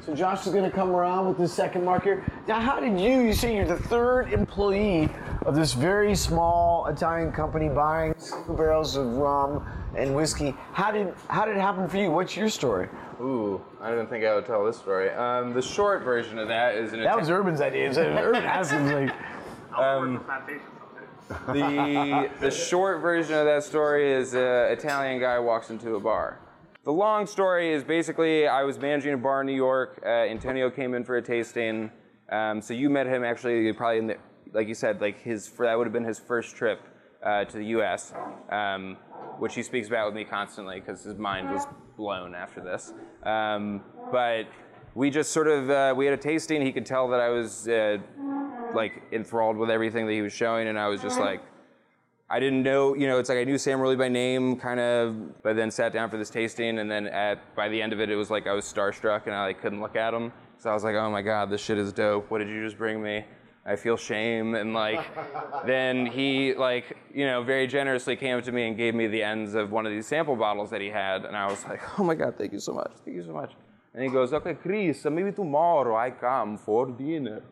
So 0.04 0.14
Josh 0.14 0.46
is 0.46 0.52
going 0.52 0.64
to 0.64 0.70
come 0.70 0.90
around 0.90 1.28
with 1.28 1.38
the 1.38 1.48
second 1.48 1.84
mark 1.84 2.04
here. 2.04 2.24
Now, 2.48 2.60
how 2.60 2.80
did 2.80 2.98
you, 2.98 3.20
you 3.20 3.32
say 3.32 3.54
you're 3.54 3.66
the 3.66 3.76
third 3.76 4.32
employee 4.32 5.08
of 5.46 5.54
this 5.54 5.72
very 5.72 6.14
small 6.14 6.86
Italian 6.86 7.32
company 7.32 7.68
buying 7.68 8.14
two 8.14 8.54
barrels 8.54 8.96
of 8.96 9.06
rum 9.16 9.66
and 9.96 10.14
whiskey. 10.14 10.54
How 10.72 10.90
did, 10.90 11.14
how 11.28 11.44
did 11.44 11.56
it 11.56 11.60
happen 11.60 11.88
for 11.88 11.96
you? 11.96 12.10
What's 12.10 12.36
your 12.36 12.48
story? 12.48 12.88
Ooh, 13.20 13.60
I 13.80 13.90
didn't 13.90 14.08
think 14.08 14.24
I 14.24 14.34
would 14.34 14.46
tell 14.46 14.64
this 14.64 14.78
story. 14.78 15.10
Um, 15.10 15.52
the 15.52 15.62
short 15.62 16.02
version 16.02 16.38
of 16.38 16.48
that 16.48 16.74
is 16.74 16.92
an 16.92 17.02
That 17.02 17.18
was 17.18 17.28
Urban's 17.30 17.60
idea. 17.60 17.92
So 17.92 18.02
Urban 18.02 18.44
asked 18.44 18.70
him, 18.70 18.86
like, 18.86 19.14
Um, 19.76 20.24
the 21.48 22.28
the 22.40 22.50
short 22.50 23.00
version 23.00 23.36
of 23.36 23.44
that 23.44 23.62
story 23.62 24.10
is 24.12 24.34
an 24.34 24.72
Italian 24.72 25.20
guy 25.20 25.38
walks 25.38 25.70
into 25.70 25.94
a 25.94 26.00
bar. 26.00 26.38
The 26.90 26.96
long 26.96 27.28
story 27.28 27.72
is 27.72 27.84
basically 27.84 28.48
I 28.48 28.64
was 28.64 28.76
managing 28.76 29.14
a 29.14 29.16
bar 29.16 29.42
in 29.42 29.46
New 29.46 29.54
York. 29.54 30.02
Uh, 30.04 30.08
Antonio 30.08 30.68
came 30.68 30.94
in 30.94 31.04
for 31.04 31.18
a 31.18 31.22
tasting. 31.22 31.88
Um, 32.32 32.60
so 32.60 32.74
you 32.74 32.90
met 32.90 33.06
him 33.06 33.22
actually 33.22 33.72
probably 33.74 33.98
in 33.98 34.06
the 34.08 34.16
like 34.52 34.66
you 34.66 34.74
said 34.74 35.00
like 35.00 35.22
his 35.22 35.48
that 35.60 35.78
would 35.78 35.86
have 35.86 35.92
been 35.92 36.02
his 36.02 36.18
first 36.18 36.56
trip 36.56 36.80
uh, 37.24 37.44
to 37.44 37.58
the 37.58 37.66
U.S. 37.76 38.12
Um, 38.50 38.96
which 39.38 39.54
he 39.54 39.62
speaks 39.62 39.86
about 39.86 40.06
with 40.06 40.16
me 40.16 40.24
constantly 40.24 40.80
because 40.80 41.04
his 41.04 41.14
mind 41.14 41.48
was 41.52 41.64
blown 41.96 42.34
after 42.34 42.60
this. 42.60 42.92
Um, 43.22 43.82
but 44.10 44.48
we 44.96 45.10
just 45.10 45.30
sort 45.30 45.46
of 45.46 45.70
uh, 45.70 45.94
we 45.96 46.06
had 46.06 46.14
a 46.14 46.20
tasting. 46.20 46.60
He 46.60 46.72
could 46.72 46.86
tell 46.86 47.06
that 47.10 47.20
I 47.20 47.28
was 47.28 47.68
uh, 47.68 47.98
like 48.74 49.00
enthralled 49.12 49.56
with 49.56 49.70
everything 49.70 50.06
that 50.06 50.12
he 50.12 50.22
was 50.22 50.32
showing, 50.32 50.66
and 50.66 50.76
I 50.76 50.88
was 50.88 51.00
just 51.00 51.20
like, 51.20 51.40
I 52.32 52.38
didn't 52.38 52.62
know, 52.62 52.94
you 52.94 53.08
know, 53.08 53.18
it's 53.18 53.28
like 53.28 53.38
I 53.38 53.44
knew 53.44 53.58
Sam 53.58 53.80
really 53.80 53.96
by 53.96 54.08
name, 54.08 54.54
kind 54.54 54.78
of, 54.78 55.42
but 55.42 55.56
then 55.56 55.68
sat 55.68 55.92
down 55.92 56.08
for 56.08 56.16
this 56.16 56.30
tasting, 56.30 56.78
and 56.78 56.88
then 56.88 57.08
at 57.08 57.56
by 57.56 57.68
the 57.68 57.82
end 57.82 57.92
of 57.92 58.00
it, 58.00 58.08
it 58.08 58.14
was 58.14 58.30
like 58.30 58.46
I 58.46 58.52
was 58.52 58.64
starstruck, 58.64 59.26
and 59.26 59.34
I 59.34 59.46
like 59.46 59.60
couldn't 59.60 59.80
look 59.80 59.96
at 59.96 60.14
him, 60.14 60.32
so 60.58 60.70
I 60.70 60.74
was 60.74 60.84
like, 60.84 60.94
oh 60.94 61.10
my 61.10 61.22
god, 61.22 61.50
this 61.50 61.60
shit 61.60 61.76
is 61.76 61.92
dope. 61.92 62.30
What 62.30 62.38
did 62.38 62.48
you 62.48 62.64
just 62.64 62.78
bring 62.78 63.02
me? 63.02 63.24
I 63.66 63.74
feel 63.74 63.96
shame, 63.96 64.54
and 64.54 64.72
like, 64.72 65.04
then 65.66 66.06
he 66.06 66.54
like, 66.54 66.96
you 67.12 67.26
know, 67.26 67.42
very 67.42 67.66
generously 67.66 68.14
came 68.14 68.38
up 68.38 68.44
to 68.44 68.52
me 68.52 68.68
and 68.68 68.76
gave 68.76 68.94
me 68.94 69.08
the 69.08 69.24
ends 69.24 69.54
of 69.54 69.72
one 69.72 69.84
of 69.84 69.90
these 69.90 70.06
sample 70.06 70.36
bottles 70.36 70.70
that 70.70 70.80
he 70.80 70.88
had, 70.88 71.24
and 71.24 71.36
I 71.36 71.46
was 71.46 71.64
like, 71.64 71.80
oh 71.98 72.04
my 72.04 72.14
god, 72.14 72.36
thank 72.38 72.52
you 72.52 72.60
so 72.60 72.72
much, 72.72 72.92
thank 73.04 73.16
you 73.16 73.24
so 73.24 73.32
much. 73.32 73.54
And 73.92 74.04
he 74.04 74.08
goes, 74.08 74.32
okay, 74.32 74.54
Chris, 74.54 75.04
maybe 75.04 75.32
tomorrow 75.32 75.96
I 75.96 76.12
come 76.12 76.58
for 76.58 76.86
dinner. 76.86 77.42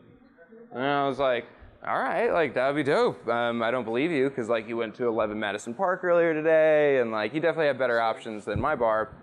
And 0.71 0.81
I 0.81 1.05
was 1.05 1.19
like, 1.19 1.45
all 1.87 1.97
right, 1.97 2.31
like 2.31 2.55
that 2.55 2.67
would 2.67 2.75
be 2.75 2.83
dope. 2.83 3.25
Um, 3.27 3.63
I 3.63 3.71
don't 3.71 3.85
believe 3.85 4.11
you 4.11 4.27
because 4.27 4.49
like 4.49 4.67
you 4.67 4.75
went 4.75 4.95
to 4.95 5.07
11 5.07 5.39
Madison 5.39 5.73
Park 5.73 6.03
earlier 6.03 6.33
today, 6.33 6.99
and 6.99 7.11
like 7.11 7.33
you 7.33 7.39
definitely 7.39 7.67
have 7.67 7.77
better 7.77 8.01
options 8.01 8.43
than 8.43 8.59
my 8.59 8.75
bar. 8.75 9.15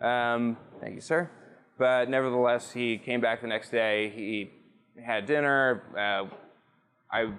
Um, 0.00 0.58
thank 0.80 0.94
you, 0.94 1.00
sir. 1.00 1.30
But 1.78 2.10
nevertheless, 2.10 2.72
he 2.72 2.98
came 2.98 3.22
back 3.22 3.40
the 3.40 3.46
next 3.46 3.70
day. 3.70 4.12
He 4.14 4.50
had 5.02 5.24
dinner. 5.24 5.82
Uh, 5.96 6.34
I 7.10 7.32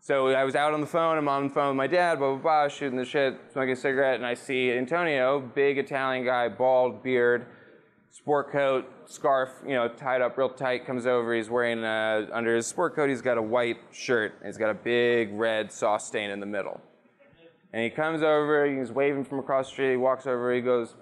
so 0.00 0.28
I 0.28 0.44
was 0.44 0.54
out 0.54 0.74
on 0.74 0.82
the 0.82 0.86
phone. 0.86 1.16
I'm 1.16 1.28
on 1.28 1.48
the 1.48 1.54
phone 1.54 1.68
with 1.68 1.76
my 1.76 1.86
dad. 1.86 2.18
Blah 2.18 2.34
blah 2.34 2.42
blah, 2.42 2.68
shooting 2.68 2.98
the 2.98 3.06
shit, 3.06 3.40
smoking 3.52 3.72
a 3.72 3.76
cigarette, 3.76 4.16
and 4.16 4.26
I 4.26 4.34
see 4.34 4.70
Antonio, 4.70 5.40
big 5.40 5.78
Italian 5.78 6.26
guy, 6.26 6.48
bald 6.48 7.02
beard 7.02 7.46
sport 8.12 8.52
coat, 8.52 8.84
scarf, 9.06 9.48
you 9.66 9.72
know, 9.72 9.88
tied 9.88 10.20
up 10.20 10.36
real 10.36 10.50
tight, 10.50 10.86
comes 10.86 11.06
over. 11.06 11.34
He's 11.34 11.48
wearing, 11.48 11.82
uh, 11.82 12.26
under 12.30 12.54
his 12.54 12.66
sport 12.66 12.94
coat, 12.94 13.08
he's 13.08 13.22
got 13.22 13.38
a 13.38 13.42
white 13.42 13.78
shirt. 13.90 14.34
He's 14.44 14.58
got 14.58 14.70
a 14.70 14.74
big 14.74 15.32
red 15.32 15.72
sauce 15.72 16.06
stain 16.06 16.30
in 16.30 16.38
the 16.38 16.46
middle. 16.46 16.80
And 17.72 17.82
he 17.82 17.88
comes 17.88 18.22
over, 18.22 18.66
he's 18.66 18.92
waving 18.92 19.24
from 19.24 19.38
across 19.38 19.66
the 19.68 19.72
street. 19.72 19.90
He 19.92 19.96
walks 19.96 20.26
over, 20.26 20.52
he 20.52 20.60
goes, 20.60 20.94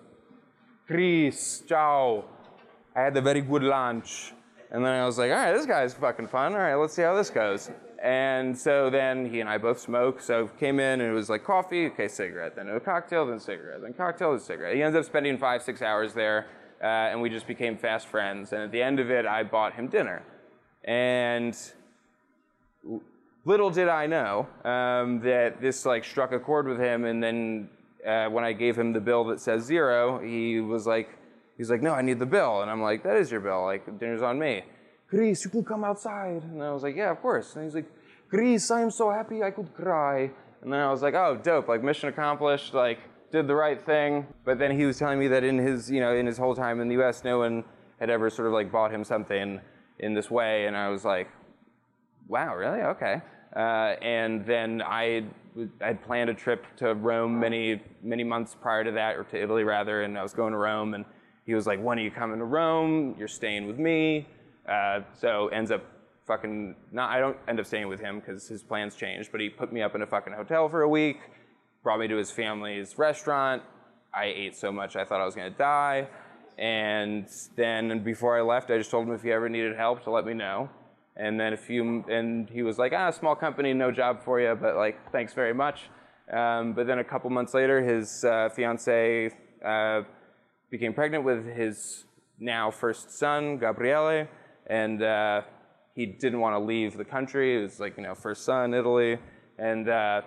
Chris, 0.87 1.65
ciao. 1.69 2.25
I 2.95 3.03
had 3.03 3.17
a 3.17 3.21
very 3.21 3.41
good 3.41 3.65
lunch. 3.65 4.33
And 4.71 4.85
then 4.85 4.93
I 4.93 5.05
was 5.05 5.19
like, 5.19 5.33
all 5.33 5.37
right, 5.37 5.53
this 5.53 5.67
guy's 5.67 5.93
fucking 5.95 6.29
fun. 6.29 6.53
All 6.53 6.61
right, 6.61 6.77
let's 6.77 6.95
see 6.95 7.03
how 7.03 7.17
this 7.17 7.29
goes. 7.29 7.73
And 8.01 8.57
so 8.57 8.89
then 8.89 9.29
he 9.29 9.41
and 9.41 9.51
I 9.51 9.59
both 9.59 9.81
smoke. 9.81 10.21
So 10.21 10.47
came 10.61 10.79
in 10.79 11.01
and 11.01 11.11
it 11.11 11.13
was 11.13 11.29
like 11.29 11.43
coffee, 11.43 11.87
okay, 11.87 12.07
cigarette, 12.07 12.55
then 12.55 12.69
a 12.69 12.79
cocktail, 12.79 13.27
then 13.27 13.41
cigarette, 13.41 13.83
then 13.83 13.95
cocktail, 13.95 14.31
then 14.31 14.41
cigarette. 14.41 14.77
He 14.77 14.83
ends 14.85 14.97
up 14.97 15.05
spending 15.05 15.39
five, 15.39 15.61
six 15.65 15.83
hours 15.83 16.15
there 16.15 16.47
uh, 16.83 16.87
and 16.87 17.21
we 17.21 17.29
just 17.29 17.47
became 17.47 17.77
fast 17.77 18.07
friends. 18.09 18.53
And 18.53 18.63
at 18.63 18.73
the 18.73 18.83
end 18.83 19.01
of 19.01 19.11
it, 19.11 19.27
I 19.27 19.43
bought 19.43 19.75
him 19.75 19.89
dinner. 19.89 20.23
And 20.85 21.57
little 23.45 23.71
did 23.71 23.89
I 23.89 24.07
know 24.07 24.47
um, 24.65 25.21
that 25.21 25.61
this 25.61 25.85
like 25.85 26.05
struck 26.05 26.33
a 26.33 26.39
chord 26.39 26.67
with 26.67 26.79
him. 26.79 27.05
And 27.05 27.23
then 27.23 27.69
uh, 28.07 28.27
when 28.27 28.45
I 28.45 28.53
gave 28.53 28.79
him 28.79 28.93
the 28.93 29.01
bill 29.01 29.25
that 29.25 29.41
says 29.41 29.65
zero, 29.65 30.21
he 30.21 30.61
was 30.61 30.87
like, 30.87 31.11
he's 31.57 31.71
like, 31.71 31.83
no, 31.83 31.93
I 31.93 32.03
need 32.03 32.19
the 32.19 32.27
bill. 32.27 32.63
And 32.63 32.71
I'm 32.71 32.83
like, 32.83 33.03
that 33.05 33.17
is 33.17 33.31
your 33.31 33.41
bill. 33.41 33.65
Like 33.65 33.99
dinner's 33.99 34.23
on 34.23 34.39
me. 34.39 34.65
Chris, 35.09 35.45
you 35.45 35.51
can 35.51 35.65
come 35.65 35.85
outside. 35.85 36.43
And 36.45 36.63
I 36.63 36.73
was 36.73 36.83
like, 36.83 36.97
yeah, 36.97 37.11
of 37.11 37.21
course. 37.21 37.57
And 37.57 37.65
he's 37.65 37.75
like, 37.75 37.91
Chris, 38.29 38.71
I 38.71 38.81
am 38.81 38.91
so 38.91 39.11
happy 39.11 39.43
I 39.43 39.51
could 39.51 39.75
cry. 39.75 40.31
And 40.63 40.73
then 40.73 40.81
I 40.81 40.91
was 40.91 41.03
like, 41.03 41.15
oh, 41.15 41.39
dope. 41.43 41.69
Like 41.69 41.83
mission 41.83 42.09
accomplished. 42.09 42.75
Like 42.75 43.01
did 43.31 43.47
the 43.47 43.55
right 43.55 43.81
thing. 43.81 44.27
But 44.45 44.59
then 44.59 44.77
he 44.77 44.85
was 44.85 44.99
telling 44.99 45.19
me 45.19 45.29
that 45.29 45.45
in 45.45 45.59
his, 45.59 45.91
you 45.91 46.01
know, 46.01 46.15
in 46.15 46.27
his 46.27 46.39
whole 46.39 46.55
time 46.55 46.81
in 46.81 46.89
the 46.89 46.95
U.S., 46.95 47.25
no 47.25 47.39
one 47.39 47.65
had 47.99 48.11
ever 48.11 48.31
sort 48.31 48.49
of 48.49 48.55
like 48.55 48.73
bought 48.73 48.93
him 48.93 49.05
something 49.05 49.61
in 49.99 50.15
this 50.15 50.31
way, 50.31 50.67
and 50.67 50.77
I 50.77 50.89
was 50.89 51.05
like, 51.05 51.29
wow, 52.29 52.55
really? 52.57 52.81
Okay. 52.81 53.21
Uh, 53.55 53.97
and 54.01 54.47
then 54.47 54.81
I 54.83 55.25
had 55.81 56.03
planned 56.03 56.31
a 56.31 56.35
trip 56.35 56.65
to 56.77 56.95
Rome 56.95 57.39
many 57.39 57.83
many 58.03 58.25
months 58.25 58.57
prior 58.61 58.85
to 58.85 58.93
that, 58.93 59.17
or 59.17 59.25
to 59.25 59.43
Italy 59.43 59.65
rather, 59.65 60.03
and 60.03 60.19
I 60.19 60.23
was 60.23 60.33
going 60.33 60.53
to 60.53 60.59
Rome, 60.59 60.95
and 60.95 61.05
he 61.45 61.55
was 61.55 61.67
like, 61.67 61.83
when 61.83 61.99
are 61.99 62.03
you 62.03 62.11
coming 62.11 62.39
to 62.39 62.45
Rome? 62.45 63.15
You're 63.19 63.29
staying 63.29 63.67
with 63.67 63.79
me. 63.79 64.29
Uh, 64.69 65.01
so 65.19 65.49
ends 65.49 65.71
up 65.71 65.85
fucking 66.27 66.77
not. 66.93 67.11
I 67.11 67.19
don't 67.19 67.37
end 67.49 67.59
up 67.59 67.67
staying 67.67 67.89
with 67.89 68.01
him 68.01 68.21
because 68.21 68.47
his 68.49 68.63
plans 68.63 68.95
changed, 68.95 69.33
but 69.33 69.41
he 69.41 69.49
put 69.49 69.73
me 69.73 69.83
up 69.83 69.95
in 69.95 70.03
a 70.03 70.07
fucking 70.07 70.33
hotel 70.33 70.69
for 70.69 70.83
a 70.83 70.89
week 70.89 71.19
brought 71.83 72.01
me 72.01 72.09
to 72.09 72.17
his 72.17 72.31
family's 72.31 72.99
restaurant. 72.99 73.63
I 74.13 74.27
ate 74.27 74.57
so 74.57 74.73
much 74.73 74.97
I 74.97 75.05
thought 75.05 75.21
I 75.21 75.25
was 75.25 75.35
gonna 75.35 75.51
die. 75.51 76.09
And 76.59 77.27
then 77.57 78.03
before 78.05 78.37
I 78.39 78.43
left, 78.43 78.71
I 78.71 78.77
just 78.77 78.91
told 78.91 79.09
him 79.09 79.15
if 79.15 79.23
he 79.23 79.33
ever 79.33 79.49
needed 79.49 79.77
help 79.77 80.05
to 80.05 80.11
let 80.11 80.27
me 80.27 80.35
know. 80.35 80.69
And 81.17 81.39
then 81.41 81.53
a 81.53 81.57
few, 81.57 82.05
and 82.09 82.49
he 82.51 82.63
was 82.63 82.79
like, 82.79 82.93
ah, 82.93 83.11
small 83.11 83.35
company, 83.35 83.73
no 83.73 83.91
job 83.91 84.23
for 84.23 84.41
you, 84.41 84.55
but 84.55 84.77
like, 84.77 85.11
thanks 85.11 85.33
very 85.33 85.55
much. 85.55 85.89
Um, 86.33 86.75
but 86.75 86.87
then 86.87 86.99
a 86.99 87.05
couple 87.05 87.31
months 87.31 87.55
later, 87.55 87.83
his 87.83 88.25
uh, 88.25 88.49
fiance 88.51 89.31
uh, 89.65 90.03
became 90.71 90.95
pregnant 90.95 91.25
with 91.25 91.47
his 91.47 92.05
now 92.39 92.71
first 92.71 93.19
son, 93.19 93.59
Gabriele, 93.59 94.29
and 94.67 95.03
uh, 95.03 95.43
he 95.95 96.07
didn't 96.07 96.41
want 96.41 96.55
to 96.55 96.61
leave 96.61 96.97
the 96.97 97.05
country. 97.05 97.59
It 97.59 97.63
was 97.63 97.81
like, 97.81 97.97
you 97.97 98.03
know, 98.03 98.15
first 98.15 98.45
son, 98.45 98.73
Italy. 98.73 99.19
And 99.59 99.89
uh, 99.89 100.23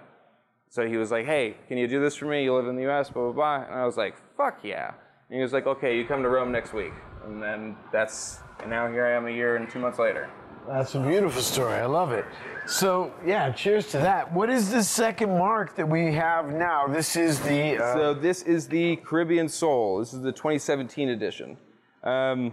so 0.74 0.88
he 0.88 0.98
was 0.98 1.12
like, 1.12 1.28
hey, 1.28 1.56
can 1.68 1.78
you 1.78 1.88
do 1.88 2.02
this 2.02 2.16
for 2.16 2.26
me? 2.26 2.44
You 2.46 2.56
live 2.56 2.66
in 2.66 2.76
the 2.76 2.90
US, 2.90 3.12
blah, 3.12 3.26
blah, 3.26 3.32
blah. 3.32 3.56
And 3.68 3.76
I 3.80 3.86
was 3.86 3.96
like, 3.96 4.16
fuck 4.36 4.58
yeah. 4.64 4.88
And 5.30 5.38
he 5.38 5.40
was 5.44 5.54
like, 5.54 5.68
okay, 5.68 5.96
you 5.96 6.04
come 6.04 6.24
to 6.24 6.30
Rome 6.30 6.52
next 6.52 6.74
week. 6.74 6.94
And 7.24 7.40
then 7.44 7.78
that's, 7.92 8.40
and 8.60 8.72
now 8.72 8.88
here 8.90 9.06
I 9.06 9.12
am 9.12 9.28
a 9.28 9.30
year 9.30 9.56
and 9.56 9.70
two 9.70 9.78
months 9.78 10.00
later. 10.00 10.32
That's 10.68 10.96
a 10.96 11.00
beautiful 11.00 11.44
story. 11.44 11.76
I 11.76 11.86
love 11.86 12.12
it. 12.12 12.26
So, 12.66 13.14
yeah, 13.24 13.52
cheers 13.52 13.92
to 13.92 14.00
that. 14.00 14.34
What 14.34 14.50
is 14.50 14.72
the 14.72 14.84
second 14.84 15.38
mark 15.38 15.76
that 15.76 15.88
we 15.88 16.12
have 16.14 16.52
now? 16.52 16.88
This 16.88 17.16
is 17.18 17.40
the. 17.42 17.78
Uh, 17.78 17.94
So 17.94 18.14
this 18.16 18.42
is 18.42 18.68
the 18.68 18.96
Caribbean 18.96 19.50
Soul. 19.50 20.00
This 20.00 20.12
is 20.12 20.24
the 20.24 20.32
2017 20.32 21.10
edition. 21.10 21.56
Um, 22.04 22.52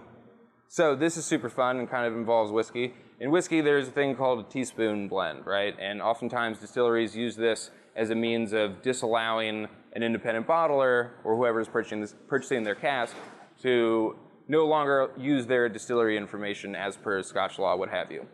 so 0.69 0.95
this 0.95 1.17
is 1.17 1.25
super 1.25 1.49
fun 1.49 1.79
and 1.79 1.89
kind 1.89 2.07
of 2.07 2.13
involves 2.19 2.53
whiskey. 2.53 2.93
In 3.19 3.31
whiskey, 3.31 3.63
there's 3.63 3.89
a 3.89 3.93
thing 3.93 4.15
called 4.15 4.41
a 4.41 4.51
teaspoon 4.51 5.09
blend, 5.09 5.47
right? 5.47 5.75
And 5.81 6.03
oftentimes 6.03 6.59
distilleries 6.59 7.17
use 7.17 7.35
this 7.35 7.71
as 7.97 8.11
a 8.11 8.15
means 8.15 8.53
of 8.53 8.83
disallowing 8.83 9.69
an 9.93 10.03
independent 10.03 10.47
bottler 10.47 11.11
or 11.25 11.37
whoever 11.37 11.61
is 11.61 11.69
purchasing, 11.69 12.01
this, 12.01 12.15
purchasing 12.29 12.63
their 12.63 12.75
cask 12.75 13.15
to 13.63 14.17
no 14.49 14.67
longer 14.67 15.11
use 15.17 15.47
their 15.47 15.69
distillery 15.69 16.17
information 16.17 16.75
as 16.75 16.97
per 16.97 17.23
Scotch 17.23 17.59
law, 17.59 17.77
what 17.77 17.89
have 17.89 18.11
you. 18.11 18.27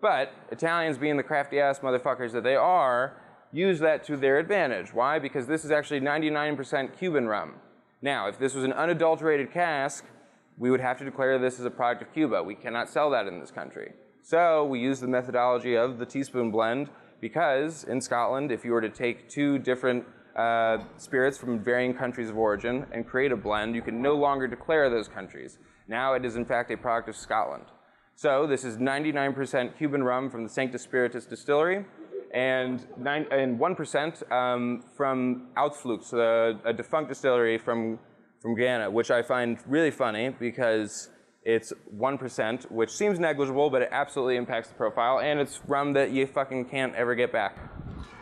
But 0.00 0.32
Italians, 0.50 0.98
being 0.98 1.16
the 1.16 1.22
crafty 1.22 1.60
ass 1.60 1.80
motherfuckers 1.80 2.32
that 2.32 2.42
they 2.42 2.56
are, 2.56 3.16
use 3.52 3.80
that 3.80 4.04
to 4.04 4.16
their 4.16 4.38
advantage. 4.38 4.94
Why? 4.94 5.18
Because 5.18 5.46
this 5.46 5.64
is 5.64 5.70
actually 5.70 6.00
99% 6.00 6.96
Cuban 6.98 7.26
rum. 7.26 7.54
Now, 8.00 8.28
if 8.28 8.38
this 8.38 8.54
was 8.54 8.64
an 8.64 8.72
unadulterated 8.72 9.52
cask, 9.52 10.04
we 10.56 10.70
would 10.70 10.80
have 10.80 10.98
to 10.98 11.04
declare 11.04 11.38
this 11.38 11.58
as 11.58 11.66
a 11.66 11.70
product 11.70 12.02
of 12.02 12.12
Cuba. 12.12 12.42
We 12.42 12.54
cannot 12.54 12.88
sell 12.88 13.10
that 13.10 13.26
in 13.26 13.40
this 13.40 13.50
country. 13.50 13.92
So 14.22 14.64
we 14.64 14.80
use 14.80 15.00
the 15.00 15.08
methodology 15.08 15.74
of 15.74 15.98
the 15.98 16.06
teaspoon 16.06 16.50
blend 16.50 16.88
because 17.20 17.84
in 17.84 18.00
Scotland, 18.00 18.50
if 18.50 18.64
you 18.64 18.72
were 18.72 18.80
to 18.80 18.88
take 18.88 19.28
two 19.28 19.58
different 19.58 20.04
uh, 20.36 20.78
spirits 20.96 21.38
from 21.38 21.62
varying 21.62 21.94
countries 21.94 22.30
of 22.30 22.38
origin 22.38 22.86
and 22.92 23.06
create 23.06 23.32
a 23.32 23.36
blend, 23.36 23.74
you 23.74 23.82
can 23.82 24.00
no 24.00 24.14
longer 24.14 24.46
declare 24.46 24.88
those 24.88 25.08
countries. 25.08 25.58
Now 25.88 26.14
it 26.14 26.24
is 26.24 26.36
in 26.36 26.44
fact 26.44 26.70
a 26.70 26.76
product 26.76 27.08
of 27.08 27.16
Scotland. 27.16 27.64
So 28.14 28.46
this 28.46 28.64
is 28.64 28.76
99% 28.76 29.76
Cuban 29.78 30.02
rum 30.02 30.30
from 30.30 30.42
the 30.42 30.48
Sanctus 30.48 30.82
Spiritus 30.82 31.24
distillery, 31.24 31.84
and, 32.32 32.86
nine, 32.98 33.26
and 33.30 33.58
1% 33.58 34.30
um, 34.32 34.84
from 34.96 35.48
Uitvlugt, 35.56 36.12
a, 36.12 36.68
a 36.68 36.72
defunct 36.72 37.08
distillery 37.08 37.58
from, 37.58 37.98
from 38.40 38.54
Guyana, 38.54 38.90
which 38.90 39.10
I 39.10 39.22
find 39.22 39.58
really 39.66 39.90
funny 39.90 40.28
because 40.28 41.08
it's 41.42 41.72
1%, 41.96 42.70
which 42.70 42.90
seems 42.90 43.18
negligible, 43.18 43.70
but 43.70 43.82
it 43.82 43.88
absolutely 43.92 44.36
impacts 44.36 44.68
the 44.68 44.74
profile, 44.74 45.20
and 45.20 45.40
it's 45.40 45.60
rum 45.66 45.92
that 45.94 46.10
you 46.10 46.26
fucking 46.26 46.66
can't 46.66 46.94
ever 46.94 47.14
get 47.14 47.32
back. 47.32 47.56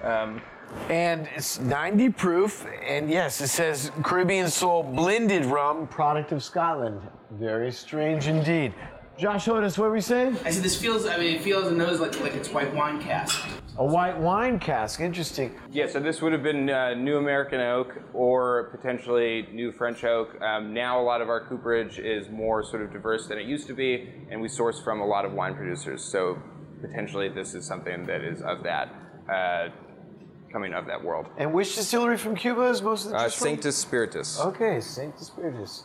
Um, 0.02 0.40
and 0.88 1.28
it's 1.34 1.58
90 1.58 2.10
proof. 2.10 2.66
And 2.86 3.10
yes, 3.10 3.40
it 3.40 3.48
says 3.48 3.90
Caribbean 4.02 4.48
Soul 4.48 4.82
blended 4.82 5.44
rum, 5.46 5.86
product 5.88 6.32
of 6.32 6.42
Scotland. 6.42 7.00
Very 7.32 7.72
strange 7.72 8.26
indeed. 8.26 8.74
Josh 9.18 9.48
Otis, 9.48 9.76
what 9.76 9.86
were 9.86 9.94
we 9.94 10.00
saying? 10.00 10.36
I 10.44 10.50
said 10.50 10.62
this 10.62 10.80
feels. 10.80 11.04
I 11.04 11.16
mean, 11.18 11.34
it 11.34 11.42
feels 11.42 11.66
and 11.66 11.76
knows 11.76 11.98
like 11.98 12.20
like 12.20 12.34
it's 12.34 12.50
white 12.50 12.72
wine 12.72 13.00
cask. 13.02 13.44
A 13.76 13.84
white 13.84 14.16
wine 14.16 14.60
cask. 14.60 15.00
Interesting. 15.00 15.58
Yeah, 15.72 15.88
so 15.88 15.98
this 15.98 16.22
would 16.22 16.32
have 16.32 16.44
been 16.44 16.70
uh, 16.70 16.94
New 16.94 17.16
American 17.16 17.60
Oak 17.60 18.00
or 18.12 18.68
potentially 18.70 19.48
New 19.52 19.72
French 19.72 20.04
Oak. 20.04 20.40
Um, 20.40 20.72
now 20.72 21.00
a 21.00 21.02
lot 21.02 21.20
of 21.20 21.28
our 21.28 21.44
cooperage 21.48 21.98
is 21.98 22.28
more 22.28 22.62
sort 22.62 22.82
of 22.82 22.92
diverse 22.92 23.26
than 23.26 23.38
it 23.38 23.46
used 23.46 23.66
to 23.66 23.74
be, 23.74 24.08
and 24.30 24.40
we 24.40 24.48
source 24.48 24.80
from 24.80 25.00
a 25.00 25.06
lot 25.06 25.24
of 25.24 25.32
wine 25.32 25.54
producers. 25.56 26.02
So 26.04 26.38
potentially 26.80 27.28
this 27.28 27.54
is 27.54 27.64
something 27.66 28.04
that 28.06 28.22
is 28.22 28.40
of 28.42 28.62
that, 28.62 28.94
uh, 29.32 29.68
coming 30.52 30.74
of 30.74 30.86
that 30.86 31.02
world. 31.02 31.26
And 31.38 31.52
which 31.52 31.74
distillery 31.74 32.18
from 32.18 32.36
Cuba 32.36 32.62
is 32.68 32.82
most 32.82 33.04
of 33.06 33.10
the 33.10 33.16
Uh, 33.16 33.24
just? 33.24 33.38
Sanctus 33.38 33.76
Spiritus. 33.76 34.40
Okay, 34.40 34.80
Sanctus 34.80 35.26
Spiritus. 35.26 35.84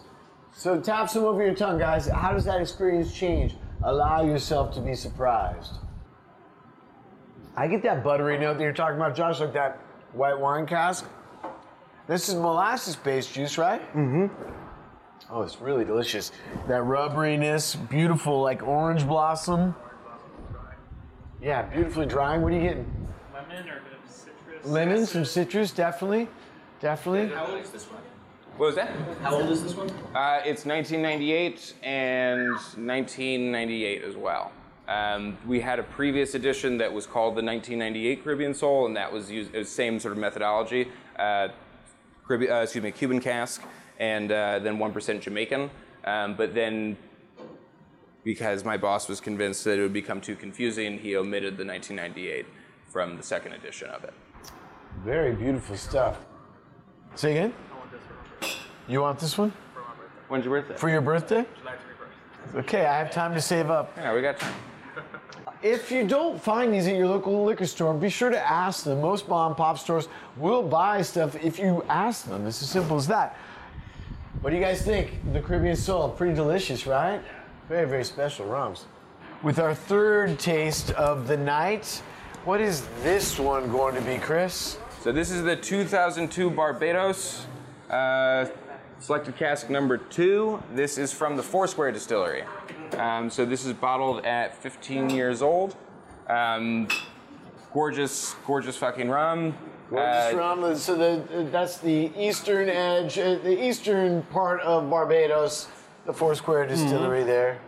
So 0.53 0.79
tap 0.79 1.09
some 1.09 1.25
over 1.25 1.43
your 1.43 1.55
tongue, 1.55 1.79
guys. 1.79 2.07
How 2.07 2.31
does 2.31 2.45
that 2.45 2.61
experience 2.61 3.13
change? 3.13 3.55
Allow 3.83 4.23
yourself 4.23 4.73
to 4.75 4.81
be 4.81 4.95
surprised. 4.95 5.73
I 7.57 7.67
get 7.67 7.83
that 7.83 8.03
buttery 8.03 8.37
note 8.37 8.57
that 8.57 8.63
you're 8.63 8.71
talking 8.71 8.95
about, 8.95 9.15
Josh, 9.15 9.39
like 9.39 9.53
that 9.53 9.79
white 10.13 10.39
wine 10.39 10.65
cask. 10.65 11.05
This 12.07 12.29
is 12.29 12.35
molasses-based 12.35 13.33
juice, 13.33 13.57
right? 13.57 13.81
Mm-hmm. 13.93 14.27
Oh, 15.29 15.41
it's 15.41 15.59
really 15.59 15.85
delicious. 15.85 16.31
That 16.67 16.83
rubberiness, 16.83 17.89
beautiful, 17.89 18.41
like 18.41 18.63
orange 18.63 19.07
blossom. 19.07 19.75
Yeah, 21.41 21.63
beautifully 21.63 22.05
drying. 22.05 22.41
What 22.41 22.53
are 22.53 22.55
you 22.55 22.61
getting? 22.61 23.07
Lemon 23.33 23.69
or 23.69 23.77
a 23.77 23.81
bit 23.81 23.93
of 24.03 24.11
citrus. 24.11 24.65
Lemon, 24.65 25.05
some 25.05 25.25
citrus, 25.25 25.71
definitely, 25.71 26.29
definitely. 26.79 27.33
How 27.33 27.47
old 27.47 27.59
is 27.59 27.69
this 27.69 27.85
one? 27.85 28.01
What 28.57 28.67
was 28.67 28.75
that? 28.75 28.91
How 29.21 29.35
old 29.35 29.49
is 29.49 29.63
this 29.63 29.73
one? 29.75 29.89
Uh, 30.15 30.41
it's 30.45 30.65
1998 30.65 31.73
and 31.83 32.51
1998 32.51 34.03
as 34.03 34.15
well. 34.15 34.51
Um, 34.87 35.37
we 35.47 35.61
had 35.61 35.79
a 35.79 35.83
previous 35.83 36.35
edition 36.35 36.77
that 36.77 36.91
was 36.91 37.07
called 37.07 37.35
the 37.35 37.43
1998 37.43 38.23
Caribbean 38.23 38.53
Soul, 38.53 38.85
and 38.85 38.95
that 38.95 39.11
was 39.11 39.31
used 39.31 39.53
the 39.53 39.63
same 39.63 39.99
sort 39.99 40.11
of 40.11 40.17
methodology. 40.17 40.89
Uh, 41.17 41.47
Caribbean, 42.27 42.51
uh, 42.51 42.61
excuse 42.61 42.83
me, 42.83 42.91
Cuban 42.91 43.19
cask, 43.19 43.63
and 43.99 44.31
uh, 44.31 44.59
then 44.59 44.77
1% 44.77 45.21
Jamaican. 45.21 45.71
Um, 46.03 46.35
but 46.35 46.53
then, 46.53 46.97
because 48.23 48.63
my 48.63 48.77
boss 48.77 49.07
was 49.07 49.21
convinced 49.21 49.63
that 49.63 49.79
it 49.79 49.81
would 49.81 49.93
become 49.93 50.21
too 50.21 50.35
confusing, 50.35 50.99
he 50.99 51.15
omitted 51.15 51.57
the 51.57 51.65
1998 51.65 52.45
from 52.87 53.17
the 53.17 53.23
second 53.23 53.53
edition 53.53 53.89
of 53.89 54.03
it. 54.03 54.13
Very 55.03 55.33
beautiful 55.33 55.75
stuff. 55.75 56.19
Say 57.15 57.31
again? 57.31 57.53
I 57.71 57.77
want 57.77 57.91
this 57.91 58.01
for, 58.01 58.57
You 58.88 59.02
want 59.02 59.19
this 59.19 59.38
one 59.38 59.52
for 59.74 59.80
my 59.80 59.86
birthday. 59.96 60.26
When's 60.28 60.46
your 60.46 60.62
birthday? 60.62 60.78
for 60.78 60.89
your 60.89 61.02
birthday? 61.02 61.46
July 61.60 61.74
31st. 62.54 62.60
Okay, 62.60 62.86
I 62.86 62.98
have 62.98 63.12
time 63.12 63.34
to 63.34 63.41
save 63.41 63.69
up. 63.69 63.93
yeah, 63.98 64.13
we 64.13 64.22
got 64.22 64.38
time. 64.38 64.54
If 65.62 65.89
you 65.91 66.06
don't 66.06 66.41
find 66.41 66.74
these 66.74 66.88
at 66.88 66.98
your 66.98 67.08
local 67.08 67.46
liquor 67.46 67.65
store, 67.65 67.93
be 67.93 68.10
sure 68.10 68.30
to 68.30 68.52
ask 68.52 68.84
them. 68.84 69.00
Most 69.00 69.30
mom 69.30 69.56
pop 69.56 69.80
stores 69.80 70.10
will 70.36 70.62
buy 70.62 71.02
stuff 71.02 71.41
if 71.41 71.58
you 71.58 71.86
ask 71.88 72.26
them. 72.26 72.46
It's 72.46 72.62
as 72.62 72.69
simple 72.69 72.98
as 72.98 73.08
that. 73.08 73.38
What 74.41 74.50
do 74.50 74.58
you 74.58 74.62
guys 74.62 74.82
think? 74.82 75.12
The 75.32 75.39
Caribbean 75.39 75.78
Soul, 75.78 76.10
pretty 76.10 76.36
delicious, 76.36 76.86
right? 76.86 77.22
Very, 77.69 77.88
very 77.88 78.04
special 78.04 78.46
rums. 78.46 78.88
With 79.41 79.58
our 79.58 79.74
third 79.74 80.38
taste 80.38 80.91
of 80.91 81.30
the 81.30 81.38
night, 81.38 82.02
what 82.43 82.60
is 82.60 82.86
this 83.02 83.39
one 83.39 83.72
going 83.72 83.96
to 83.96 84.02
be, 84.02 84.17
Chris? 84.17 84.78
So 85.00 85.13
this 85.13 85.32
is 85.32 85.43
the 85.43 85.56
2002 85.56 86.50
Barbados 86.50 87.46
uh, 87.89 88.48
selected 89.03 89.35
cask 89.35 89.69
number 89.69 89.97
two. 89.97 90.63
This 90.73 90.97
is 90.97 91.11
from 91.11 91.35
the 91.35 91.43
Foursquare 91.43 91.91
Distillery. 91.91 92.43
Um, 92.97 93.29
so 93.29 93.43
this 93.43 93.65
is 93.65 93.73
bottled 93.73 94.25
at 94.25 94.55
15 94.55 95.09
years 95.09 95.41
old. 95.41 95.75
Um, 96.29 96.87
gorgeous, 97.73 98.33
gorgeous 98.47 98.77
fucking 98.77 99.09
rum. 99.09 99.57
Gorgeous 99.89 100.33
Uh, 100.33 100.37
rum. 100.37 100.75
So 100.77 100.95
the, 100.95 101.43
that's 101.51 101.79
the 101.79 102.11
eastern 102.17 102.69
edge, 102.69 103.19
uh, 103.19 103.35
the 103.43 103.61
eastern 103.67 104.21
part 104.31 104.61
of 104.61 104.89
Barbados, 104.89 105.67
the 106.05 106.13
Foursquare 106.13 106.65
Distillery 106.65 107.19
Mm-hmm. 107.19 107.27
there. 107.27 107.59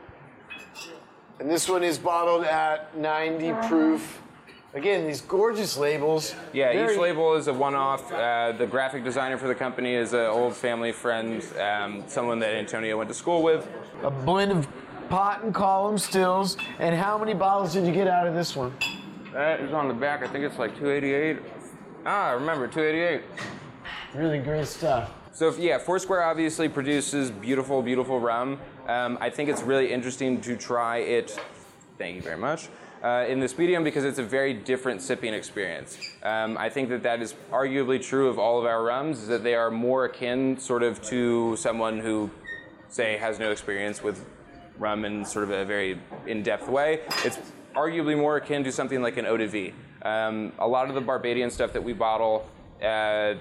And 1.42 1.52
this 1.52 1.68
one 1.68 1.84
is 1.84 1.98
bottled 2.00 2.46
at 2.46 2.98
90 2.98 3.52
proof. 3.68 4.22
Again, 4.76 5.08
these 5.08 5.22
gorgeous 5.22 5.78
labels. 5.78 6.36
Yeah, 6.52 6.92
each 6.92 6.98
label 6.98 7.36
is 7.36 7.48
a 7.48 7.54
one-off. 7.54 8.12
Uh, 8.12 8.52
the 8.52 8.68
graphic 8.68 9.06
designer 9.06 9.38
for 9.38 9.48
the 9.48 9.56
company 9.56 9.94
is 9.94 10.12
an 10.12 10.26
old 10.26 10.54
family 10.54 10.92
friend, 10.92 11.42
um, 11.62 12.04
someone 12.08 12.40
that 12.40 12.54
Antonio 12.54 12.98
went 12.98 13.08
to 13.08 13.14
school 13.14 13.42
with. 13.42 13.66
A 14.04 14.12
blend 14.12 14.52
of 14.52 14.68
pot 15.08 15.44
and 15.46 15.54
column 15.56 15.98
stills. 15.98 16.58
And 16.80 16.94
how 16.94 17.18
many 17.18 17.34
bottles 17.34 17.72
did 17.72 17.86
you 17.88 17.94
get 17.94 18.10
out 18.10 18.28
of 18.28 18.34
this 18.34 18.54
one? 18.54 18.74
That 19.32 19.62
is 19.62 19.72
on 19.72 19.88
the 19.88 19.94
back. 19.94 20.24
I 20.24 20.28
think 20.28 20.44
it's 20.44 20.60
like 20.60 20.78
288. 20.78 21.38
Ah, 22.06 22.28
I 22.28 22.32
remember 22.34 22.68
288. 22.68 23.22
Really 24.14 24.40
great 24.40 24.68
stuff. 24.68 25.10
So 25.32 25.48
if- 25.48 25.58
yeah, 25.58 25.78
Foursquare 25.78 26.22
obviously 26.24 26.68
produces 26.68 27.32
beautiful, 27.32 27.82
beautiful 27.82 28.20
rum. 28.20 28.60
Um, 28.90 29.18
I 29.22 29.30
think 29.30 29.50
it's 29.50 29.62
really 29.62 29.94
interesting 29.94 30.42
to 30.42 30.58
try 30.58 30.98
it. 30.98 31.40
Thank 31.98 32.18
you 32.18 32.22
very 32.22 32.38
much. 32.38 32.68
Uh, 33.06 33.24
in 33.28 33.40
this 33.40 33.56
medium 33.56 33.84
because 33.84 34.04
it's 34.04 34.18
a 34.18 34.24
very 34.24 34.52
different 34.52 35.00
sipping 35.00 35.32
experience. 35.32 35.96
Um, 36.24 36.58
I 36.58 36.70
think 36.70 36.90
that 36.90 37.04
that 37.04 37.22
is 37.22 37.36
arguably 37.52 38.02
true 38.02 38.30
of 38.30 38.40
all 38.40 38.58
of 38.58 38.66
our 38.66 38.84
rums, 38.84 39.20
is 39.20 39.28
that 39.28 39.44
they 39.44 39.54
are 39.54 39.70
more 39.70 40.06
akin 40.06 40.58
sort 40.58 40.82
of 40.82 41.00
to 41.04 41.56
someone 41.56 42.00
who, 42.00 42.32
say, 42.90 43.18
has 43.18 43.38
no 43.38 43.52
experience 43.52 44.02
with 44.02 44.26
rum 44.80 45.06
in 45.06 45.24
sort 45.24 45.44
of 45.44 45.52
a 45.52 45.64
very 45.66 46.00
in-depth 46.26 46.68
way. 46.68 47.02
It's 47.24 47.38
arguably 47.76 48.18
more 48.18 48.38
akin 48.38 48.64
to 48.64 48.72
something 48.72 49.04
like 49.04 49.18
an 49.18 49.28
eau 49.28 49.38
de 49.38 49.48
vie. 49.48 49.74
Um, 50.02 50.52
a 50.58 50.68
lot 50.68 50.90
of 50.90 50.96
the 50.96 51.02
Barbadian 51.02 51.52
stuff 51.52 51.74
that 51.74 51.84
we 51.84 51.94
bottle 51.94 52.50
uh, 52.82 53.36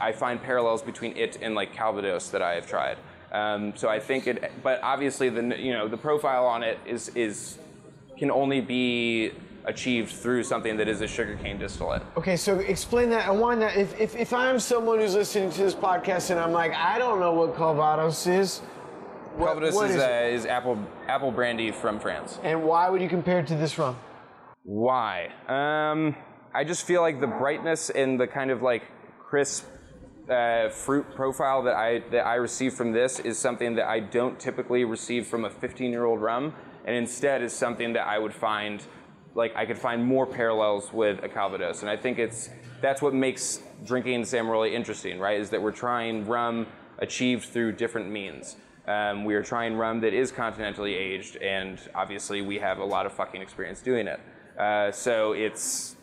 I 0.00 0.12
find 0.12 0.42
parallels 0.42 0.80
between 0.80 1.14
it 1.14 1.36
and 1.42 1.54
like 1.54 1.74
Calvados 1.74 2.30
that 2.30 2.40
I 2.40 2.54
have 2.54 2.66
tried. 2.66 2.96
Um, 3.32 3.76
so 3.76 3.90
I 3.90 4.00
think 4.00 4.26
it, 4.26 4.50
but 4.62 4.80
obviously 4.82 5.28
the 5.28 5.60
you 5.60 5.74
know 5.74 5.88
the 5.88 5.98
profile 5.98 6.46
on 6.46 6.62
it 6.62 6.78
is 6.86 7.10
is 7.10 7.58
can 8.18 8.30
only 8.30 8.60
be 8.60 9.32
achieved 9.64 10.10
through 10.10 10.42
something 10.42 10.76
that 10.78 10.88
is 10.88 11.00
a 11.02 11.06
sugarcane 11.06 11.58
distillate. 11.58 12.02
Okay, 12.16 12.36
so 12.36 12.58
explain 12.58 13.10
that. 13.10 13.28
I 13.28 13.30
want 13.30 13.60
that. 13.60 13.76
If, 13.76 13.98
if, 14.00 14.16
if 14.16 14.32
I'm 14.32 14.58
someone 14.58 14.98
who's 14.98 15.14
listening 15.14 15.50
to 15.50 15.58
this 15.62 15.74
podcast 15.74 16.30
and 16.30 16.40
I'm 16.40 16.52
like, 16.52 16.72
I 16.74 16.98
don't 16.98 17.20
know 17.20 17.32
what 17.32 17.54
Calvados 17.54 18.26
is, 18.26 18.60
what, 19.36 19.48
Calvados 19.48 19.74
what 19.74 19.90
is, 19.90 19.96
is 19.96 20.02
uh, 20.02 20.30
is 20.32 20.46
apple 20.46 20.78
apple 21.06 21.30
brandy 21.30 21.70
from 21.70 22.00
France. 22.00 22.38
and 22.42 22.64
why 22.64 22.88
would 22.88 23.00
you 23.00 23.08
compare 23.08 23.40
it 23.40 23.46
to 23.48 23.56
this 23.56 23.78
rum? 23.78 23.96
Why? 24.64 25.28
Um, 25.46 26.16
I 26.54 26.64
just 26.64 26.84
feel 26.86 27.02
like 27.02 27.20
the 27.20 27.26
brightness 27.26 27.90
and 27.90 28.18
the 28.18 28.26
kind 28.26 28.50
of 28.50 28.62
like 28.62 28.82
crisp 29.20 29.66
uh, 30.28 30.68
fruit 30.70 31.06
profile 31.14 31.62
that 31.62 31.76
I 31.76 32.00
that 32.10 32.26
I 32.26 32.34
receive 32.34 32.74
from 32.74 32.92
this 32.92 33.20
is 33.20 33.38
something 33.38 33.76
that 33.76 33.86
I 33.86 34.00
don't 34.00 34.38
typically 34.40 34.84
receive 34.84 35.26
from 35.26 35.44
a 35.44 35.50
15 35.50 35.90
year 35.90 36.04
old 36.04 36.20
rum, 36.20 36.54
and 36.88 36.96
instead 36.96 37.42
is 37.42 37.52
something 37.52 37.92
that 37.92 38.06
I 38.08 38.18
would 38.18 38.32
find 38.32 38.82
like 39.34 39.54
I 39.54 39.66
could 39.66 39.78
find 39.78 40.02
more 40.04 40.26
parallels 40.26 40.90
with 40.90 41.22
a 41.22 41.28
Calvados, 41.28 41.82
and 41.82 41.90
I 41.90 41.96
think 41.96 42.18
it's 42.18 42.48
that's 42.80 43.02
what 43.02 43.12
makes 43.12 43.60
drinking 43.84 44.22
Samaroli 44.22 44.72
interesting, 44.72 45.18
right? 45.18 45.38
Is 45.38 45.50
that 45.50 45.60
we're 45.60 45.70
trying 45.70 46.26
rum 46.26 46.66
achieved 46.98 47.44
through 47.44 47.72
different 47.72 48.10
means. 48.10 48.56
Um, 48.86 49.26
we 49.26 49.34
are 49.34 49.42
trying 49.42 49.76
rum 49.76 50.00
that 50.00 50.14
is 50.14 50.32
continentally 50.32 50.96
aged, 50.96 51.36
and 51.36 51.78
obviously 51.94 52.40
we 52.40 52.58
have 52.58 52.78
a 52.78 52.84
lot 52.84 53.04
of 53.04 53.12
fucking 53.12 53.42
experience 53.42 53.82
doing 53.82 54.06
it. 54.06 54.18
Uh, 54.58 54.90
so 54.90 55.32
it's 55.32 55.96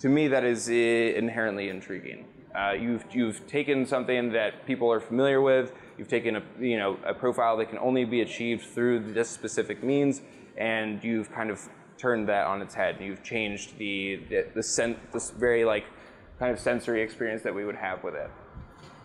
to 0.00 0.08
me 0.08 0.26
that 0.26 0.42
is 0.44 0.68
uh, 0.68 0.72
inherently 0.72 1.68
intriguing. 1.68 2.24
Uh, 2.52 2.72
you've 2.72 3.04
you've 3.12 3.46
taken 3.46 3.86
something 3.86 4.32
that 4.32 4.66
people 4.66 4.90
are 4.92 5.00
familiar 5.00 5.40
with. 5.40 5.72
You've 5.98 6.08
taken 6.08 6.36
a 6.36 6.42
you 6.58 6.78
know 6.78 6.98
a 7.04 7.14
profile 7.14 7.56
that 7.58 7.68
can 7.68 7.78
only 7.78 8.04
be 8.04 8.20
achieved 8.20 8.66
through 8.66 9.12
this 9.12 9.28
specific 9.30 9.82
means, 9.82 10.22
and 10.56 11.02
you've 11.02 11.30
kind 11.32 11.50
of 11.50 11.60
turned 11.98 12.28
that 12.28 12.46
on 12.46 12.60
its 12.62 12.74
head. 12.74 12.96
You've 13.00 13.22
changed 13.22 13.78
the 13.78 14.20
the, 14.28 14.46
the 14.54 14.62
sen- 14.62 14.96
this 15.12 15.30
very 15.30 15.64
like 15.64 15.84
kind 16.38 16.52
of 16.52 16.58
sensory 16.58 17.02
experience 17.02 17.42
that 17.42 17.54
we 17.54 17.64
would 17.64 17.76
have 17.76 18.02
with 18.02 18.14
it. 18.14 18.30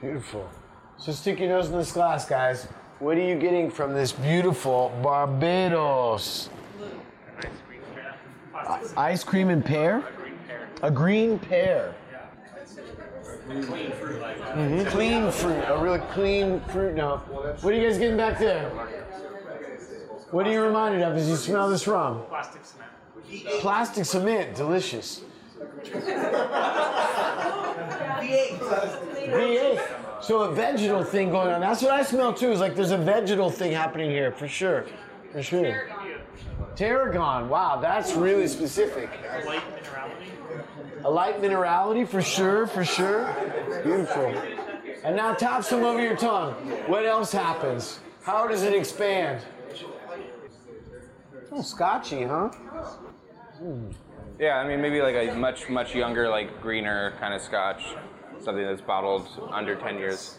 Beautiful. 0.02 0.50
So 0.98 1.12
stick 1.12 1.40
your 1.40 1.50
nose 1.50 1.68
in 1.70 1.78
this 1.78 1.92
glass, 1.92 2.26
guys. 2.28 2.68
What 3.00 3.18
are 3.18 3.22
you 3.22 3.36
getting 3.36 3.72
from 3.72 3.94
this 3.94 4.12
beautiful 4.12 4.92
Barbados? 5.02 6.50
Ice 7.38 7.48
cream 7.66 7.82
pear. 7.94 8.16
Ice 8.98 9.24
cream 9.24 9.50
and 9.50 9.64
pear? 9.64 10.04
green 10.18 10.38
pear. 10.48 10.70
A 10.82 10.92
green 10.92 11.40
pear. 11.40 11.96
Clean 13.50 13.92
fruit 13.94 14.22
like 14.22 14.38
that. 14.38 14.56
Mm-hmm. 14.56 14.90
Clean 14.90 15.32
fruit, 15.32 15.64
a 15.68 15.78
really 15.82 16.00
clean 16.12 16.62
fruit 16.70 16.96
note. 16.96 17.20
What 17.62 17.74
are 17.74 17.78
you 17.78 17.88
guys 17.88 17.98
getting 17.98 18.18
back 18.18 18.38
there? 18.38 18.70
What 20.30 20.46
are 20.46 20.52
you 20.52 20.62
reminded 20.62 21.02
of 21.02 21.18
as 21.18 21.28
you 21.28 21.36
smell 21.36 21.68
this 21.68 21.88
rum? 21.88 22.22
Plastic 22.30 22.62
cement. 22.64 22.92
Plastic 23.62 24.06
cement, 24.06 24.56
delicious. 24.56 25.22
V8. 29.24 29.82
So 30.22 30.42
a 30.42 30.54
vegetal 30.54 31.04
thing 31.04 31.32
going 31.32 31.52
on. 31.52 31.62
That's 31.62 31.82
what 31.82 31.92
I 31.92 32.04
smell 32.04 32.34
too. 32.34 32.52
Is 32.52 32.60
like 32.60 32.76
there's 32.76 32.92
a 32.92 32.98
vegetal 32.98 33.50
thing 33.50 33.72
happening 33.72 34.12
here 34.12 34.32
for 34.32 34.48
sure, 34.48 34.86
for 35.32 35.42
sure. 35.42 35.90
Tarragon. 36.76 37.50
Wow, 37.50 37.80
that's 37.82 38.14
really 38.14 38.48
specific. 38.48 39.10
Light 39.46 39.64
minerality. 39.74 40.19
A 41.04 41.10
light 41.10 41.42
minerality 41.42 42.08
for 42.08 42.22
sure, 42.22 42.68
for 42.68 42.84
sure. 42.84 43.34
Beautiful. 43.84 44.34
And 45.04 45.16
now 45.16 45.34
tap 45.34 45.64
some 45.64 45.84
over 45.84 46.02
your 46.02 46.18
tongue. 46.18 46.54
What 46.88 47.06
else 47.06 47.32
happens? 47.32 48.00
How 48.24 48.48
does 48.48 48.64
it 48.64 48.74
expand? 48.74 49.42
Oh, 51.52 51.62
scotchy, 51.62 52.24
huh? 52.24 52.50
Hmm. 52.50 53.90
Yeah, 54.40 54.58
I 54.58 54.68
mean 54.68 54.82
maybe 54.82 55.02
like 55.02 55.16
a 55.16 55.34
much 55.36 55.70
much 55.70 55.96
younger 55.96 56.30
like 56.30 56.62
greener 56.62 57.14
kind 57.20 57.34
of 57.34 57.42
Scotch, 57.42 57.84
something 58.40 58.64
that's 58.66 58.82
bottled 58.82 59.28
under 59.52 59.76
10 59.76 59.98
years. 59.98 60.38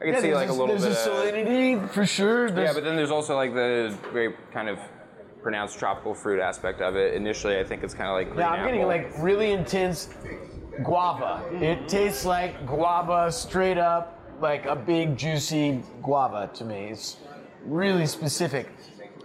I 0.00 0.04
can 0.04 0.14
Yeah, 0.14 0.20
see 0.20 0.34
like 0.34 0.48
a 0.48 0.52
a, 0.52 0.52
little 0.52 0.66
there's 0.76 0.82
bit 0.82 0.92
a 0.92 1.10
of 1.10 1.34
salinity 1.34 1.88
for 1.90 2.04
sure. 2.04 2.48
Yeah, 2.48 2.72
but 2.74 2.84
then 2.84 2.96
there's 2.96 3.10
also 3.10 3.34
like 3.34 3.54
the 3.54 3.96
very 4.12 4.34
kind 4.52 4.68
of 4.68 4.78
pronounced 5.46 5.78
tropical 5.78 6.12
fruit 6.12 6.40
aspect 6.40 6.80
of 6.80 6.96
it. 6.96 7.14
Initially, 7.14 7.56
I 7.60 7.62
think 7.62 7.84
it's 7.84 7.94
kind 7.94 8.08
of 8.08 8.14
like 8.14 8.26
green 8.30 8.40
Yeah, 8.40 8.50
I'm 8.50 8.66
getting 8.66 8.84
like 8.84 9.12
really 9.20 9.52
intense 9.52 10.08
guava. 10.82 11.40
It 11.52 11.86
tastes 11.86 12.24
like 12.24 12.66
guava 12.66 13.30
straight 13.30 13.78
up, 13.78 14.20
like 14.40 14.66
a 14.66 14.74
big 14.74 15.16
juicy 15.16 15.84
guava 16.02 16.50
to 16.54 16.64
me. 16.64 16.88
It's 16.90 17.18
really 17.64 18.06
specific. 18.06 18.72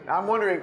I'm 0.08 0.28
wondering, 0.28 0.62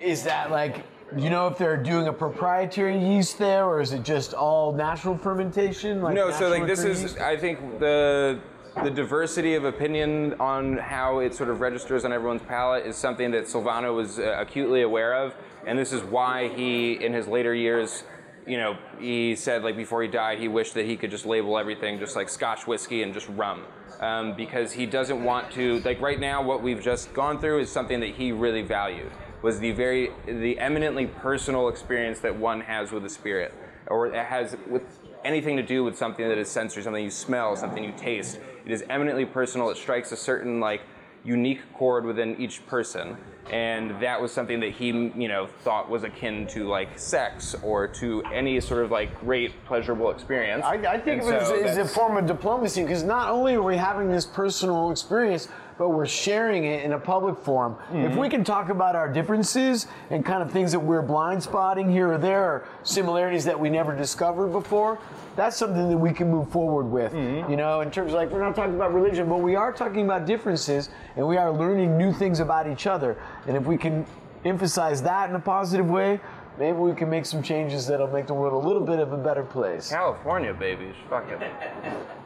is 0.00 0.24
that 0.24 0.50
like, 0.50 0.82
you 1.16 1.30
know, 1.30 1.46
if 1.46 1.56
they're 1.56 1.76
doing 1.76 2.08
a 2.08 2.12
proprietary 2.12 2.98
yeast 2.98 3.38
there, 3.38 3.64
or 3.64 3.80
is 3.80 3.92
it 3.92 4.02
just 4.02 4.34
all 4.34 4.72
natural 4.72 5.16
fermentation? 5.16 6.02
Like 6.02 6.16
no, 6.16 6.32
so 6.32 6.48
like 6.48 6.66
this 6.66 6.82
is? 6.82 7.16
I 7.18 7.36
think 7.36 7.78
the 7.78 8.40
the 8.82 8.90
diversity 8.90 9.54
of 9.54 9.64
opinion 9.64 10.34
on 10.40 10.76
how 10.76 11.20
it 11.20 11.34
sort 11.34 11.48
of 11.48 11.60
registers 11.60 12.04
on 12.04 12.12
everyone's 12.12 12.42
palate 12.42 12.84
is 12.86 12.96
something 12.96 13.30
that 13.30 13.44
Silvano 13.44 13.94
was 13.94 14.18
uh, 14.18 14.36
acutely 14.38 14.82
aware 14.82 15.14
of, 15.14 15.34
and 15.66 15.78
this 15.78 15.92
is 15.92 16.02
why 16.02 16.48
he, 16.48 16.94
in 16.94 17.12
his 17.12 17.28
later 17.28 17.54
years, 17.54 18.02
you 18.46 18.58
know, 18.58 18.76
he 18.98 19.36
said 19.36 19.62
like 19.62 19.76
before 19.76 20.02
he 20.02 20.08
died, 20.08 20.38
he 20.38 20.48
wished 20.48 20.74
that 20.74 20.86
he 20.86 20.96
could 20.96 21.10
just 21.10 21.24
label 21.24 21.56
everything 21.56 21.98
just 21.98 22.16
like 22.16 22.28
Scotch 22.28 22.66
whiskey 22.66 23.02
and 23.02 23.14
just 23.14 23.28
rum, 23.30 23.64
um, 24.00 24.34
because 24.36 24.72
he 24.72 24.86
doesn't 24.86 25.22
want 25.22 25.50
to 25.52 25.80
like 25.80 26.00
right 26.00 26.20
now 26.20 26.42
what 26.42 26.62
we've 26.62 26.82
just 26.82 27.14
gone 27.14 27.40
through 27.40 27.60
is 27.60 27.70
something 27.70 28.00
that 28.00 28.10
he 28.10 28.32
really 28.32 28.62
valued 28.62 29.10
was 29.40 29.58
the 29.60 29.72
very 29.72 30.10
the 30.26 30.58
eminently 30.58 31.06
personal 31.06 31.68
experience 31.68 32.18
that 32.20 32.34
one 32.36 32.60
has 32.60 32.92
with 32.92 33.04
a 33.04 33.10
spirit, 33.10 33.54
or 33.86 34.08
it 34.08 34.26
has 34.26 34.56
with 34.68 34.82
anything 35.24 35.56
to 35.56 35.62
do 35.62 35.84
with 35.84 35.96
something 35.96 36.28
that 36.28 36.38
is 36.38 36.50
sensory, 36.50 36.82
something 36.82 37.04
you 37.04 37.10
smell, 37.10 37.56
something 37.56 37.84
you 37.84 37.92
taste. 37.96 38.40
It 38.64 38.72
is 38.72 38.84
eminently 38.88 39.26
personal. 39.26 39.70
It 39.70 39.76
strikes 39.76 40.12
a 40.12 40.16
certain 40.16 40.60
like 40.60 40.82
unique 41.24 41.60
chord 41.74 42.04
within 42.04 42.36
each 42.40 42.66
person, 42.66 43.16
and 43.50 43.98
that 44.02 44.20
was 44.20 44.32
something 44.32 44.60
that 44.60 44.72
he 44.72 44.88
you 44.88 45.28
know 45.28 45.46
thought 45.46 45.88
was 45.88 46.04
akin 46.04 46.46
to 46.48 46.68
like 46.68 46.98
sex 46.98 47.54
or 47.62 47.86
to 47.88 48.22
any 48.32 48.60
sort 48.60 48.84
of 48.84 48.90
like 48.90 49.18
great 49.20 49.52
pleasurable 49.64 50.10
experience. 50.10 50.64
I, 50.64 50.74
I 50.74 51.00
think 51.00 51.22
And 51.22 51.34
it 51.34 51.42
as, 51.42 51.76
so 51.76 51.82
a 51.82 51.86
form 51.86 52.16
of 52.16 52.26
diplomacy 52.26 52.82
because 52.82 53.02
not 53.02 53.30
only 53.30 53.54
are 53.54 53.62
we 53.62 53.76
having 53.76 54.10
this 54.10 54.26
personal 54.26 54.90
experience, 54.90 55.48
but 55.78 55.90
we're 55.90 56.06
sharing 56.06 56.64
it 56.64 56.84
in 56.84 56.92
a 56.92 56.98
public 56.98 57.36
forum. 57.38 57.74
Mm-hmm. 57.74 58.12
If 58.12 58.16
we 58.16 58.28
can 58.28 58.44
talk 58.44 58.68
about 58.68 58.94
our 58.94 59.12
differences 59.12 59.86
and 60.10 60.24
kind 60.24 60.42
of 60.42 60.50
things 60.50 60.72
that 60.72 60.80
we're 60.80 61.02
blind 61.02 61.42
spotting 61.42 61.90
here 61.90 62.12
or 62.12 62.18
there, 62.18 62.44
or 62.44 62.68
similarities 62.82 63.44
that 63.44 63.58
we 63.58 63.70
never 63.70 63.96
discovered 63.96 64.48
before, 64.48 64.98
that's 65.36 65.56
something 65.56 65.88
that 65.90 65.96
we 65.96 66.12
can 66.12 66.30
move 66.30 66.48
forward 66.50 66.84
with. 66.84 67.12
Mm-hmm. 67.12 67.50
You 67.50 67.56
know, 67.56 67.80
in 67.80 67.90
terms 67.90 68.12
of 68.12 68.16
like 68.16 68.30
we're 68.30 68.42
not 68.42 68.54
talking 68.54 68.74
about 68.74 68.94
religion, 68.94 69.28
but 69.28 69.38
we 69.38 69.56
are 69.56 69.72
talking 69.72 70.04
about 70.04 70.26
differences 70.26 70.90
and 71.16 71.26
we 71.26 71.36
are 71.36 71.52
learning 71.52 71.98
new 71.98 72.12
things 72.12 72.40
about 72.40 72.68
each 72.68 72.86
other. 72.86 73.20
And 73.46 73.56
if 73.56 73.64
we 73.64 73.76
can 73.76 74.06
emphasize 74.44 75.02
that 75.02 75.30
in 75.30 75.36
a 75.36 75.40
positive 75.40 75.88
way, 75.88 76.20
maybe 76.58 76.78
we 76.78 76.94
can 76.94 77.10
make 77.10 77.26
some 77.26 77.42
changes 77.42 77.86
that'll 77.86 78.06
make 78.08 78.26
the 78.26 78.34
world 78.34 78.64
a 78.64 78.66
little 78.66 78.82
bit 78.82 79.00
of 79.00 79.12
a 79.12 79.16
better 79.16 79.42
place. 79.42 79.90
California, 79.90 80.54
babies, 80.54 80.94
fucking. 81.10 81.38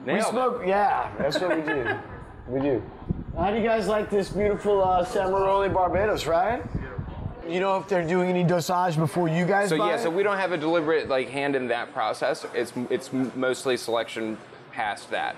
We 0.04 0.20
smoke, 0.20 0.62
yeah, 0.66 1.10
that's 1.18 1.40
what 1.40 1.56
we 1.56 1.62
do. 1.62 1.98
We 2.46 2.60
do. 2.60 2.82
How 3.38 3.52
do 3.52 3.56
you 3.56 3.62
guys 3.62 3.86
like 3.86 4.10
this 4.10 4.30
beautiful 4.30 4.82
uh, 4.82 5.04
Samaroli 5.04 5.72
Barbados, 5.72 6.26
right? 6.26 6.60
You 7.48 7.60
know 7.60 7.78
if 7.78 7.86
they're 7.86 8.04
doing 8.06 8.28
any 8.28 8.42
dosage 8.42 8.96
before 8.96 9.28
you 9.28 9.46
guys 9.46 9.68
So 9.68 9.78
buy 9.78 9.90
yeah, 9.90 9.94
it? 9.94 10.02
so 10.02 10.10
we 10.10 10.24
don't 10.24 10.38
have 10.38 10.50
a 10.50 10.56
deliberate 10.56 11.08
like 11.08 11.28
hand 11.28 11.54
in 11.54 11.68
that 11.68 11.94
process. 11.94 12.44
It's 12.52 12.72
it's 12.90 13.12
mostly 13.12 13.76
selection 13.76 14.36
past 14.72 15.10
that. 15.12 15.36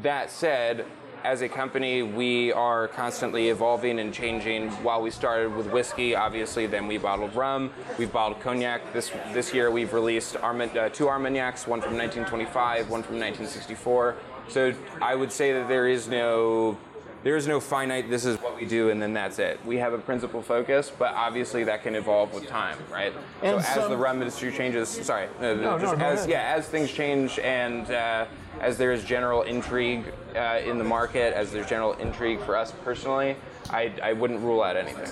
That 0.00 0.30
said, 0.30 0.86
as 1.24 1.42
a 1.42 1.48
company, 1.48 2.02
we 2.04 2.52
are 2.52 2.86
constantly 2.86 3.48
evolving 3.48 3.98
and 3.98 4.14
changing. 4.14 4.70
While 4.84 5.02
we 5.02 5.10
started 5.10 5.52
with 5.54 5.66
whiskey, 5.72 6.14
obviously, 6.14 6.68
then 6.68 6.86
we 6.86 6.98
bottled 6.98 7.34
rum, 7.34 7.72
we've 7.98 8.12
bottled 8.12 8.40
cognac. 8.40 8.92
This 8.92 9.10
this 9.32 9.52
year, 9.52 9.72
we've 9.72 9.92
released 9.92 10.36
Arma- 10.36 10.66
uh, 10.66 10.88
two 10.90 11.08
Armagnacs, 11.08 11.66
one 11.66 11.80
from 11.80 11.98
1925, 11.98 12.88
one 12.88 13.02
from 13.02 13.18
1964. 13.18 14.14
So 14.48 14.72
I 15.02 15.16
would 15.16 15.32
say 15.32 15.52
that 15.52 15.66
there 15.68 15.88
is 15.88 16.06
no 16.06 16.78
there 17.22 17.36
is 17.36 17.46
no 17.46 17.60
finite 17.60 18.08
this 18.08 18.24
is 18.24 18.36
what 18.38 18.56
we 18.56 18.64
do 18.64 18.90
and 18.90 19.00
then 19.00 19.12
that's 19.12 19.38
it 19.38 19.58
we 19.66 19.76
have 19.76 19.92
a 19.92 19.98
principal 19.98 20.40
focus 20.42 20.90
but 20.98 21.12
obviously 21.14 21.64
that 21.64 21.82
can 21.82 21.94
evolve 21.94 22.32
with 22.32 22.46
time 22.46 22.78
right 22.90 23.12
And 23.42 23.62
so 23.64 23.82
as 23.82 23.88
the 23.88 23.96
rum 23.96 24.18
industry 24.22 24.52
changes 24.52 24.88
sorry 24.88 25.28
no, 25.40 25.54
no, 25.54 25.78
just 25.78 25.98
go 25.98 26.04
as 26.04 26.26
yeah 26.26 26.54
as 26.56 26.66
things 26.66 26.90
change 26.90 27.38
and 27.38 27.90
uh, 27.90 28.26
as 28.60 28.76
there 28.78 28.92
is 28.92 29.04
general 29.04 29.42
intrigue 29.42 30.04
uh, 30.34 30.60
in 30.64 30.78
the 30.78 30.84
market 30.84 31.34
as 31.34 31.52
there's 31.52 31.68
general 31.68 31.92
intrigue 31.94 32.40
for 32.40 32.56
us 32.56 32.72
personally 32.84 33.36
I, 33.70 33.92
I 34.02 34.12
wouldn't 34.14 34.40
rule 34.40 34.62
out 34.62 34.76
anything 34.76 35.06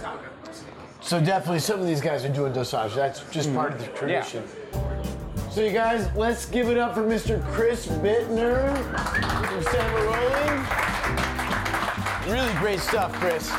So 1.00 1.20
definitely 1.20 1.60
some 1.60 1.80
of 1.80 1.86
these 1.86 2.00
guys 2.00 2.24
are 2.24 2.28
doing 2.28 2.52
dosage. 2.52 2.94
That's 2.94 3.22
just 3.30 3.54
part 3.54 3.72
of 3.72 3.78
the 3.78 3.86
tradition. 3.88 4.42
So 4.72 5.50
So 5.50 5.64
you 5.64 5.72
guys, 5.72 6.08
let's 6.16 6.44
give 6.46 6.68
it 6.68 6.76
up 6.76 6.94
for 6.94 7.02
Mr. 7.02 7.42
Chris 7.52 7.86
Bittner 7.86 8.76
from 9.46 9.62
Samaroli. 9.62 11.27
Really 12.28 12.52
great 12.58 12.78
stuff, 12.78 13.10
Chris. 13.14 13.50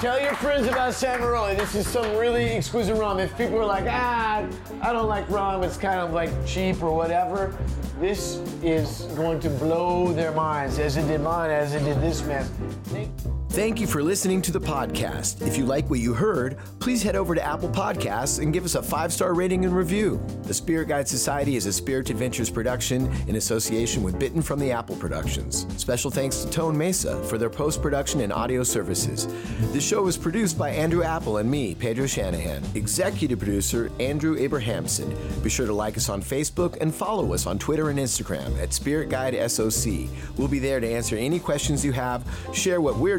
Tell 0.00 0.20
your 0.20 0.34
friends 0.34 0.66
about 0.66 0.92
Samaroli. 0.92 1.56
This 1.56 1.76
is 1.76 1.86
some 1.86 2.16
really 2.16 2.46
exquisite 2.46 2.96
rum. 2.96 3.20
If 3.20 3.36
people 3.38 3.58
are 3.58 3.64
like, 3.64 3.84
ah, 3.86 4.44
I 4.80 4.92
don't 4.92 5.06
like 5.06 5.30
rum, 5.30 5.62
it's 5.62 5.76
kind 5.76 6.00
of 6.00 6.12
like 6.12 6.30
cheap 6.44 6.82
or 6.82 6.92
whatever, 6.92 7.56
this 8.00 8.38
is 8.60 9.02
going 9.14 9.38
to 9.38 9.50
blow 9.50 10.12
their 10.12 10.32
minds, 10.32 10.80
as 10.80 10.96
it 10.96 11.06
did 11.06 11.20
mine, 11.20 11.50
as 11.50 11.74
it 11.74 11.84
did 11.84 12.00
this 12.00 12.24
man. 12.24 12.44
Thank 13.52 13.82
you 13.82 13.86
for 13.86 14.02
listening 14.02 14.40
to 14.42 14.50
the 14.50 14.58
podcast. 14.58 15.46
If 15.46 15.58
you 15.58 15.66
like 15.66 15.90
what 15.90 15.98
you 15.98 16.14
heard, 16.14 16.56
please 16.78 17.02
head 17.02 17.16
over 17.16 17.34
to 17.34 17.44
Apple 17.44 17.68
Podcasts 17.68 18.40
and 18.40 18.50
give 18.50 18.64
us 18.64 18.76
a 18.76 18.82
five 18.82 19.12
star 19.12 19.34
rating 19.34 19.66
and 19.66 19.76
review. 19.76 20.24
The 20.44 20.54
Spirit 20.54 20.88
Guide 20.88 21.06
Society 21.06 21.56
is 21.56 21.66
a 21.66 21.72
Spirit 21.72 22.08
Adventures 22.08 22.48
production 22.48 23.12
in 23.28 23.36
association 23.36 24.02
with 24.02 24.18
Bitten 24.18 24.40
from 24.40 24.58
the 24.58 24.72
Apple 24.72 24.96
Productions. 24.96 25.66
Special 25.76 26.10
thanks 26.10 26.44
to 26.44 26.50
Tone 26.50 26.78
Mesa 26.78 27.22
for 27.24 27.36
their 27.36 27.50
post 27.50 27.82
production 27.82 28.22
and 28.22 28.32
audio 28.32 28.62
services. 28.62 29.26
This 29.70 29.86
show 29.86 30.02
was 30.02 30.16
produced 30.16 30.56
by 30.56 30.70
Andrew 30.70 31.02
Apple 31.02 31.36
and 31.36 31.50
me, 31.50 31.74
Pedro 31.74 32.06
Shanahan. 32.06 32.64
Executive 32.74 33.38
producer 33.38 33.90
Andrew 34.00 34.34
Abrahamson. 34.38 35.14
Be 35.42 35.50
sure 35.50 35.66
to 35.66 35.74
like 35.74 35.98
us 35.98 36.08
on 36.08 36.22
Facebook 36.22 36.78
and 36.80 36.94
follow 36.94 37.34
us 37.34 37.46
on 37.46 37.58
Twitter 37.58 37.90
and 37.90 37.98
Instagram 37.98 38.58
at 38.62 38.72
Spirit 38.72 39.10
Guide 39.10 39.34
SOC. 39.50 40.08
We'll 40.38 40.48
be 40.48 40.58
there 40.58 40.80
to 40.80 40.88
answer 40.88 41.16
any 41.16 41.38
questions 41.38 41.84
you 41.84 41.92
have, 41.92 42.24
share 42.54 42.80
what 42.80 42.96
we're 42.96 43.18